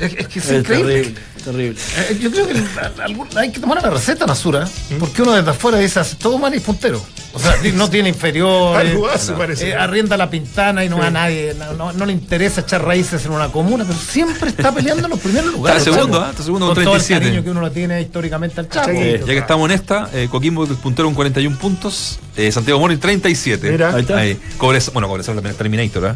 Eh, 0.00 0.06
Es, 0.06 0.14
es 0.14 0.28
que 0.28 0.38
es, 0.38 0.48
Es 0.50 0.58
increíble. 0.60 0.94
terrible, 0.94 1.20
terrible. 1.44 1.78
Eh, 1.98 2.18
yo 2.20 2.30
creo 2.30 2.46
que 2.48 3.38
hay 3.38 3.50
que 3.52 3.60
tomar 3.60 3.82
la 3.82 3.90
receta, 3.90 4.26
Nasura, 4.26 4.68
porque 4.98 5.22
uno 5.22 5.32
desde 5.32 5.50
afuera 5.50 5.78
dice, 5.78 6.00
hace 6.00 6.16
todo 6.16 6.38
mal 6.38 6.54
y 6.54 6.60
puntero. 6.60 7.02
O 7.32 7.38
sea, 7.38 7.54
no 7.74 7.88
tiene 7.88 8.08
inferiores, 8.08 8.96
hace, 9.14 9.32
parece. 9.34 9.68
eh, 9.70 9.74
arrienda 9.74 10.16
la 10.16 10.28
pintana 10.28 10.84
y 10.84 10.88
no 10.88 10.98
va 10.98 11.06
a 11.06 11.10
nadie, 11.10 11.54
no, 11.54 11.72
no- 11.74 11.92
no 11.92 12.06
le 12.06 12.12
interesa 12.12 12.62
echar 12.62 12.84
raíces 12.84 13.24
en 13.24 13.30
una 13.32 13.48
comuna, 13.52 13.84
pero 13.86 13.96
siempre 13.98 14.50
está 14.50 14.72
peleando 14.72 15.04
en 15.04 15.10
los 15.10 15.20
primeros 15.20 15.52
lugares. 15.52 15.82
Está 15.86 15.94
segundo. 15.94 16.20
¿ah? 16.20 16.30
Está 16.30 16.42
segundo 16.42 16.66
con 16.66 16.74
con 16.74 16.84
todo 16.84 16.96
el 16.96 17.00
37. 17.02 17.24
cariño 17.24 17.44
que 17.44 17.50
uno 17.50 17.60
lo 17.60 17.70
tiene 17.70 18.00
históricamente 18.02 18.58
al 18.60 18.68
Chaco. 18.68 18.90
Eh, 18.90 19.20
ya 19.20 19.26
que 19.26 19.38
estamos 19.38 19.70
en 19.70 19.76
esta, 19.76 20.10
eh, 20.12 20.26
Coquimbo 20.30 20.64
el 20.64 20.74
puntero 20.76 21.06
con 21.06 21.14
41 21.14 21.56
puntos, 21.58 22.18
eh, 22.36 22.50
Santiago 22.50 22.80
Mori 22.80 22.96
37. 22.96 23.70
Mira. 23.70 23.94
Ahí 23.94 24.00
está. 24.02 24.20
Cobres- 24.58 24.92
bueno, 24.92 25.06
Cobresal 25.08 25.34
también 25.36 25.52
es 25.52 25.58
Terminator, 25.58 26.04
¿eh? 26.06 26.14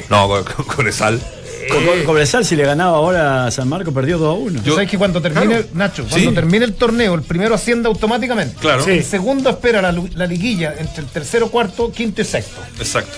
Sí. 0.00 0.06
No, 0.10 0.28
Co- 0.28 0.44
Co- 0.44 0.64
Cobresal. 0.66 1.20
Co- 1.68 2.04
Cobresal, 2.06 2.44
si 2.44 2.56
le 2.56 2.64
ganaba 2.64 2.96
ahora 2.96 3.46
a 3.46 3.50
San 3.50 3.68
Marco, 3.68 3.92
perdió 3.92 4.18
2 4.18 4.28
a 4.28 4.32
1. 4.38 4.62
Yo, 4.62 4.74
¿Sabes 4.74 4.90
que 4.90 4.98
cuando 4.98 5.20
termine, 5.22 5.46
Claro. 5.46 5.66
Nacho, 5.74 6.06
cuando 6.08 6.28
Sí. 6.30 6.34
termine 6.34 6.64
el 6.64 6.74
torneo, 6.74 7.14
el 7.14 7.22
primero 7.22 7.54
asciende 7.54 7.88
automáticamente. 7.88 8.56
Claro. 8.60 8.84
Sí. 8.84 8.90
El 8.92 9.04
segundo 9.04 9.50
espera 9.50 9.80
la, 9.82 10.26
liguilla 10.26 10.74
entre 10.78 11.02
el 11.04 11.08
tercero, 11.08 11.48
cuarto, 11.50 11.90
quinto 11.92 12.22
y 12.22 12.24
sexto. 12.24 12.60
Exacto. 12.78 13.16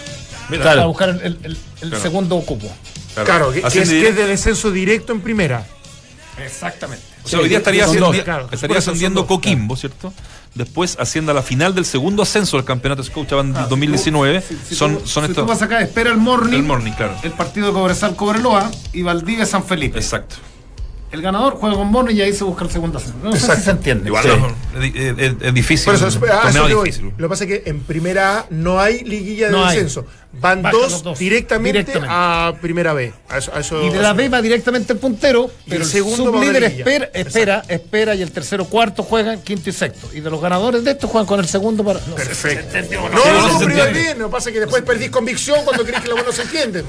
Mira, 0.51 0.65
Para 0.65 0.87
buscar 0.87 1.09
el, 1.11 1.21
el- 1.23 1.39
el- 1.43 1.57
el 1.83 1.89
Claro. 1.89 2.03
segundo 2.03 2.41
cupo. 2.41 2.71
Claro, 3.25 3.53
que, 3.53 3.61
es, 3.61 3.73
de- 3.89 4.01
que 4.01 4.09
es 4.09 4.17
de 4.17 4.27
descenso 4.27 4.71
directo 4.71 5.13
en 5.13 5.21
primera. 5.21 5.65
Exactamente. 6.45 7.05
O 7.25 7.29
sea, 7.29 7.39
hoy 7.41 7.49
día 7.49 7.59
estaría, 7.59 7.85
estaría 7.87 8.79
ascendiendo 8.79 9.21
dos, 9.21 9.29
Coquimbo, 9.29 9.77
¿cierto? 9.77 10.13
Después 10.55 10.97
asciende 11.01 11.33
a 11.33 11.35
la 11.35 11.43
final 11.43 11.75
del 11.75 11.85
segundo 11.85 12.23
ascenso 12.23 12.57
del 12.57 12.65
campeonato 12.65 13.03
Scotiabank 13.03 13.57
del 13.57 13.69
2019. 13.69 14.41
Si 14.69 14.75
son 14.75 14.99
tú- 14.99 15.07
son 15.07 15.25
si 15.25 15.31
estos. 15.33 15.45
tú 15.45 15.49
vas 15.51 15.63
acá, 15.63 15.81
espera 15.81 16.11
el 16.11 16.17
morning, 16.19 16.55
El 16.55 16.63
morning, 16.63 16.93
claro. 16.93 17.15
el 17.25 17.33
partido 17.33 17.67
de 17.69 17.73
Cobresal 17.73 18.15
Cobreloa 18.15 18.71
y 18.93 19.03
Valdivia 19.03 19.47
San 19.47 19.65
Felipe. 19.65 19.99
Exacto. 19.99 20.37
El 21.15 21.23
ganador 21.23 21.55
juega 21.55 21.77
con 21.77 21.93
bono 21.93 22.11
y 22.11 22.21
ahí 22.21 22.33
se 22.33 22.43
busca 22.43 22.65
el 22.65 22.71
segundo 22.73 22.99
ascenso. 22.99 23.17
No 23.23 23.33
sé 23.37 23.55
si 23.57 23.63
se 23.63 23.71
entiende. 23.71 24.09
Igual 24.09 24.25
Sí. 24.25 24.31
no, 24.75 24.83
es, 24.83 24.95
es- 25.19 25.35
es 25.43 25.55
difícil. 25.55 25.85
Por 25.85 25.95
eso, 25.95 26.09
es- 26.09 26.17
a 26.17 26.19
eso 26.19 26.41
torneo 26.43 26.67
que 26.67 26.75
voy. 26.75 26.89
difícil. 26.89 27.13
Lo 27.17 27.27
que 27.27 27.29
pasa 27.29 27.45
es 27.45 27.51
que 27.51 27.71
en 27.71 27.81
primera 27.81 28.41
A 28.41 28.47
no 28.51 28.81
hay 28.81 29.05
liguilla 29.05 29.47
de 29.47 29.53
No 29.53 29.65
hay. 29.65 29.77
descenso. 29.77 30.07
Van 30.41 30.63
dos. 30.63 31.17
Directamente, 31.17 31.79
Directamente. 31.85 32.09
a 32.11 32.53
primera 32.61 32.93
B. 32.93 33.13
A 33.29 33.39
eso, 33.39 33.53
a 33.55 33.61
eso- 33.61 33.85
Y 33.85 33.91
de 33.91 34.01
la 34.03 34.13
B 34.13 34.29
va 34.29 34.43
directamente 34.43 34.93
el 34.93 34.99
puntero, 34.99 35.49
Y 35.67 35.71
pero 35.71 35.83
el 35.83 35.87
el 35.87 35.93
segundo 35.93 36.33
sublíder 36.33 36.65
espera, 36.65 37.09
espera, 37.15 37.63
espera, 37.69 38.15
y 38.17 38.23
el 38.23 38.33
tercero 38.33 38.65
cuarto 38.65 39.05
juegan 39.05 39.41
quinto 39.43 39.71
y 39.71 39.73
sexto. 39.73 40.11
Y 40.13 40.19
de 40.19 40.29
los 40.31 40.41
ganadores 40.43 40.83
de 40.83 40.91
estos 40.91 41.09
juegan 41.09 41.27
con 41.29 41.39
el 41.39 41.47
segundo 41.47 41.85
para. 41.85 42.01
no. 42.09 42.17
Perfecto. 42.17 42.77
No, 42.97 43.09
no, 43.09 43.25
no 43.25 43.49
no, 43.53 43.59
se 43.61 43.67
pero 43.67 43.93
bien. 43.93 44.19
Lo 44.19 44.27
que 44.27 44.33
pasa 44.33 44.49
es 44.51 44.55
que 44.55 44.61
después 44.61 44.83
perdís 44.83 45.11
convicción 45.11 45.61
cuando 45.65 45.85
crees 45.85 46.03
que 46.03 46.09
lo 46.09 46.17
bueno 46.17 46.33
se 46.33 46.43
entiende. 46.43 46.83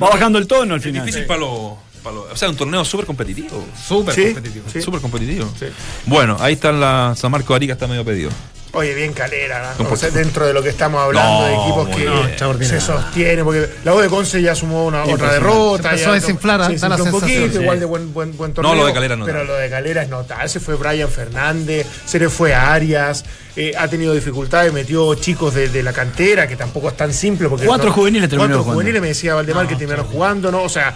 Va 0.00 0.08
bajando 0.10 0.38
el 0.38 0.46
tono 0.46 0.74
al 0.74 0.80
final. 0.80 1.04
Difícil 1.04 1.26
para 1.26 1.40
los. 1.40 1.72
O 2.04 2.36
sea, 2.36 2.48
un 2.48 2.56
torneo 2.56 2.84
súper 2.84 3.06
competitivo. 3.06 3.64
Súper 3.86 4.14
Sí. 4.14 4.24
competitivo. 4.32 4.64
Sí. 4.72 4.80
Súper 4.82 5.00
competitivo. 5.00 5.48
Sí. 5.58 5.66
Bueno, 6.06 6.36
ahí 6.40 6.54
está 6.54 6.72
la 6.72 7.14
San 7.16 7.30
Marco 7.30 7.52
de 7.52 7.56
Arica, 7.56 7.72
está 7.74 7.86
medio 7.86 8.04
pedido. 8.04 8.30
Oye, 8.72 8.94
bien 8.94 9.12
calera, 9.12 9.74
¿no? 9.76 9.84
Con 9.84 9.92
O 9.94 9.96
sea, 9.96 10.10
dentro 10.10 10.46
de 10.46 10.52
lo 10.54 10.62
que 10.62 10.68
estamos 10.68 11.00
hablando 11.02 11.40
No, 11.40 11.44
de 11.44 11.54
equipos 11.54 12.56
que 12.56 12.64
se 12.66 12.80
sostienen, 12.80 13.44
porque 13.44 13.68
la 13.82 13.92
U 13.92 13.98
de 13.98 14.08
Conce 14.08 14.40
ya 14.40 14.54
sumó 14.54 14.86
una 14.86 15.02
otra 15.02 15.32
derrota. 15.32 15.82
Se 15.82 15.88
empezó 15.88 16.04
ya 16.04 16.10
a 16.10 16.14
desinflar, 16.14 16.66
se 16.70 16.76
da 16.78 16.88
la 16.90 16.94
un 16.94 17.02
sensación, 17.02 17.20
poquito, 17.40 17.56
sí. 17.58 17.62
igual 17.64 17.80
de 17.80 17.84
buen, 17.86 18.14
buen, 18.14 18.36
buen 18.36 18.54
torneo. 18.54 18.72
lo 18.76 18.86
de 18.86 18.92
Calera 18.92 19.16
no 19.16 19.24
Pero 19.26 19.42
lo 19.42 19.54
de 19.54 19.68
Calera 19.68 20.02
es 20.04 20.08
notable. 20.08 20.48
Se 20.48 20.60
fue 20.60 20.76
Brian 20.76 21.08
Fernández, 21.08 21.84
se 22.06 22.20
le 22.20 22.28
fue 22.28 22.54
a 22.54 22.72
Arias, 22.72 23.24
eh, 23.56 23.72
ha 23.76 23.88
tenido 23.88 24.14
dificultades, 24.14 24.72
metió 24.72 25.16
chicos 25.16 25.52
de, 25.52 25.68
de 25.68 25.82
la 25.82 25.92
cantera, 25.92 26.46
que 26.46 26.54
tampoco 26.54 26.90
es 26.90 26.96
tan 26.96 27.12
simple. 27.12 27.48
Porque 27.48 27.66
Cuatro 27.66 27.88
no- 27.88 27.92
juveniles 27.94 28.28
terminó 28.30 28.46
Cuatro 28.50 28.62
jugando. 28.62 28.74
juveniles, 28.74 29.02
me 29.02 29.08
decía 29.08 29.34
Valdemar, 29.34 29.66
que 29.66 29.74
terminaron 29.74 30.06
jugando, 30.06 30.52
¿no? 30.52 30.62
O 30.62 30.68
sea, 30.68 30.94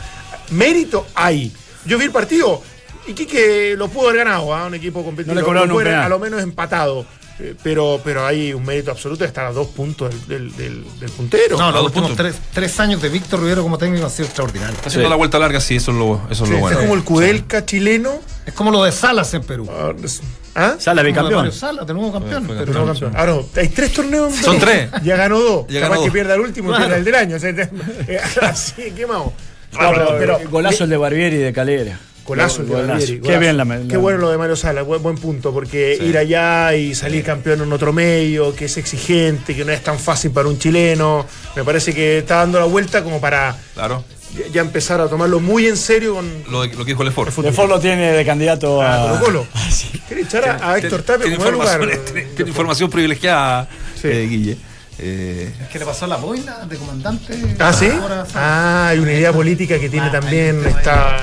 mérito 0.55 1.07
hay. 1.15 1.53
Yo 1.85 1.99
vi 1.99 2.05
el 2.07 2.11
partido. 2.13 2.63
Y 3.07 3.13
Quique 3.13 3.75
lo 3.77 3.89
pudo 3.89 4.09
haber 4.09 4.25
ganado, 4.25 4.55
¿ah? 4.55 4.67
un 4.67 4.75
equipo 4.75 5.05
competitivo. 5.05 5.35
No 5.35 5.41
Lo 5.41 5.75
pudo 5.75 5.91
a 5.91 6.09
lo 6.09 6.19
menos 6.19 6.43
empatado. 6.43 7.05
Eh, 7.41 7.53
Pero, 7.65 8.01
pero 8.05 8.25
hay 8.25 8.53
un 8.55 8.65
mérito 8.65 8.93
absoluto 8.93 9.25
de 9.25 9.27
estar 9.27 9.45
a 9.47 9.53
dos 9.53 9.67
puntos 9.67 10.09
del, 10.29 10.53
del, 10.57 10.57
del- 10.57 11.01
del 11.01 11.11
puntero. 11.11 11.59
No, 11.59 11.65
A 11.65 11.73
los 11.73 11.83
dos 11.83 11.87
últimos 11.87 12.17
tres, 12.17 12.37
tres 12.55 12.79
años 12.79 13.03
de 13.03 13.09
Víctor 13.09 13.41
Rivero 13.41 13.63
como 13.65 13.77
técnico 13.77 14.05
han 14.05 14.11
sido 14.13 14.27
extraordinarios. 14.27 14.77
Está 14.77 14.89
haciendo 14.89 15.09
Sí. 15.09 15.11
la 15.11 15.17
vuelta 15.17 15.39
larga, 15.41 15.61
sí, 15.61 15.75
eso 15.75 15.91
es 15.91 15.97
lo, 15.99 16.21
eso 16.31 16.45
es 16.45 16.49
Sí, 16.49 16.55
lo 16.55 16.61
bueno. 16.61 16.79
es 16.79 16.85
como 16.85 16.95
el 16.95 17.03
Kudelka 17.03 17.67
chileno. 17.67 18.21
Es 18.47 18.55
como 18.55 18.71
lo 18.71 18.85
de 18.85 18.93
Salas 18.93 19.35
en 19.35 19.43
Perú. 19.43 19.69
Ah, 19.69 19.93
es- 20.03 20.23
¿Ah? 20.55 20.77
Sala 20.79 21.03
Como 21.03 21.07
de 21.07 21.11
bicampeón. 21.11 21.53
Salas, 21.53 21.85
de 21.89 21.93
nuevo 21.95 22.13
campeón. 22.13 22.45
Pero 22.47 22.65
Pero 22.67 22.79
no 22.81 22.87
campeón. 22.87 23.13
Ah, 23.17 23.27
no, 23.27 23.45
hay 23.57 23.69
tres 23.69 23.93
torneos. 23.93 24.33
en 24.39 24.45
Son 24.45 24.59
tres. 24.61 24.89
Ya 25.03 25.17
ganó 25.17 25.41
dos. 25.41 25.67
Ya 25.69 25.81
Capaz 25.81 25.89
ganó 25.95 26.01
que 26.03 26.07
dos. 26.07 26.13
pierda 26.15 26.35
el 26.37 26.41
último 26.41 26.69
y 26.69 26.71
Claro. 26.71 26.85
pierda 26.85 26.99
el 26.99 27.05
del 27.05 27.15
año. 27.17 27.37
O 27.37 27.41
sea, 27.41 28.49
así, 28.49 28.93
quemado. 28.93 29.33
No, 29.81 29.93
pero, 30.19 30.39
golazo 30.51 30.85
el 30.85 30.91
de 30.91 30.97
Barbieri 30.97 31.37
y 31.37 31.41
de 31.41 31.53
Calera. 31.53 31.99
Golazo 32.27 32.63
el 32.63 32.69
de 32.69 32.73
Golazo. 32.75 32.93
Barbieri, 32.93 33.21
Qué 33.21 33.39
bien 33.39 33.57
la, 33.57 33.65
la- 33.65 33.81
Qué 33.89 33.97
bueno 33.99 34.19
lo 34.19 34.31
de 34.31 34.39
Mario 34.39 34.57
Sala, 34.57 34.83
buen, 34.83 35.03
buen 35.03 35.17
punto, 35.17 35.53
porque 35.53 35.99
ir 36.01 36.17
allá 36.17 36.75
y 36.75 36.95
salir 36.95 37.23
campeón 37.25 37.61
en 37.63 37.73
otro 37.73 37.93
medio, 37.93 38.55
que 38.55 38.65
es 38.67 38.77
exigente, 38.79 39.55
que 39.55 39.65
no 39.65 39.73
es 39.73 39.83
tan 39.83 39.99
fácil 39.99 40.31
para 40.31 40.49
un 40.49 40.59
chileno, 40.59 41.27
me 41.55 41.65
parece 41.65 41.93
que 41.95 42.19
está 42.19 42.37
dando 42.37 42.59
la 42.59 42.65
vuelta 42.67 43.05
como 43.05 43.21
para 43.21 43.55
Claro. 43.75 44.05
ya- 44.53 44.63
empezar 44.63 45.01
a 45.03 45.09
tomarlo 45.09 45.39
muy 45.41 45.67
en 45.67 45.77
serio 45.77 46.15
con 46.15 46.27
Lo, 46.51 46.63
de- 46.63 46.69
lo 46.75 46.85
que 46.85 46.93
dijo 46.93 47.03
el 47.03 47.09
Lefort. 47.11 47.35
De 47.37 47.53
Ford 47.53 47.69
lo 47.69 47.79
tiene 47.79 48.13
de 48.13 48.25
candidato 48.25 48.81
a 48.81 49.05
a. 49.05 49.19
Colo 49.19 49.25
Colo. 49.25 49.47
Ah, 49.55 49.71
sí. 49.71 49.89
¿Quiere 50.09 50.23
echar 50.23 50.49
a, 50.49 50.73
a 50.73 50.79
Héctor 50.79 51.03
Tapia 51.03 51.37
como 51.37 51.51
lugar? 51.51 51.81
información, 51.83 52.05
tiene- 52.15 52.29
tiene 52.35 52.49
información 52.51 52.91
privilegiada, 52.91 53.69
Sí. 54.01 54.09
eh, 54.09 54.27
Guille. 54.31 54.57
Eh, 54.99 55.53
¿Qué 55.73 55.79
le 55.79 55.85
pasó 55.85 56.07
la 56.07 56.17
boina 56.17 56.67
de 56.67 56.77
comandante? 56.77 57.35
Ah, 57.59 57.73
sí. 57.73 57.87
Ahora, 57.91 58.27
Ah, 58.35 58.89
hay 58.89 58.99
una 58.99 59.13
idea 59.13 59.33
política 59.33 59.79
que 59.79 59.89
tiene 59.89 60.07
Ah, 60.07 60.13
también, 60.13 60.65
está 60.65 61.21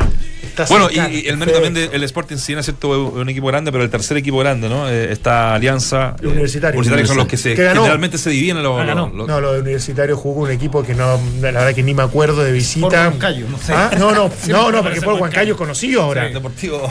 bueno, 0.67 0.89
y, 0.91 0.95
y 0.99 1.27
el 1.27 1.37
mérito 1.37 1.61
también 1.61 1.89
del 1.89 2.03
Sporting, 2.03 2.35
si 2.35 2.47
bien 2.51 2.59
es 2.59 2.65
cierto, 2.65 2.93
es 2.93 3.13
un 3.21 3.29
equipo 3.29 3.47
grande, 3.47 3.71
pero 3.71 3.85
el 3.85 3.89
tercer 3.89 4.17
equipo 4.17 4.37
grande, 4.39 4.67
¿no? 4.67 4.89
Eh, 4.89 5.11
esta 5.11 5.53
alianza. 5.55 6.15
El 6.21 6.27
Universitario. 6.27 6.79
que 6.81 7.07
son 7.07 7.17
los 7.17 7.27
que 7.27 7.37
se 7.37 7.55
Que 7.55 7.69
generalmente 7.69 8.17
se 8.17 8.29
dividen 8.31 8.61
los. 8.61 8.79
Ah, 8.79 8.83
ganó. 8.85 9.09
los- 9.15 9.27
No, 9.27 9.39
lo 9.39 9.53
de 9.53 9.61
Universitario 9.61 10.17
jugó 10.17 10.41
un 10.41 10.51
equipo 10.51 10.83
que 10.83 10.93
no, 10.93 11.19
la 11.39 11.51
verdad 11.51 11.73
que 11.73 11.83
ni 11.83 11.93
me 11.93 12.03
acuerdo 12.03 12.43
de 12.43 12.51
visita. 12.51 12.87
Por 12.89 12.97
Huancayo, 12.97 13.47
no 13.49 13.57
sé. 13.57 13.73
Ah, 13.73 13.91
no, 13.97 14.11
no, 14.11 14.29
no, 14.49 14.71
no, 14.71 14.83
porque 14.83 15.01
por 15.01 15.13
Huancayo. 15.15 15.53
Es 15.53 15.57
conocido 15.57 16.01
ahora. 16.01 16.27
Deportivo. 16.27 16.87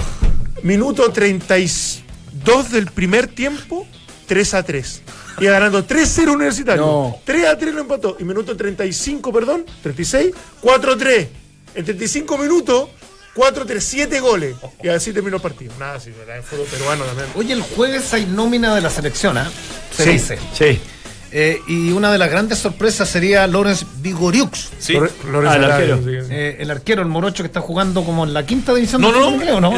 Minuto 0.63 1.11
32 1.13 2.71
del 2.73 2.87
primer 2.87 3.27
tiempo, 3.27 3.87
3 4.27 4.55
a 4.55 4.63
3. 4.63 5.03
Iba 5.41 5.53
ganando 5.53 5.87
3-0 5.87 6.35
Universitario. 6.35 6.83
No. 6.83 7.19
3 7.25 7.47
a 7.47 7.59
3 7.59 7.75
lo 7.75 7.81
empató. 7.81 8.17
Y 8.21 8.25
minuto 8.25 8.57
35, 8.57 9.33
perdón, 9.33 9.65
36, 9.83 10.35
4 10.61 10.93
a 10.93 10.97
3. 10.97 11.29
En 11.75 11.85
35 11.85 12.39
minutos, 12.39 12.89
4 13.35 13.63
a 13.63 13.67
3, 13.67 13.83
7 13.85 14.21
goles. 14.21 14.57
Y 14.83 14.89
así 14.89 15.13
terminó 15.13 15.37
el 15.37 15.43
partido. 15.43 15.73
Nada, 15.79 15.99
sí, 16.01 16.11
¿verdad? 16.11 16.37
En 16.37 16.43
fútbol 16.43 16.67
peruano 16.67 17.05
también. 17.05 17.29
Oye, 17.37 17.53
el 17.55 17.63
jueves 17.63 18.13
hay 18.13 18.27
nómina 18.27 18.75
de 18.75 18.81
la 18.81 18.91
selección, 18.91 19.39
¿ah? 19.39 19.51
Se 19.97 20.05
Sí. 20.05 20.11
dice. 20.11 20.39
Sí. 20.53 20.81
Eh, 21.33 21.61
y 21.69 21.93
una 21.93 22.11
de 22.11 22.19
las 22.19 22.29
grandes 22.29 22.59
sorpresas 22.59 23.09
sería 23.09 23.47
Lorenz 23.47 23.85
Vigoriux. 24.03 24.71
Sí. 24.81 24.95
Lore- 24.95 25.13
Lorenzo 25.31 25.49
Ah, 25.53 25.57
el 25.57 25.65
arquero. 25.65 26.01
Eh, 26.29 26.57
el 26.59 26.71
arquero, 26.73 27.03
el 27.03 27.09
morocho 27.09 27.45
que 27.45 27.47
está 27.47 27.61
jugando 27.61 28.03
como 28.05 28.25
en 28.25 28.33
la 28.35 28.45
quinta 28.45 28.75
división 28.75 29.01
No, 29.01 29.13
del 29.13 29.17
no, 29.21 29.25
fútbol 29.27 29.35
inglés, 29.41 29.55
¿o 29.55 29.61
¿no? 29.61 29.71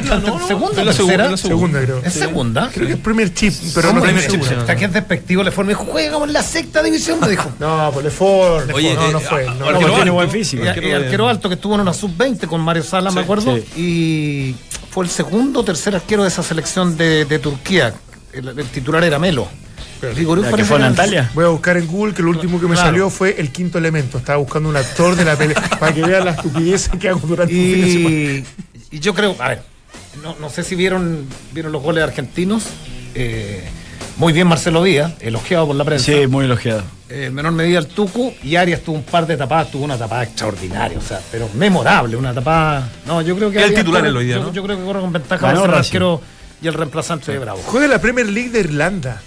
segunda, 0.47 0.81
es 0.81 0.87
la 0.87 0.93
segunda, 0.95 0.95
tercera. 0.95 1.31
la 1.31 1.37
Segunda, 1.37 1.81
creo. 1.83 2.01
¿Es 2.05 2.13
segunda? 2.15 2.71
Creo 2.73 2.87
que 2.87 2.93
es 2.95 2.99
primer 2.99 3.35
chip, 3.35 3.53
pero 3.75 3.89
¿Cómo 3.89 4.01
no 4.07 4.13
me- 4.13 4.21
seguro. 4.23 4.59
Hasta 4.61 4.77
que 4.77 4.85
es 4.87 4.93
despectivo 4.95 5.43
le 5.43 5.51
fue, 5.51 5.65
me 5.65 5.75
dijo, 5.75 6.25
en 6.25 6.33
la 6.33 6.43
sexta 6.43 6.83
división, 6.83 7.21
me 7.21 7.29
dijo. 7.29 7.51
No, 7.61 7.91
pues 7.93 8.05
Lefort. 8.07 8.73
Oye, 8.73 8.95
no, 8.95 9.13
no 9.13 9.19
eh, 9.19 9.27
fue. 9.29 9.45
no, 9.45 9.51
arquero 9.67 9.73
no, 9.73 9.79
tiene 9.89 10.01
alto, 10.01 10.13
buen 10.15 10.31
físico. 10.31 10.65
Y, 10.65 10.69
arquero 10.69 11.29
alto 11.29 11.49
que 11.51 11.57
estuvo 11.57 11.75
en 11.75 11.83
una 11.83 11.93
sub-20 11.93 12.47
con 12.47 12.61
Mario 12.63 12.83
Sala, 12.83 13.11
me 13.11 13.21
acuerdo. 13.21 13.57
sí. 13.57 13.65
Y 13.81 14.57
fue 14.91 15.05
el 15.05 15.11
segundo 15.11 15.61
o 15.61 15.65
tercer 15.65 15.95
arquero 15.95 16.23
de 16.23 16.29
esa 16.29 16.43
selección 16.43 16.97
de, 16.97 17.25
de 17.27 17.39
Turquía. 17.39 17.93
El, 18.33 18.49
el 18.59 18.67
titular 18.69 19.05
era 19.05 19.19
Melo. 19.19 19.47
Vigoriux 20.17 20.51
¿La 20.51 20.57
que 20.57 20.65
fue 20.65 20.83
Antalya? 20.83 21.31
Voy 21.35 21.45
a 21.45 21.49
buscar 21.49 21.77
en 21.77 21.87
Google 21.87 22.15
que 22.15 22.23
lo 22.23 22.31
último 22.31 22.59
que 22.61 22.67
me 22.67 22.75
Claro. 22.75 22.89
salió 22.89 23.11
fue 23.11 23.37
el 23.39 23.51
quinto 23.51 23.79
elemento. 23.79 24.19
Estaba 24.19 24.39
buscando 24.39 24.69
un 24.69 24.77
actor 24.77 25.15
de 25.17 25.25
la 25.25 25.37
pelea 25.37 25.61
para 25.79 25.93
que 25.95 26.03
vean 26.03 26.25
la 26.25 26.31
estupidez 26.33 26.89
que 27.01 27.09
hago 27.09 27.21
durante 27.27 27.55
un 27.55 27.61
fin 27.75 27.81
de 27.85 27.93
semana. 27.93 28.15
Y, 28.91 28.97
y 28.97 29.01
yo 29.01 29.15
creo, 29.15 29.37
a 29.39 29.49
ver, 29.49 29.63
no, 30.23 30.37
no 30.41 30.51
sé 30.51 30.63
si 30.65 30.75
vieron, 30.75 31.27
vieron 31.53 31.73
los 31.73 31.83
goles 31.83 32.03
argentinos. 32.05 32.65
Eh, 33.15 33.63
muy 34.19 34.33
bien 34.33 34.47
Marcelo 34.47 34.83
Díaz, 34.83 35.13
elogiado 35.21 35.67
por 35.69 35.77
la 35.77 35.85
prensa. 35.85 36.05
Sí, 36.07 36.27
muy 36.27 36.45
elogiado. 36.45 36.83
Eh, 37.09 37.27
en 37.27 37.35
menor 37.35 37.53
medida 37.53 37.79
el 37.79 37.87
Tucu 37.87 38.33
y 38.43 38.57
Arias 38.57 38.81
tuvo 38.81 38.97
un 38.97 39.03
par 39.05 39.27
de 39.27 39.37
tapadas, 39.37 39.71
tuvo 39.71 39.85
una 39.85 39.97
tapada 39.99 40.23
extraordinaria, 40.25 40.99
o 40.99 41.03
sea, 41.03 41.21
pero 41.31 41.49
memorable, 41.55 42.17
una 42.17 42.33
tapada. 42.35 42.89
No, 43.07 43.21
yo 43.23 43.37
creo 43.37 43.51
que 43.51 43.63
El 43.63 43.75
titular 43.75 44.05
es 44.07 44.13
hoy 44.13 44.27
día, 44.27 44.37
yo, 44.37 44.43
¿no? 44.45 44.53
yo 44.53 44.63
creo 44.63 44.79
que 44.79 44.85
corre 44.85 45.01
con 45.01 45.13
ventaja 45.13 45.51
el 45.51 45.59
arquero 45.75 46.21
y 46.63 46.69
el 46.69 46.75
reemplazante 46.75 47.33
de 47.33 47.39
Bravo. 47.39 47.61
Juega 47.67 47.89
la 47.89 48.01
Premier 48.01 48.29
League 48.29 48.51
de 48.51 48.61
Irlanda. 48.61 49.21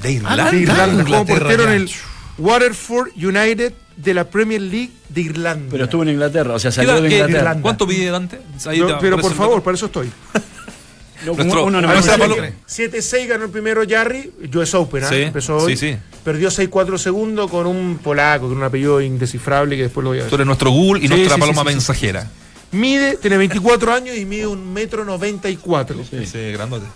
De 0.00 0.08
Ah, 0.08 0.12
Irlanda. 0.12 0.50
De 0.50 0.56
Irlanda, 0.58 1.04
como 1.04 1.26
portero 1.26 1.64
en 1.64 1.70
el 1.70 1.90
Waterford 2.38 3.08
United 3.16 3.72
de 3.96 4.14
la 4.14 4.24
Premier 4.24 4.60
League 4.60 4.90
de 5.08 5.20
Irlanda. 5.20 5.68
Pero 5.70 5.84
estuvo 5.84 6.02
en 6.02 6.08
Inglaterra, 6.10 6.54
o 6.54 6.58
sea, 6.58 6.70
¿Qué 6.70 6.76
salió 6.76 6.94
de 7.00 7.08
Inglaterra. 7.10 7.38
Irlanda. 7.38 7.62
¿Cuánto 7.62 7.86
pide 7.86 8.10
Dante? 8.10 8.40
Ahí 8.66 8.80
No, 8.80 8.86
te 8.86 8.94
pero 9.00 9.18
por 9.18 9.34
favor, 9.34 9.62
para 9.62 9.74
eso 9.76 9.86
estoy. 9.86 10.10
No, 11.24 11.34
Nuestro- 11.34 11.62
uno 11.66 11.80
no 11.80 11.86
a 11.86 11.90
me 11.92 11.94
ver, 11.94 12.02
parece 12.02 12.18
Pablo- 12.18 12.34
que- 12.34 12.52
7-6 12.66 13.28
ganó 13.28 13.44
el 13.44 13.50
primero 13.50 13.82
Jarry, 13.88 14.32
US 14.56 14.74
Open, 14.74 15.04
¿ah? 15.04 15.08
Sí, 15.08 15.14
empezó 15.22 15.56
hoy. 15.58 15.76
sí, 15.76 15.92
sí. 15.92 15.96
Perdió 16.24 16.50
6-4 16.50 16.98
segundos 16.98 17.48
con 17.48 17.68
un 17.68 17.98
polaco, 18.02 18.48
con 18.48 18.56
un 18.56 18.64
apellido 18.64 19.00
indescifrable 19.00 19.76
que 19.76 19.82
después 19.84 20.02
lo 20.02 20.10
voy 20.10 20.18
a 20.18 20.22
Tú 20.22 20.30
ver. 20.30 20.34
eres 20.40 20.46
nuestro 20.48 20.72
Google 20.72 20.98
y 21.04 21.06
Sí, 21.06 21.14
nuestra 21.14 21.36
sí, 21.36 21.40
paloma 21.40 21.60
sí, 21.62 21.66
sí, 21.66 21.70
sí. 21.70 21.74
mensajera. 21.76 22.30
Mide, 22.72 23.18
tiene 23.18 23.36
24 23.36 23.92
años 23.94 24.16
y 24.16 24.24
mide 24.24 24.48
un 24.48 24.72
metro 24.72 25.04
94. 25.04 26.00
Ese 26.10 26.50
grandote. 26.50 26.86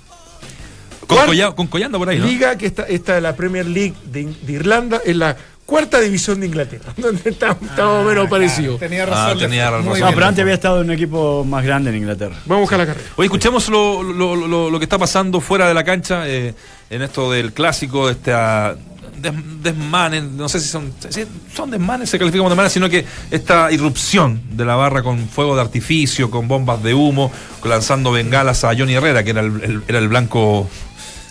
Con, 1.07 1.67
Collando 1.69 1.99
por 1.99 2.09
ahí, 2.09 2.19
¿no? 2.19 2.27
Liga 2.27 2.57
que 2.59 2.67
está, 2.67 2.83
esta 2.85 3.21
la 3.21 3.35
Premier 3.37 3.67
League 3.67 3.95
de, 4.05 4.25
de 4.43 4.53
Irlanda 4.53 5.01
es 5.05 5.17
la 5.17 5.37
cuarta 5.65 6.01
división 6.01 6.41
de 6.41 6.47
Inglaterra, 6.47 6.93
donde 6.97 7.29
está, 7.31 7.51
está 7.53 7.85
más 7.85 8.05
o 8.05 8.05
menos 8.05 8.29
parecido. 8.29 8.77
Tenía 8.77 9.03
Ah, 9.05 9.07
razón. 9.07 9.39
tenía 9.39 9.71
muy 9.71 9.79
razón. 9.79 9.93
bien. 9.95 10.05
No, 10.07 10.13
pero 10.15 10.27
antes 10.27 10.43
había 10.43 10.55
estado 10.55 10.81
en 10.81 10.87
un 10.89 10.93
equipo 10.93 11.45
más 11.45 11.65
grande 11.65 11.91
en 11.91 11.97
Inglaterra. 11.97 12.37
Vamos 12.47 12.59
a 12.59 12.61
buscar 12.61 12.79
la 12.79 12.87
carrera. 12.87 13.07
Oye, 13.17 13.27
escuchemos 13.27 13.69
lo, 13.69 14.03
lo, 14.03 14.35
lo- 14.37 14.71
lo 14.71 14.79
que 14.79 14.85
está 14.85 14.99
pasando 14.99 15.41
fuera 15.41 15.67
de 15.69 15.75
la 15.75 15.85
cancha 15.85 16.29
eh, 16.29 16.55
en 16.91 17.03
esto 17.03 17.31
del 17.33 17.53
clásico, 17.53 18.09
este 18.11 18.33
ah, 18.33 18.77
des- 19.21 19.33
desmanes, 19.63 20.23
no 20.23 20.49
sé 20.49 20.61
si 20.61 20.69
son, 20.69 20.93
si 21.09 21.25
son 21.55 21.71
desmanes, 21.71 22.11
se 22.11 22.19
califica 22.19 22.39
como 22.41 22.51
desmanes, 22.51 22.73
sino 22.73 22.89
que 22.89 23.05
esta 23.33 23.73
irrupción 23.73 24.41
de 24.53 24.65
la 24.65 24.77
barra 24.77 25.03
con 25.03 25.29
fuego 25.29 25.57
de 25.57 25.63
artificio, 25.63 26.31
con 26.31 26.47
bombas 26.47 26.81
de 26.83 26.95
humo, 26.95 27.33
lanzando 27.65 28.13
bengalas 28.13 28.63
a 28.63 28.69
Johnny 28.77 28.95
Herrera, 28.95 29.25
que 29.25 29.31
era 29.31 29.41
el, 29.41 29.61
el- 29.63 29.83
era 29.89 29.99
el 29.99 30.09
blanco 30.09 30.69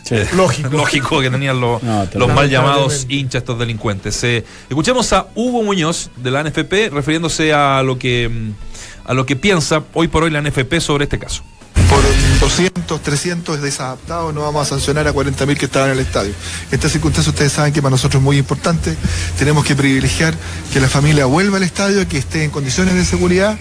Sí. 0.05 0.15
Lógico. 0.35 0.69
lógico 0.69 1.19
que 1.19 1.31
tenían 1.31 1.59
los, 1.59 1.81
No, 1.81 2.07
los 2.13 2.33
mal 2.33 2.47
llamados 2.47 3.07
hinchas 3.09 3.41
estos 3.41 3.57
delincuentes. 3.57 4.23
Eh, 4.23 4.45
escuchemos 4.69 5.11
a 5.13 5.27
Hugo 5.33 5.63
Muñoz 5.63 6.11
de 6.17 6.29
la 6.29 6.43
NFP 6.43 6.91
refiriéndose 6.91 7.53
a 7.53 7.81
lo 7.81 7.97
que 7.97 8.29
mm, 8.29 9.09
a 9.09 9.13
lo 9.13 9.25
que 9.25 9.35
piensa 9.35 9.83
hoy 9.93 10.07
por 10.07 10.23
hoy 10.23 10.31
la 10.31 10.41
NFP 10.41 10.79
sobre 10.79 11.05
este 11.05 11.17
caso. 11.17 11.43
por 11.89 12.01
200 12.03 12.75
200, 12.85 13.01
300 13.01 13.61
desadaptados, 13.61 14.33
no 14.33 14.41
vamos 14.41 14.61
a 14.61 14.69
sancionar 14.69 15.07
a 15.07 15.13
40.000 15.13 15.57
que 15.57 15.65
estaban 15.65 15.89
en 15.89 15.97
el 15.97 16.05
estadio. 16.05 16.33
Esta 16.71 16.89
circunstancia 16.89 17.31
ustedes 17.31 17.51
saben 17.51 17.73
que 17.73 17.81
para 17.81 17.91
nosotros 17.91 18.21
es 18.21 18.23
muy 18.23 18.37
importante. 18.37 18.95
Tenemos 19.39 19.65
que 19.65 19.75
privilegiar 19.75 20.35
que 20.71 20.79
la 20.79 20.87
familia 20.87 21.25
vuelva 21.25 21.57
al 21.57 21.63
estadio, 21.63 22.07
que 22.07 22.19
esté 22.19 22.43
en 22.43 22.51
condiciones 22.51 22.93
de 22.93 23.03
seguridad. 23.03 23.57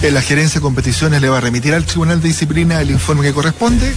Eh, 0.00 0.10
La 0.10 0.22
gerencia 0.22 0.58
de 0.58 0.62
competiciones 0.62 1.20
le 1.20 1.28
va 1.28 1.38
a 1.38 1.40
remitir 1.40 1.74
al 1.74 1.84
Tribunal 1.84 2.20
de 2.20 2.28
Disciplina 2.28 2.80
el 2.80 2.90
informe 2.90 3.22
que 3.22 3.32
corresponde. 3.32 3.92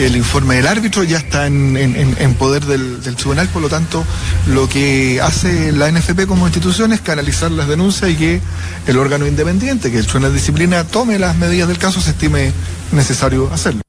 El 0.00 0.16
informe 0.16 0.56
del 0.56 0.66
árbitro 0.66 1.04
ya 1.04 1.18
está 1.18 1.46
en, 1.46 1.76
en- 1.76 2.34
poder 2.34 2.64
del, 2.64 3.00
del 3.02 3.14
tribunal, 3.14 3.46
por 3.48 3.62
lo 3.62 3.68
tanto, 3.68 4.04
lo 4.48 4.68
que 4.68 5.20
hace 5.22 5.70
la 5.70 5.88
NFP 5.92 6.26
como 6.26 6.46
institución 6.46 6.92
es 6.92 7.00
canalizar 7.00 7.52
las 7.52 7.68
denuncias 7.68 8.10
y 8.10 8.16
que 8.16 8.40
el 8.88 8.98
órgano 8.98 9.26
independiente, 9.28 9.92
que 9.92 9.98
el 9.98 10.06
Tribunal 10.06 10.32
de 10.32 10.38
Disciplina, 10.38 10.82
tome 10.82 11.18
las 11.20 11.36
medidas 11.36 11.68
del 11.68 11.78
caso, 11.78 12.00
se 12.00 12.10
estime 12.10 12.50
necesario 12.90 13.48
hacerlo. 13.52 13.83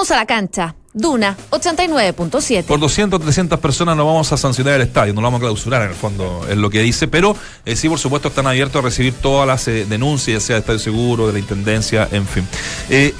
Entramos 0.00 0.12
a 0.12 0.16
la 0.16 0.26
cancha. 0.26 0.74
Duna 0.94 1.36
89.7. 1.50 2.62
Por 2.66 2.78
200, 2.78 3.20
300 3.20 3.58
personas 3.58 3.96
no 3.96 4.06
vamos 4.06 4.30
a 4.32 4.36
sancionar 4.36 4.74
el 4.74 4.82
estadio, 4.82 5.12
no 5.12 5.20
lo 5.20 5.26
vamos 5.26 5.38
a 5.40 5.42
clausurar 5.42 5.82
en 5.82 5.88
el 5.88 5.94
fondo, 5.96 6.46
es 6.48 6.56
lo 6.56 6.70
que 6.70 6.82
dice, 6.82 7.08
pero 7.08 7.36
eh, 7.64 7.74
sí, 7.74 7.88
por 7.88 7.98
supuesto, 7.98 8.28
están 8.28 8.46
abiertos 8.46 8.80
a 8.80 8.84
recibir 8.86 9.12
todas 9.14 9.44
las 9.48 9.66
eh, 9.66 9.86
denuncias, 9.88 10.40
ya 10.44 10.46
sea 10.46 10.54
de 10.54 10.60
Estadio 10.60 10.78
Seguro, 10.78 11.26
de 11.26 11.32
la 11.32 11.38
Intendencia, 11.40 12.08
en 12.12 12.28
fin. 12.28 12.46
Eh, 12.90 13.12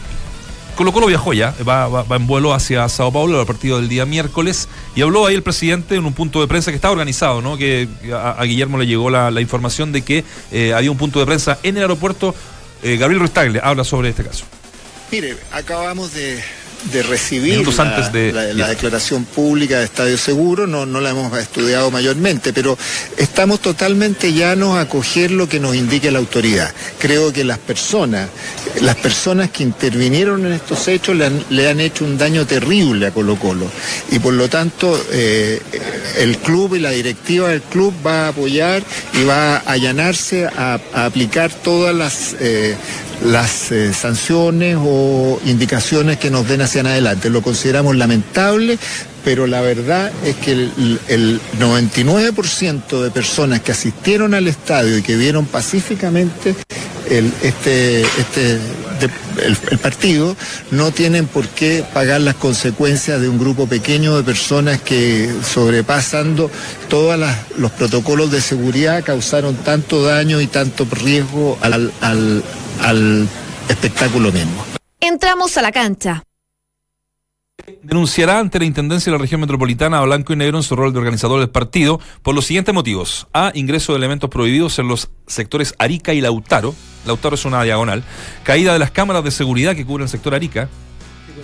Colo 0.76 0.92
Colo 0.92 1.08
viajó 1.08 1.32
ya, 1.32 1.52
va, 1.68 1.88
va- 1.88 2.04
va 2.04 2.14
en 2.16 2.28
vuelo 2.28 2.54
hacia 2.54 2.88
Sao 2.88 3.12
Paulo, 3.12 3.40
al 3.40 3.46
partido 3.46 3.78
del 3.78 3.88
día 3.88 4.06
miércoles, 4.06 4.68
y 4.94 5.02
habló 5.02 5.26
ahí 5.26 5.34
el 5.34 5.42
presidente 5.42 5.96
en 5.96 6.04
un 6.06 6.12
punto 6.12 6.40
de 6.40 6.46
prensa 6.46 6.70
que 6.70 6.76
estaba 6.76 6.92
organizado, 6.92 7.42
¿no? 7.42 7.56
Que 7.56 7.88
a, 8.14 8.30
a 8.38 8.44
Guillermo 8.44 8.78
le 8.78 8.86
llegó 8.86 9.10
la, 9.10 9.32
la 9.32 9.40
información 9.40 9.90
de 9.90 10.02
que 10.02 10.24
eh, 10.52 10.74
había 10.74 10.92
un 10.92 10.96
punto 10.96 11.18
de 11.18 11.26
prensa 11.26 11.58
en 11.64 11.76
el 11.76 11.82
aeropuerto. 11.82 12.36
Eh, 12.84 12.96
Gabriel 12.98 13.18
Ruiz 13.20 13.32
habla 13.64 13.82
sobre 13.82 14.10
este 14.10 14.22
caso. 14.24 14.44
Mire, 15.10 15.38
acabamos 15.52 16.12
de, 16.12 16.38
de 16.92 17.02
recibir 17.02 17.56
la, 17.58 17.82
antes 17.96 18.12
de- 18.12 18.32
la- 18.32 18.52
la 18.54 18.68
declaración 18.68 19.24
pública 19.24 19.78
de 19.78 19.84
Estadio 19.84 20.16
Seguro, 20.16 20.66
no, 20.66 20.86
no 20.86 21.00
la 21.00 21.10
hemos 21.10 21.36
estudiado 21.38 21.90
mayormente, 21.90 22.52
pero 22.52 22.78
estamos 23.16 23.60
totalmente 23.60 24.32
llanos 24.32 24.78
a 24.78 24.88
coger 24.88 25.30
lo 25.30 25.48
que 25.48 25.60
nos 25.60 25.74
indique 25.74 26.10
la 26.10 26.18
autoridad. 26.18 26.72
Creo 26.98 27.32
que 27.32 27.44
las 27.44 27.58
personas, 27.58 28.28
las 28.80 28.96
personas 28.96 29.50
que 29.50 29.62
intervinieron 29.64 30.46
en 30.46 30.52
estos 30.52 30.86
hechos 30.88 31.16
le 31.16 31.26
han, 31.26 31.44
le 31.50 31.68
han 31.68 31.80
hecho 31.80 32.04
un 32.04 32.16
daño 32.16 32.46
terrible 32.46 33.06
a 33.06 33.10
Colo 33.10 33.36
Colo 33.36 33.66
y 34.10 34.18
por 34.18 34.34
lo 34.34 34.48
tanto 34.48 34.98
eh, 35.12 35.60
el 36.18 36.38
club 36.38 36.74
y 36.76 36.78
la 36.80 36.90
directiva 36.90 37.48
del 37.48 37.62
club 37.62 37.92
va 38.06 38.26
a 38.26 38.28
apoyar 38.28 38.82
y 39.14 39.24
va 39.24 39.56
a 39.56 39.58
allanarse 39.72 40.46
a, 40.46 40.78
a 40.94 41.04
aplicar 41.06 41.52
todas 41.52 41.94
las... 41.94 42.34
eh, 42.40 42.76
las 43.24 43.72
eh, 43.72 43.92
sanciones 43.92 44.76
o 44.80 45.40
indicaciones 45.44 46.18
que 46.18 46.30
nos 46.30 46.46
den 46.48 46.62
hacia 46.62 46.82
adelante. 46.82 47.30
Lo 47.30 47.42
consideramos 47.42 47.96
lamentable, 47.96 48.78
pero 49.24 49.46
la 49.46 49.60
verdad 49.60 50.10
es 50.24 50.36
que 50.36 50.52
el, 50.52 51.00
el 51.08 51.40
99% 51.58 53.02
de 53.02 53.10
personas 53.10 53.60
que 53.60 53.72
asistieron 53.72 54.34
al 54.34 54.48
estadio 54.48 54.98
y 54.98 55.02
que 55.02 55.16
vieron 55.16 55.46
pacíficamente 55.46 56.54
el, 57.10 57.32
este, 57.42 58.02
este, 58.02 58.58
el 59.70 59.78
partido 59.78 60.36
no 60.70 60.90
tienen 60.90 61.26
por 61.26 61.48
qué 61.48 61.84
pagar 61.92 62.20
las 62.20 62.34
consecuencias 62.34 63.20
de 63.20 63.28
un 63.28 63.38
grupo 63.38 63.66
pequeño 63.66 64.16
de 64.16 64.22
personas 64.22 64.80
que 64.80 65.32
sobrepasando 65.42 66.50
todos 66.88 67.18
los 67.56 67.70
protocolos 67.72 68.30
de 68.30 68.40
seguridad 68.40 69.04
causaron 69.04 69.56
tanto 69.56 70.02
daño 70.02 70.40
y 70.40 70.46
tanto 70.46 70.86
riesgo 70.90 71.58
al, 71.60 71.92
al, 72.00 72.42
al 72.82 73.28
espectáculo 73.68 74.32
mismo. 74.32 74.64
Entramos 75.00 75.56
a 75.56 75.62
la 75.62 75.72
cancha. 75.72 76.22
denunciará 77.82 78.38
ante 78.38 78.58
la 78.58 78.64
Intendencia 78.64 79.10
de 79.10 79.18
la 79.18 79.22
Región 79.22 79.40
Metropolitana 79.40 79.98
a 79.98 80.02
Blanco 80.02 80.32
y 80.32 80.36
Negro 80.36 80.58
en 80.58 80.62
su 80.62 80.74
rol 80.76 80.92
de 80.92 80.98
organizador 80.98 81.40
del 81.40 81.50
partido 81.50 82.00
por 82.22 82.34
los 82.34 82.46
siguientes 82.46 82.74
motivos. 82.74 83.26
A. 83.32 83.52
Ingreso 83.54 83.92
de 83.92 83.98
elementos 83.98 84.30
prohibidos 84.30 84.78
en 84.78 84.88
los 84.88 85.10
sectores 85.26 85.74
Arica 85.78 86.14
y 86.14 86.20
Lautaro. 86.20 86.74
Lautaro 87.06 87.34
es 87.34 87.44
una 87.44 87.62
diagonal. 87.62 88.04
Caída 88.42 88.72
de 88.72 88.78
las 88.78 88.90
cámaras 88.90 89.24
de 89.24 89.30
seguridad 89.30 89.76
que 89.76 89.84
cubren 89.84 90.04
el 90.04 90.08
sector 90.08 90.34
Arica. 90.34 90.68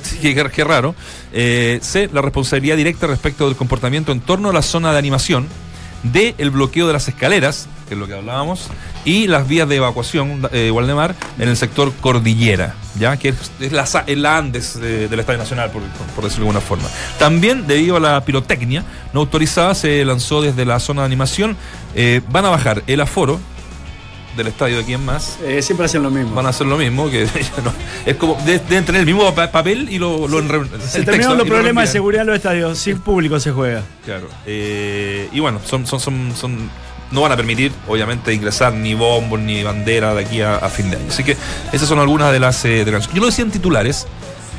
Sí, 0.03 0.19
qué, 0.21 0.51
qué 0.51 0.65
raro. 0.65 0.95
Eh, 1.33 1.79
C. 1.83 2.11
La 2.13 2.21
responsabilidad 2.21 2.77
directa 2.77 3.07
respecto 3.07 3.47
del 3.47 3.57
comportamiento 3.57 4.13
en 4.13 4.21
torno 4.21 4.51
a 4.51 4.53
la 4.53 4.63
zona 4.63 4.93
de 4.93 4.99
animación. 4.99 5.47
D. 6.05 6.35
El 6.39 6.51
bloqueo 6.51 6.87
de 6.87 6.93
las 6.93 7.09
escaleras, 7.09 7.67
que 7.89 7.95
es 7.95 8.01
lo 8.01 8.07
que 8.07 8.15
hablábamos. 8.15 8.69
Y 9.05 9.27
las 9.27 9.47
vías 9.49 9.69
de 9.69 9.77
evacuación, 9.77 10.49
eh, 10.53 10.71
Waldemar, 10.71 11.15
en 11.39 11.49
el 11.49 11.57
sector 11.57 11.93
Cordillera, 12.01 12.75
ya 12.99 13.17
que 13.17 13.31
es, 13.61 13.73
la, 13.73 13.83
es 14.07 14.19
la 14.19 14.37
Andes 14.39 14.79
de- 14.81 15.09
del 15.09 15.21
Estadio 15.21 15.39
Nacional, 15.39 15.71
por 15.71 15.83
decirlo 16.25 16.45
de 16.47 16.51
alguna 16.51 16.61
forma. 16.61 16.89
También, 17.19 17.67
debido 17.67 17.97
a 17.97 18.01
la 18.01 18.25
pirotecnia 18.25 18.85
no 19.13 19.21
autorizada, 19.21 19.75
se 19.75 20.05
lanzó 20.05 20.41
desde 20.41 20.65
la 20.65 20.79
zona 20.81 21.03
de 21.03 21.07
animación. 21.07 21.57
eh, 21.97 22.23
van 22.31 22.45
a 22.45 22.49
bajar 22.51 22.83
el 22.89 23.01
aforo 23.01 23.39
del 24.37 24.49
estadio 24.49 24.77
de 24.77 24.83
aquí 24.83 24.95
en 24.95 25.05
más. 25.05 25.39
Eh, 25.45 25.63
siempre 25.63 25.87
hacen 25.87 26.03
lo 26.03 26.11
mismo. 26.11 26.35
Van 26.35 26.47
a 26.47 26.51
hacer 26.51 26.67
lo 26.67 26.77
mismo, 26.77 27.11
que 27.11 27.25
no, 27.65 27.73
es 28.07 28.17
como 28.17 28.35
de- 28.45 28.59
deben 28.59 28.85
tener 28.85 29.01
el 29.01 29.07
mismo 29.07 29.35
pa- 29.35 29.51
papel 29.51 29.89
y 29.91 29.99
lo, 29.99 30.27
lo 30.29 30.41
Se 30.81 31.03
terminaron 31.05 31.39
los 31.39 31.47
lo 31.47 31.55
problemas 31.55 31.87
de 31.89 31.93
seguridad 31.93 32.23
en 32.23 32.27
los 32.29 32.37
estadios. 32.37 32.79
Sin 32.79 33.01
público 33.01 33.39
se 33.41 33.53
juega. 33.53 33.83
Claro. 34.05 34.29
Eh, 34.47 35.29
y 35.33 35.41
bueno, 35.41 35.61
son, 35.65 35.87
son, 35.87 36.01
son, 36.01 36.33
son, 36.37 36.71
no 37.11 37.21
van 37.21 37.33
a 37.33 37.37
permitir, 37.37 37.73
obviamente, 37.87 38.33
ingresar 38.35 38.73
ni 38.75 38.95
bombos 38.95 39.39
ni 39.41 39.63
bandera 39.63 40.15
de 40.15 40.25
aquí 40.25 40.41
a, 40.41 40.57
a 40.57 40.69
fin 40.69 40.91
de 40.91 40.97
año. 40.97 41.07
Así 41.09 41.23
que 41.25 41.37
esas 41.73 41.89
son 41.89 41.99
algunas 41.99 42.33
de 42.33 42.41
las 42.41 42.65
eh, 42.65 42.69
declaraciones. 42.85 43.15
Yo 43.15 43.21
lo 43.21 43.27
decía 43.27 43.45
en 43.45 43.51
titulares 43.51 44.07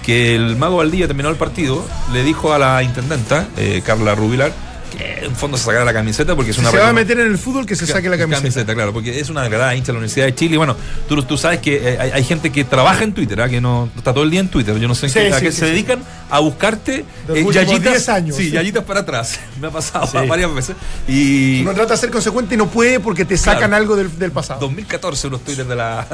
que 0.06 0.36
el 0.36 0.56
mago 0.56 0.78
Valdía 0.78 1.08
terminó 1.08 1.30
el 1.30 1.36
partido, 1.36 1.84
le 2.14 2.24
dijo 2.24 2.54
a 2.54 2.60
la 2.60 2.84
intendenta, 2.84 3.48
eh, 3.58 3.82
Carla 3.84 4.14
Rubilar, 4.14 4.52
que 4.96 5.26
en 5.26 5.36
fondo 5.36 5.58
se 5.58 5.64
sacara 5.66 5.86
la 5.86 5.94
camiseta 5.94 6.36
porque 6.36 6.52
es 6.52 6.58
una 6.58 6.72
se 6.72 6.78
va 6.78 6.90
a 6.90 6.94
meter 6.94 7.20
en 7.20 7.28
el 7.28 7.38
fútbol, 7.38 7.66
que 7.66 7.76
se 7.76 7.86
saque 7.88 8.10
la 8.10 8.18
camiseta. 8.18 8.74
claro, 8.74 8.94
porque 8.94 9.20
es 9.20 9.30
una 9.30 9.44
declarada 9.44 9.76
hincha 9.76 9.88
de 9.88 9.94
la 9.94 10.00
Universidad 10.00 10.26
de 10.26 10.36
Chile. 10.36 10.56
Y 10.56 10.58
bueno, 10.58 10.76
tú, 11.08 11.22
tú 11.24 11.38
sabes 11.38 11.60
que 11.60 11.76
eh, 11.94 11.98
hay, 12.00 12.12
hay 12.12 12.24
gente 12.24 12.52
que 12.52 12.64
trabaja 12.64 13.04
en 13.04 13.14
Twitter, 13.14 13.40
¿ah? 13.42 13.50
que 13.50 13.62
no 13.62 13.90
está 13.96 14.14
todo 14.14 14.24
el 14.24 14.30
día 14.32 14.40
en 14.40 14.50
Twitter. 14.50 14.78
Yo 14.78 14.88
no 14.88 14.96
sé 14.96 15.08
en 15.08 15.12
Sí, 15.12 15.20
qué- 15.20 15.34
a 15.34 15.40
sí, 15.40 15.46
qué 15.46 15.52
sí, 15.52 15.60
se 15.60 15.66
dedican 15.68 16.04
a 16.30 16.40
buscarte 16.40 17.06
Los 17.28 17.38
eh, 17.38 17.46
yayitas, 17.52 17.94
10 17.94 18.10
años, 18.10 18.36
Sí, 18.36 18.52
yayitas 18.52 18.84
para 18.84 19.02
atrás. 19.02 19.40
Me 19.62 19.68
ha 19.68 19.72
pasado 19.72 20.08
varias 20.28 20.54
veces. 20.54 20.76
Y 21.08 21.62
Uno 21.62 21.74
trata 21.74 21.94
de 21.94 22.00
ser 22.00 22.10
consecuente 22.12 22.56
y 22.56 22.58
no 22.58 22.68
puede 22.68 23.00
porque 23.00 23.26
te 23.26 23.38
sacan 23.38 23.70
Claro. 23.70 23.76
algo 23.76 23.96
del, 23.96 24.18
del 24.20 24.32
pasado. 24.32 24.60
2014 24.62 25.28
unos 25.28 25.42
Twitter 25.44 25.66
de 25.66 25.76
la, 25.76 26.08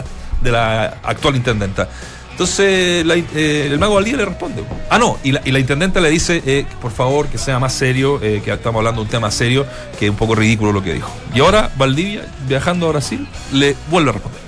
de 0.44 0.52
la 0.52 0.86
actual 1.04 1.36
intendenta. 1.36 1.88
Entonces 2.32 3.06
la- 3.06 3.16
eh, 3.16 3.68
el 3.72 3.78
mago 3.80 3.96
Valdía 3.96 4.18
le 4.18 4.26
responde. 4.26 4.64
Ah, 4.90 4.98
no, 4.98 5.18
y 5.24 5.32
la, 5.32 5.42
y 5.46 5.52
la 5.52 5.60
intendenta 5.60 6.00
le 6.02 6.10
dice, 6.10 6.42
eh, 6.46 6.66
por 6.82 6.92
favor, 6.92 7.28
que 7.28 7.38
sea 7.38 7.60
más 7.60 7.74
serio, 7.74 8.20
eh, 8.24 8.42
que 8.44 8.52
estamos 8.52 8.80
hablando 8.80 9.02
de 9.02 9.06
un 9.06 9.12
tema 9.12 9.30
serio, 9.32 9.66
que 10.00 10.06
es 10.06 10.10
un 10.12 10.18
poco 10.18 10.34
ridículo 10.36 10.72
lo 10.72 10.82
que 10.84 10.94
dijo. 10.94 11.12
Y 11.36 11.40
ahora 11.42 11.70
Valdivia, 11.78 12.26
viajando 12.48 12.88
a 12.88 12.92
Brasil, 12.94 13.28
le 13.54 13.76
vuelve 13.90 14.10
a 14.10 14.14
responder. 14.14 14.42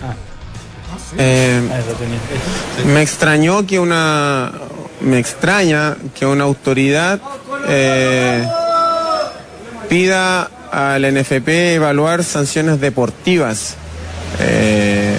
Eh, 1.17 1.61
Ah, 1.71 1.79
eso 1.79 1.91
tenía. 1.97 2.93
me 2.93 3.01
extrañó 3.01 3.65
que 3.67 3.79
una. 3.79 4.51
Me 5.01 5.19
extraña 5.19 5.95
que 6.17 6.25
una 6.25 6.45
autoridad 6.45 7.19
eh, 7.67 8.43
pida 9.89 10.49
al 10.71 11.03
NFP 11.05 11.75
evaluar 11.75 12.23
sanciones 12.23 12.79
deportivas. 12.79 13.75
Eh, 14.39 15.15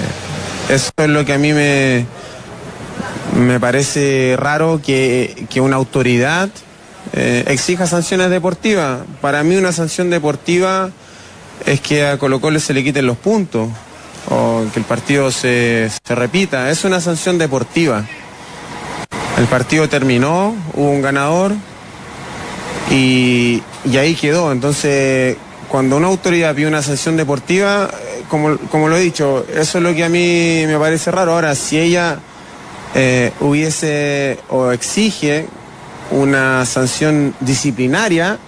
eso 0.69 0.91
es 0.97 1.09
lo 1.09 1.25
que 1.25 1.35
a 1.35 1.39
mí 1.39 1.53
me, 1.53 2.07
me 3.35 3.59
parece 3.59 4.37
raro 4.39 4.81
que, 4.85 5.47
que 5.51 5.61
una 5.61 5.77
autoridad 5.77 6.49
eh, 7.13 7.45
exija 7.49 7.87
sanciones 7.87 8.31
deportivas. 8.31 9.01
Para 9.21 9.43
mí 9.43 9.57
una 9.57 9.73
sanción 9.73 10.11
deportiva 10.11 10.91
es 11.67 11.81
que 11.81 12.07
a 12.07 12.19
Colo 12.19 12.41
Colo 12.41 12.61
se 12.61 12.75
le 12.75 12.85
quiten 12.85 13.07
los 13.07 13.17
puntos 13.17 13.69
o 14.31 14.65
que 14.73 14.79
el 14.79 14.85
partido 14.85 15.31
se, 15.31 15.91
se 16.07 16.15
repita. 16.15 16.71
Es 16.71 16.85
una 16.85 17.01
sanción 17.01 17.39
deportiva. 17.39 18.05
El 19.39 19.47
partido 19.47 19.89
terminó, 19.89 20.55
hubo 20.75 20.91
un 20.91 21.03
ganador 21.03 21.53
y, 22.91 23.63
y 23.85 23.97
ahí 23.97 24.15
quedó. 24.15 24.53
Entonces, 24.53 25.37
cuando 25.69 25.97
una 25.97 26.07
autoridad 26.07 26.55
pide 26.55 26.69
una 26.69 26.83
sanción 26.83 27.17
deportiva, 27.17 27.91
eh, 27.93 28.23
como, 28.29 28.57
como 28.71 28.89
lo 28.89 28.97
he 28.97 29.01
dicho, 29.01 29.45
eso 29.53 29.79
es 29.79 29.85
lo 29.85 29.93
que 29.93 30.05
a 30.05 30.09
mí 30.09 30.65
me 30.67 30.79
parece 30.79 31.11
raro. 31.11 31.33
Ahora, 31.33 31.55
si 31.57 31.79
ella 31.79 32.21
eh, 32.95 33.33
hubiese 33.41 34.39
o 34.49 34.71
exige 34.71 35.47
una 36.11 36.65
sanción 36.67 37.35
disciplinaria, 37.41 38.39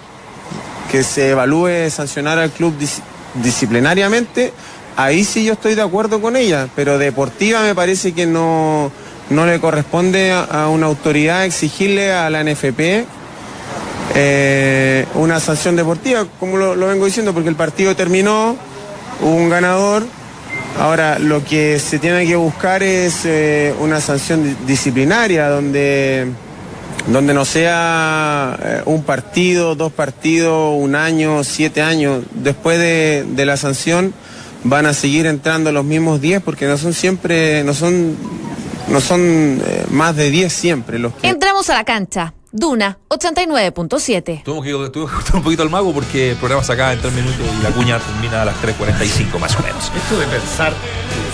que 0.91 1.03
se 1.03 1.31
evalúe 1.31 1.91
sancionar 1.91 2.39
al 2.39 2.51
club 2.51 2.75
dis- 2.79 3.03
disciplinariamente, 3.43 4.53
ahí 4.97 5.25
sí 5.25 5.45
yo 5.45 5.55
estoy 5.55 5.75
de 5.75 5.83
acuerdo 5.83 6.21
con 6.21 6.37
ella, 6.37 6.69
pero 6.77 6.99
deportiva 6.99 7.63
me 7.63 7.75
parece 7.75 8.13
que 8.13 8.27
no, 8.27 8.93
no 9.31 9.47
le 9.47 9.59
corresponde 9.61 10.33
a, 10.33 10.45
a 10.45 10.69
una 10.69 10.87
autoridad 10.87 11.45
exigirle 11.45 12.13
a 12.13 12.31
la 12.31 12.45
NFP 12.45 13.05
eh, 14.15 15.07
una 15.15 15.41
sanción 15.41 15.77
deportiva, 15.77 16.25
como 16.39 16.57
lo, 16.57 16.75
lo 16.77 16.87
vengo 16.87 17.05
diciendo, 17.07 17.35
porque 17.35 17.49
el 17.49 17.57
partido 17.57 17.95
terminó, 17.97 18.57
hubo 19.21 19.31
un 19.35 19.49
ganador 19.51 20.05
Ahora, 20.79 21.19
lo 21.19 21.43
que 21.45 21.79
se 21.79 21.99
tiene 21.99 22.27
que 22.27 22.37
buscar 22.37 22.83
es 22.83 23.21
eh, 23.25 23.75
una 23.81 24.01
sanción 24.01 24.45
di- 24.45 24.57
disciplinaria 24.67 25.49
donde, 25.49 26.27
donde 27.07 27.33
no 27.33 27.45
sea 27.47 28.59
eh, 28.63 28.83
un 28.85 29.03
partido, 29.03 29.75
dos 29.75 29.91
partidos, 29.93 30.75
un 30.79 30.95
año, 30.95 31.43
siete 31.45 31.81
años. 31.81 32.25
Después 32.33 32.79
de, 32.79 33.25
de 33.27 33.47
la 33.47 33.57
sanción 33.57 34.13
van 34.65 34.85
a 34.85 34.93
seguir 34.93 35.25
entrando 35.27 35.73
los 35.73 35.85
mismos 35.85 36.21
10 36.21 36.43
porque 36.43 36.67
no 36.67 36.77
son 36.77 36.93
siempre, 36.93 37.65
no 37.65 37.73
son, 37.73 38.15
no 38.89 39.01
son 39.01 39.61
eh, 39.67 39.85
más 39.91 40.15
de 40.15 40.31
10 40.31 40.53
siempre 40.53 40.99
los 40.99 41.15
que... 41.15 41.29
Entramos 41.29 41.71
a 41.71 41.75
la 41.75 41.85
cancha. 41.85 42.35
Duna 42.59 42.97
89.7. 43.11 44.43
Tuvimos 44.43 44.65
que, 44.91 45.01
cortar 45.01 45.37
un 45.37 45.43
poquito 45.43 45.63
al 45.63 45.69
mago 45.69 45.93
porque 45.93 46.31
el 46.31 46.37
programa 46.37 46.65
se 46.65 46.73
acaba 46.73 46.95
en 46.95 47.01
tres 47.01 47.13
minutos 47.13 47.39
y 47.61 47.63
la 47.63 47.69
cuña 47.71 47.99
termina 47.99 48.41
a 48.43 48.45
las 48.47 48.55
3.45 48.63 49.39
más 49.39 49.55
o 49.57 49.63
menos. 49.63 49.93
Esto 49.95 50.19
de 50.19 50.27
pensar. 50.27 50.73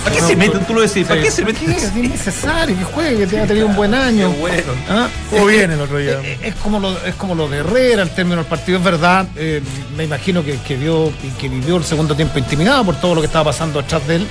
¿Para 0.03 0.17
qué 0.17 0.23
se 0.23 0.35
meten? 0.35 0.65
Tú 0.67 0.75
lo 0.75 0.81
decís, 0.81 1.07
¿para 1.07 1.21
Sí. 1.21 1.27
qué 1.27 1.31
se 1.31 1.45
meten? 1.45 1.71
Es 1.71 1.97
innecesario 1.97 2.77
que 2.77 2.83
juegue, 2.85 3.19
que 3.19 3.27
tenga 3.29 3.47
tenido 3.47 3.69
un 3.69 3.77
buen 3.77 3.95
año. 3.95 4.33
Qué 4.33 4.39
bueno. 4.41 4.73
¿Ah? 4.89 5.09
Es- 5.31 5.47
bien 5.47 5.71
el 5.71 5.81
otro 5.81 5.99
día. 5.99 6.21
Es, 6.23 6.43
es 6.43 6.55
como 6.57 6.81
lo, 6.81 6.99
es 7.05 7.15
como 7.15 7.37
lo 7.37 7.49
de 7.49 7.59
Herrera, 7.59 8.03
el 8.03 8.11
término 8.11 8.39
del 8.39 8.47
partido, 8.47 8.79
es 8.79 8.85
verdad. 8.85 9.27
eh, 9.37 9.63
me 9.97 10.03
imagino 10.05 10.43
que, 10.45 10.59
que 10.59 10.77
vio 10.77 11.07
y 11.23 11.29
que 11.41 11.49
vivió 11.49 11.77
el 11.77 11.85
segundo 11.85 12.17
tiempo 12.17 12.37
intimidado 12.41 12.85
por 12.85 12.97
todo 13.01 13.15
lo 13.15 13.21
que 13.21 13.29
estaba 13.29 13.45
pasando 13.45 13.79
atrás 13.79 14.05
de 14.09 14.17
él. 14.17 14.27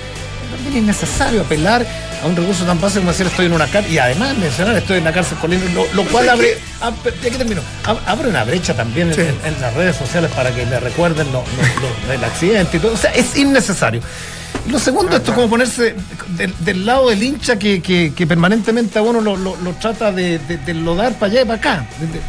También 0.52 0.78
es 0.78 0.84
necesario 0.84 1.41
apelar 1.41 1.86
a 2.24 2.28
un 2.28 2.36
recurso 2.36 2.66
tan 2.66 2.80
básico 2.80 3.02
como 3.02 3.12
decir 3.12 3.26
estoy 3.28 3.45
en 3.47 3.54
una 3.54 3.68
cárcel 3.68 3.91
y 3.93 3.97
además 3.97 4.38
mencionar 4.38 4.76
estoy 4.76 4.97
en 4.99 5.04
la 5.06 5.12
cárcel 5.14 5.38
con 5.39 5.52
lo, 5.52 5.86
lo 5.93 6.04
cual 6.06 6.30
abre, 6.30 6.58
ab- 6.82 6.93
ya 7.24 7.30
que 7.30 7.38
termino, 7.38 7.62
ab- 7.86 7.99
abre 8.06 8.30
una 8.30 8.43
brecha 8.43 8.76
también 8.76 9.10
en- 9.10 9.16
Sí. 9.16 9.22
en, 9.22 9.54
en 9.56 9.62
las 9.62 9.74
redes 9.74 9.95
sociales 9.95 10.30
para 10.36 10.54
que 10.54 10.66
le 10.66 10.80
recuerden 10.80 11.32
lo- 11.32 11.43
el 12.14 12.24
accidente 12.24 12.78
y 12.78 12.80
todo. 12.80 12.93
O 12.93 12.97
sea, 12.97 13.12
es 13.12 13.36
innecesario. 13.38 14.02
Lo 14.70 14.78
segundo, 14.78 15.16
esto 15.16 15.32
es 15.32 15.36
como 15.36 15.49
ponerse 15.49 15.95
del, 16.38 16.54
del 16.60 16.86
lado 16.86 17.10
del 17.10 17.24
hincha 17.24 17.58
que, 17.58 17.82
que- 17.82 18.14
que 18.16 18.28
permanentemente 18.28 18.99
a 18.99 19.02
uno 19.02 19.20
lo, 19.22 19.36
lo- 19.36 19.56
lo 19.58 19.72
trata 19.74 20.12
de, 20.12 20.38
de, 20.39 20.58
de 20.58 20.74
lodar 20.76 21.14
para 21.14 21.32
allá 21.32 21.41
y 21.41 21.45
para 21.45 21.58
acá. 21.58 21.86
De- 21.99 22.22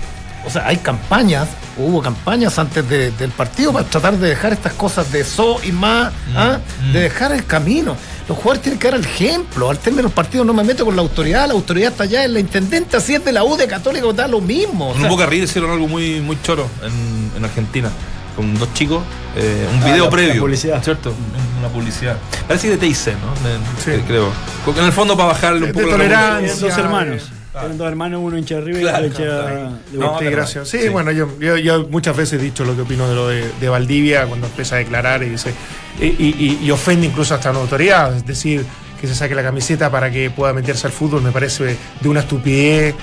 o 0.44 0.50
sea, 0.50 0.66
hay 0.66 0.78
campañas, 0.78 1.46
hubo 1.76 2.02
campañas 2.02 2.58
antes 2.58 2.88
de- 2.88 3.10
del 3.12 3.30
partido 3.30 3.72
para 3.72 3.84
tratar 3.84 4.14
de 4.16 4.30
dejar 4.30 4.52
estas 4.52 4.72
cosas 4.72 5.12
de 5.12 5.22
so 5.24 5.60
y 5.62 5.70
más, 5.70 6.12
¿ah? 6.34 6.58
de 6.92 7.00
dejar 7.00 7.30
el 7.32 7.44
camino. 7.44 7.96
Los 8.32 8.38
jugadores 8.38 8.62
tienen 8.62 8.78
que 8.78 8.88
dar 8.90 8.98
el 8.98 9.04
ejemplo. 9.04 9.68
Al 9.68 9.78
término 9.78 10.04
del 10.04 10.12
partido 10.12 10.42
no 10.42 10.54
me 10.54 10.64
meto 10.64 10.86
con 10.86 10.96
la 10.96 11.02
autoridad, 11.02 11.46
la 11.48 11.52
autoridad 11.52 11.90
está 11.92 12.04
allá 12.04 12.24
en 12.24 12.32
la 12.32 12.40
intendente, 12.40 12.96
así 12.96 13.14
es 13.14 13.22
de 13.22 13.30
la 13.30 13.44
U 13.44 13.56
de 13.58 13.66
Católica, 13.66 14.10
da 14.14 14.26
lo 14.26 14.40
mismo. 14.40 14.88
O 14.88 14.94
En 14.94 15.00
sea, 15.00 15.08
Boca 15.10 15.26
River 15.26 15.44
hicieron 15.46 15.70
algo 15.70 15.86
muy, 15.86 16.20
muy 16.22 16.38
choro 16.42 16.66
en, 16.82 17.30
en 17.36 17.44
Argentina. 17.44 17.90
Con 18.34 18.58
dos 18.58 18.72
chicos, 18.72 19.02
eh, 19.36 19.68
un 19.74 19.82
Ah, 19.82 19.84
video 19.84 20.04
la- 20.06 20.10
previo. 20.10 20.34
la 20.34 20.40
publicidad. 20.40 20.82
¿Cierto? 20.82 21.12
Una 21.58 21.68
publicidad. 21.68 22.16
Parece 22.48 22.68
que 22.68 22.76
de 22.78 22.88
TIC, 22.88 23.08
¿no? 23.18 23.34
De- 23.46 23.98
Sí. 23.98 24.02
Creo. 24.06 24.30
Porque 24.64 24.80
en 24.80 24.86
el 24.86 24.92
fondo 24.92 25.14
para 25.14 25.28
bajarle 25.28 25.58
un 25.58 25.66
De 25.66 25.74
poco 25.74 25.86
la 25.88 25.92
tolerancia. 25.92 26.68
Dos 26.68 26.78
hermanos. 26.78 27.22
Tienen 27.60 27.76
dos 27.78 27.86
hermanos, 27.88 28.20
uno 28.24 28.38
hincha 28.38 28.54
de 28.56 28.60
River 28.62 28.80
y 28.80 28.84
Claro, 28.84 28.96
otro 28.98 29.06
hincha 29.08 29.22
claro. 29.42 29.78
de 29.92 29.98
No. 29.98 30.18
Sí, 30.18 30.24
gracias. 30.24 30.68
Sí, 30.68 30.78
Sí. 30.82 30.88
bueno, 30.88 31.10
yo, 31.12 31.28
yo, 31.38 31.56
yo 31.58 31.86
muchas 31.88 32.16
veces 32.16 32.40
he 32.40 32.42
dicho 32.42 32.64
lo 32.64 32.74
que 32.74 32.80
opino 32.82 33.08
de 33.08 33.14
lo 33.14 33.28
de, 33.28 33.50
de 33.60 33.68
Valdivia 33.68 34.26
cuando 34.26 34.46
empieza 34.46 34.76
a 34.76 34.78
declarar 34.78 35.22
y 35.22 35.28
dice 35.28 35.52
y, 36.00 36.06
y- 36.06 36.58
y 36.62 36.70
ofende 36.70 37.06
incluso 37.06 37.34
hasta 37.34 37.48
a 37.50 37.52
una 37.52 37.60
autoridad, 37.60 38.16
es 38.16 38.24
decir, 38.26 38.64
que 39.00 39.06
se 39.06 39.14
saque 39.14 39.34
la 39.34 39.42
camiseta 39.42 39.90
para 39.90 40.10
que 40.10 40.30
pueda 40.30 40.52
meterse 40.54 40.86
al 40.86 40.92
fútbol 40.92 41.20
me 41.22 41.30
parece 41.32 41.76
de 42.00 42.08
una 42.08 42.20
estupidez 42.20 42.94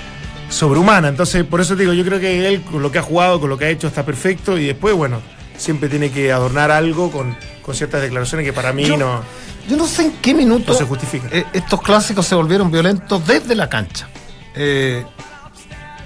sobrehumana. 0.48 1.08
Entonces, 1.08 1.44
por 1.44 1.60
eso 1.60 1.74
te 1.76 1.82
digo, 1.82 1.92
yo 1.92 2.04
creo 2.04 2.18
que 2.18 2.48
él 2.48 2.62
con 2.62 2.82
lo 2.82 2.90
que 2.90 2.98
ha 2.98 3.02
jugado, 3.02 3.40
con 3.40 3.48
lo 3.50 3.56
que 3.58 3.66
ha 3.66 3.68
hecho 3.70 3.86
está 3.86 4.04
perfecto 4.04 4.58
y 4.58 4.66
después, 4.66 4.94
bueno, 4.96 5.20
siempre 5.56 5.88
tiene 5.88 6.10
que 6.10 6.32
adornar 6.32 6.70
algo 6.72 7.10
con, 7.12 7.36
con 7.62 7.74
ciertas 7.74 8.02
declaraciones 8.02 8.44
que 8.46 8.52
para 8.52 8.72
mí 8.72 8.84
Yo- 8.84 8.96
no, 8.96 9.22
Yo 9.68 9.76
no 9.76 9.86
sé 9.86 10.06
en 10.06 10.12
qué 10.22 10.34
minuto 10.34 10.72
no 10.72 10.78
se 10.78 10.84
justifican. 10.84 11.28
eh, 11.32 11.44
estos 11.52 11.80
clásicos 11.82 12.26
se 12.26 12.34
volvieron 12.34 12.70
violentos 12.72 13.24
desde 13.26 13.54
la 13.54 13.68
cancha. 13.68 14.08
Eh, 14.54 15.04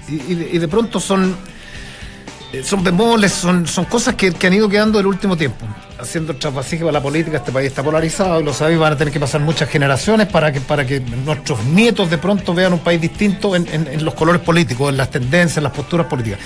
y, 0.07 0.57
de, 0.59 0.67
pronto 0.67 0.99
son, 0.99 1.35
eh, 2.53 2.63
son 2.63 2.83
bemoles, 2.83 3.31
son, 3.31 3.67
son 3.67 3.85
cosas 3.85 4.15
que, 4.15 4.33
han 4.45 4.53
ido 4.53 4.69
quedando 4.69 4.99
el 4.99 5.07
último 5.07 5.35
tiempo. 5.35 5.65
Haciendo 5.99 6.35
trasvasije 6.35 6.81
para 6.83 6.91
la 6.91 7.01
política, 7.01 7.37
este 7.37 7.51
país 7.51 7.67
está 7.67 7.81
polarizado 7.81 8.39
y 8.41 8.43
lo 8.43 8.53
sabéis, 8.53 8.77
van 8.77 8.93
a 8.93 8.97
tener 8.97 9.11
que 9.13 9.19
pasar 9.19 9.41
muchas 9.41 9.69
generaciones 9.69 10.27
para 10.27 10.51
que, 10.51 10.61
para 10.61 10.85
que 10.85 10.99
nuestros 10.99 11.63
nietos 11.63 12.09
de 12.09 12.17
pronto 12.17 12.53
vean 12.53 12.73
un 12.73 12.79
país 12.79 13.01
distinto 13.01 13.55
en, 13.55 13.65
en- 13.71 14.03
los 14.05 14.13
colores 14.13 14.41
políticos, 14.41 14.89
en 14.89 14.97
las 14.97 15.09
tendencias, 15.09 15.57
en 15.57 15.63
las 15.63 15.71
posturas 15.73 16.05
políticas. 16.07 16.39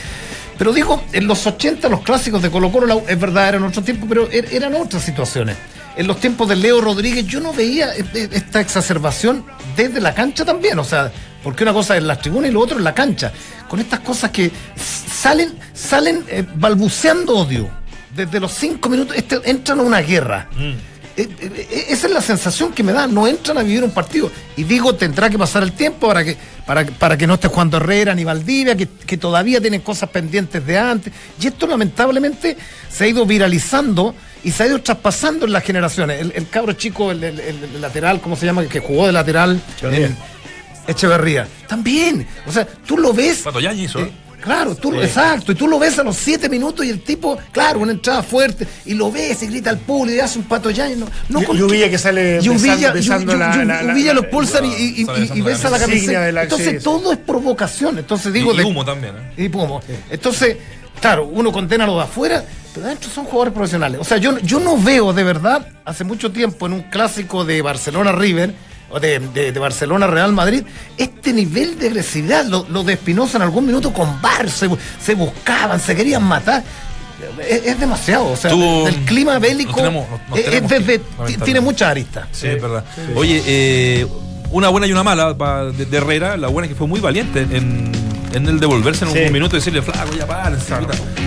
Pero 0.57 0.71
digo, 0.71 1.03
en 1.13 1.25
los 1.27 1.45
80 1.47 1.89
los 1.89 2.01
clásicos 2.01 2.41
de 2.41 2.49
Colo 2.51 2.71
Colo, 2.71 3.03
es 3.07 3.19
verdad, 3.19 3.49
eran 3.49 3.63
otro 3.63 3.81
tiempo, 3.81 4.05
pero 4.07 4.29
er- 4.29 4.47
eran 4.53 4.75
otras 4.75 5.03
situaciones. 5.03 5.57
En 5.97 6.05
los 6.07 6.19
tiempos 6.19 6.47
de 6.47 6.55
Leo 6.55 6.79
Rodríguez 6.79 7.25
yo 7.25 7.39
no 7.41 7.51
veía 7.51 7.93
eh, 7.95 8.05
eh, 8.13 8.29
esta 8.31 8.61
exacerbación 8.61 9.43
desde 9.75 9.99
la 9.99 10.13
cancha 10.13 10.45
también, 10.45 10.77
o 10.79 10.83
sea, 10.83 11.11
porque 11.43 11.63
una 11.63 11.73
cosa 11.73 11.95
es 11.97 12.03
las 12.03 12.21
tribunas 12.21 12.49
y 12.49 12.53
lo 12.53 12.59
otro 12.61 12.77
es 12.77 12.83
la 12.83 12.93
cancha. 12.93 13.31
Con 13.67 13.79
estas 13.79 13.99
cosas 14.01 14.31
que 14.31 14.51
salen, 14.75 15.53
salen 15.73 16.23
eh, 16.27 16.45
balbuceando 16.55 17.35
odio. 17.37 17.69
Desde 18.15 18.39
los 18.39 18.51
cinco 18.51 18.89
minutos 18.89 19.15
este- 19.15 19.39
entran 19.49 19.79
a 19.79 19.83
una 19.83 19.99
guerra. 20.01 20.49
Eh, 21.17 21.27
eh, 21.41 21.67
eh, 21.69 21.85
esa 21.89 22.07
es 22.07 22.13
la 22.13 22.21
sensación 22.21 22.71
que 22.71 22.81
me 22.81 22.93
da, 22.93 23.05
no 23.05 23.27
entran 23.27 23.57
a 23.57 23.63
vivir 23.63 23.83
un 23.83 23.91
partido. 23.91 24.31
Y 24.55 24.63
digo, 24.63 24.95
tendrá 24.95 25.29
que 25.29 25.37
pasar 25.37 25.63
el 25.63 25.73
tiempo 25.73 26.07
para 26.07 26.23
que, 26.23 26.37
para, 26.65 26.85
para 26.85 27.17
que 27.17 27.27
no 27.27 27.33
esté 27.35 27.49
Juan 27.49 27.69
Herrera 27.73 28.15
ni 28.15 28.23
Valdivia, 28.23 28.75
que, 28.75 28.87
que 28.87 29.17
todavía 29.17 29.59
tienen 29.59 29.81
cosas 29.81 30.09
pendientes 30.09 30.65
de 30.65 30.77
antes. 30.77 31.11
Y 31.41 31.47
esto 31.47 31.67
lamentablemente 31.67 32.55
se 32.89 33.03
ha 33.03 33.07
ido 33.07 33.25
viralizando 33.25 34.15
y 34.43 34.51
se 34.51 34.63
ha 34.63 34.67
ido 34.67 34.81
traspasando 34.81 35.45
en 35.45 35.51
las 35.51 35.63
generaciones. 35.63 36.21
El, 36.21 36.31
el 36.35 36.47
cabro 36.49 36.71
chico, 36.73 37.11
el, 37.11 37.21
el- 37.23 37.39
el- 37.41 37.63
el 37.75 37.81
lateral, 37.81 38.21
¿cómo 38.21 38.35
se 38.37 38.45
llama? 38.45 38.63
Que 38.65 38.79
jugó 38.79 39.05
de 39.05 39.11
lateral. 39.11 39.59
Echeverría. 40.87 41.47
También. 41.67 42.27
O 42.47 42.51
sea, 42.51 42.65
tú 42.65 42.97
lo 42.97 43.13
ves. 43.13 43.39
Pato 43.39 43.59
Yañez 43.59 43.89
hizo, 43.89 43.99
eh, 43.99 44.11
Claro, 44.41 44.73
tú, 44.73 44.93
exacto, 45.01 45.51
y 45.51 45.55
tú 45.55 45.67
lo 45.67 45.77
ves 45.77 45.99
a 45.99 46.03
los 46.03 46.15
siete 46.15 46.47
minutos 46.47 46.85
y 46.85 46.89
el 46.89 47.01
tipo, 47.03 47.37
claro, 47.51 47.79
una 47.79 47.91
entrada 47.91 48.23
fuerte, 48.23 48.65
y 48.85 48.93
lo 48.93 49.11
ves 49.11 49.43
y 49.43 49.47
grita 49.47 49.69
al 49.69 49.79
público 49.79 50.15
y 50.15 50.19
hace 50.21 50.39
un 50.39 50.45
pato 50.45 50.69
ya. 50.69 50.89
y 50.89 50.95
No, 50.95 51.07
no 51.27 51.41
Y- 51.41 51.45
con- 51.45 51.57
y 51.57 51.61
Uvilla 51.61 51.89
que 51.89 51.97
sale 51.97 52.39
y 52.41 52.47
Uvilla, 52.47 52.93
besando- 52.93 52.93
besando 52.93 53.31
y- 53.33 53.35
y- 53.35 53.37
la- 53.39 53.63
y- 53.63 53.65
la- 53.65 53.83
la- 53.83 53.93
Uvilla 53.93 54.13
lo 54.13 54.21
la- 54.21 54.27
expulsan 54.27 54.63
y, 54.63 54.67
y- 54.69 54.71
y- 54.71 55.01
y 55.01 55.39
la 55.39 55.45
besa 55.45 55.69
la 55.69 55.77
camiseta. 55.77 55.85
Insignia 55.93 56.19
camiseta. 56.19 56.31
la- 56.31 56.43
Entonces 56.43 56.67
sí, 56.69 56.77
sí. 56.77 56.83
todo 56.85 57.11
es 57.11 57.17
provocación. 57.17 57.97
Entonces 57.99 58.31
digo. 58.31 58.53
Y, 58.53 58.57
de- 58.59 58.63
humo 58.63 58.85
también, 58.85 59.13
¿eh? 59.17 59.33
y 59.43 59.49
Pumo. 59.49 59.81
Entonces, 60.09 60.55
claro, 61.01 61.25
uno 61.25 61.51
condena 61.51 61.83
a 61.83 61.87
los 61.87 61.97
de 61.97 62.03
afuera, 62.03 62.45
pero 62.73 62.85
adentro 62.85 63.09
son 63.09 63.25
jugadores 63.25 63.53
profesionales. 63.53 63.99
O 63.99 64.05
sea, 64.05 64.15
yo, 64.19 64.37
yo 64.39 64.61
no 64.61 64.77
veo 64.81 65.11
de 65.11 65.23
verdad, 65.25 65.67
hace 65.83 66.05
mucho 66.05 66.31
tiempo, 66.31 66.65
en 66.65 66.71
un 66.73 66.81
clásico 66.83 67.43
de 67.43 67.61
Barcelona 67.61 68.13
River, 68.13 68.51
o 68.51 68.53
de, 68.99 69.19
de- 69.19 69.51
de 69.51 69.59
Barcelona 69.59 70.07
Real 70.07 70.31
Madrid, 70.33 70.63
este 70.97 71.33
nivel 71.33 71.77
de 71.77 71.87
agresividad, 71.87 72.45
lo, 72.45 72.65
lo 72.69 72.83
de 72.83 72.93
Espinosa 72.93 73.37
en 73.37 73.43
algún 73.43 73.65
minuto 73.65 73.93
con 73.93 74.21
Bar, 74.21 74.49
se, 74.49 74.69
se 75.03 75.15
buscaban, 75.15 75.79
se 75.79 75.95
querían 75.95 76.23
matar. 76.23 76.63
Es, 77.47 77.65
es 77.65 77.79
demasiado, 77.79 78.27
o 78.31 78.35
sea, 78.37 78.49
Tú- 78.51 78.87
el 78.87 78.95
clima 79.05 79.37
bélico 79.39 79.71
nos 79.71 79.77
tenemos- 79.81 80.09
nos- 80.09 80.29
nos 80.29 80.39
es- 80.39 80.45
que 81.27 81.37
tiene 81.43 81.59
muchas 81.59 81.89
aristas. 81.89 82.27
Sí, 82.31 82.47
es 82.47 82.61
verdad. 82.61 82.83
Oye, 83.15 83.43
eh, 83.45 84.07
una 84.51 84.69
buena 84.69 84.87
y 84.87 84.91
una 84.91 85.03
mala 85.03 85.33
de, 85.33 85.85
de 85.85 85.97
Herrera. 85.97 86.37
La 86.37 86.47
buena 86.47 86.65
es 86.67 86.73
que 86.73 86.77
fue 86.77 86.87
muy 86.87 86.99
valiente 86.99 87.41
en, 87.41 87.91
en 88.33 88.47
el 88.47 88.59
devolverse 88.59 89.05
en 89.05 89.11
Sí. 89.11 89.19
un 89.27 89.33
minuto 89.33 89.55
y 89.55 89.59
decirle, 89.59 89.81
flaco, 89.81 90.11
ya 90.17 90.25
para, 90.27 90.57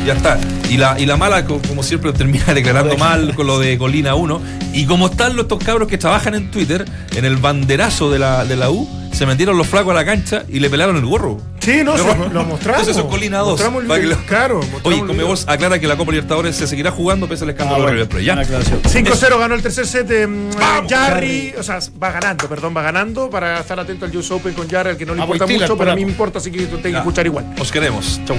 ya 0.06 0.12
está. 0.14 0.38
Y 0.70 0.76
la, 0.76 0.98
y 0.98 1.06
la 1.06 1.16
mala, 1.16 1.44
co- 1.44 1.60
como 1.68 1.82
siempre, 1.82 2.12
termina 2.12 2.44
declarando 2.54 2.96
mal 2.96 3.34
con 3.34 3.46
lo 3.46 3.58
de 3.58 3.76
Colina 3.78 4.14
1. 4.14 4.40
Y 4.74 4.86
como 4.86 5.06
están 5.06 5.36
los 5.36 5.44
estos 5.44 5.62
cabros 5.62 5.88
que 5.88 5.98
trabajan 5.98 6.34
en 6.34 6.50
Twitter, 6.50 6.84
en 7.14 7.24
el 7.24 7.36
banderazo 7.36 8.10
de 8.10 8.18
la, 8.18 8.44
de 8.44 8.56
la 8.56 8.70
U, 8.70 8.88
se 9.12 9.26
metieron 9.26 9.56
los 9.58 9.66
flacos 9.66 9.90
a 9.92 9.94
la 9.94 10.04
cancha 10.04 10.44
y 10.48 10.60
le 10.60 10.70
pelaron 10.70 10.96
el 10.96 11.04
gorro. 11.04 11.38
Sí, 11.62 11.82
no, 11.84 11.92
bueno, 11.92 12.28
lo 12.32 12.44
mostramos. 12.44 12.80
Entonces 12.80 12.96
son 12.96 13.08
Colina 13.08 13.38
2. 13.38 13.50
Mostramos 13.50 13.82
el 13.84 14.08
lo- 14.10 14.16
claro, 14.26 14.56
mostramos 14.56 14.84
Oye, 14.84 15.02
video. 15.12 15.34
aclara 15.46 15.78
que 15.78 15.86
la 15.86 15.96
Copa 15.96 16.10
Libertadores 16.10 16.56
se 16.56 16.66
seguirá 16.66 16.90
jugando 16.90 17.28
pese 17.28 17.44
al 17.44 17.50
escándalo 17.50 17.76
Ah, 17.76 17.78
de 17.78 17.82
bueno, 17.84 17.94
River 17.96 18.08
Plate. 18.08 18.24
¿ya? 18.24 18.32
una 18.32 18.42
aclaración. 18.42 18.80
5-0 18.82 19.38
ganó 19.38 19.54
el 19.54 19.62
tercer 19.62 19.86
set. 19.86 20.10
eh, 20.10 20.26
mm, 20.26 20.50
Vamos, 20.58 20.92
Jarry, 20.92 21.54
o 21.56 21.62
sea, 21.62 21.78
va 22.02 22.10
ganando, 22.10 22.48
perdón, 22.48 22.74
va 22.76 22.82
ganando 22.82 23.30
para 23.30 23.60
estar 23.60 23.78
atento 23.78 24.04
al 24.06 24.16
US 24.16 24.30
Open 24.32 24.54
con 24.54 24.68
Jarry, 24.68 24.90
al 24.90 24.96
que 24.96 25.06
no 25.06 25.14
le 25.14 25.20
Ah, 25.20 25.24
importa 25.24 25.46
mucho, 25.46 25.76
pero 25.78 25.92
a 25.92 25.94
mí 25.94 26.04
me 26.04 26.10
importa, 26.10 26.38
así 26.38 26.50
que 26.50 26.62
tú 26.66 26.78
tengo 26.78 26.94
que 26.96 26.98
escuchar 26.98 27.26
igual. 27.26 27.54
Os 27.60 27.70
queremos. 27.70 28.20
Chau. 28.26 28.36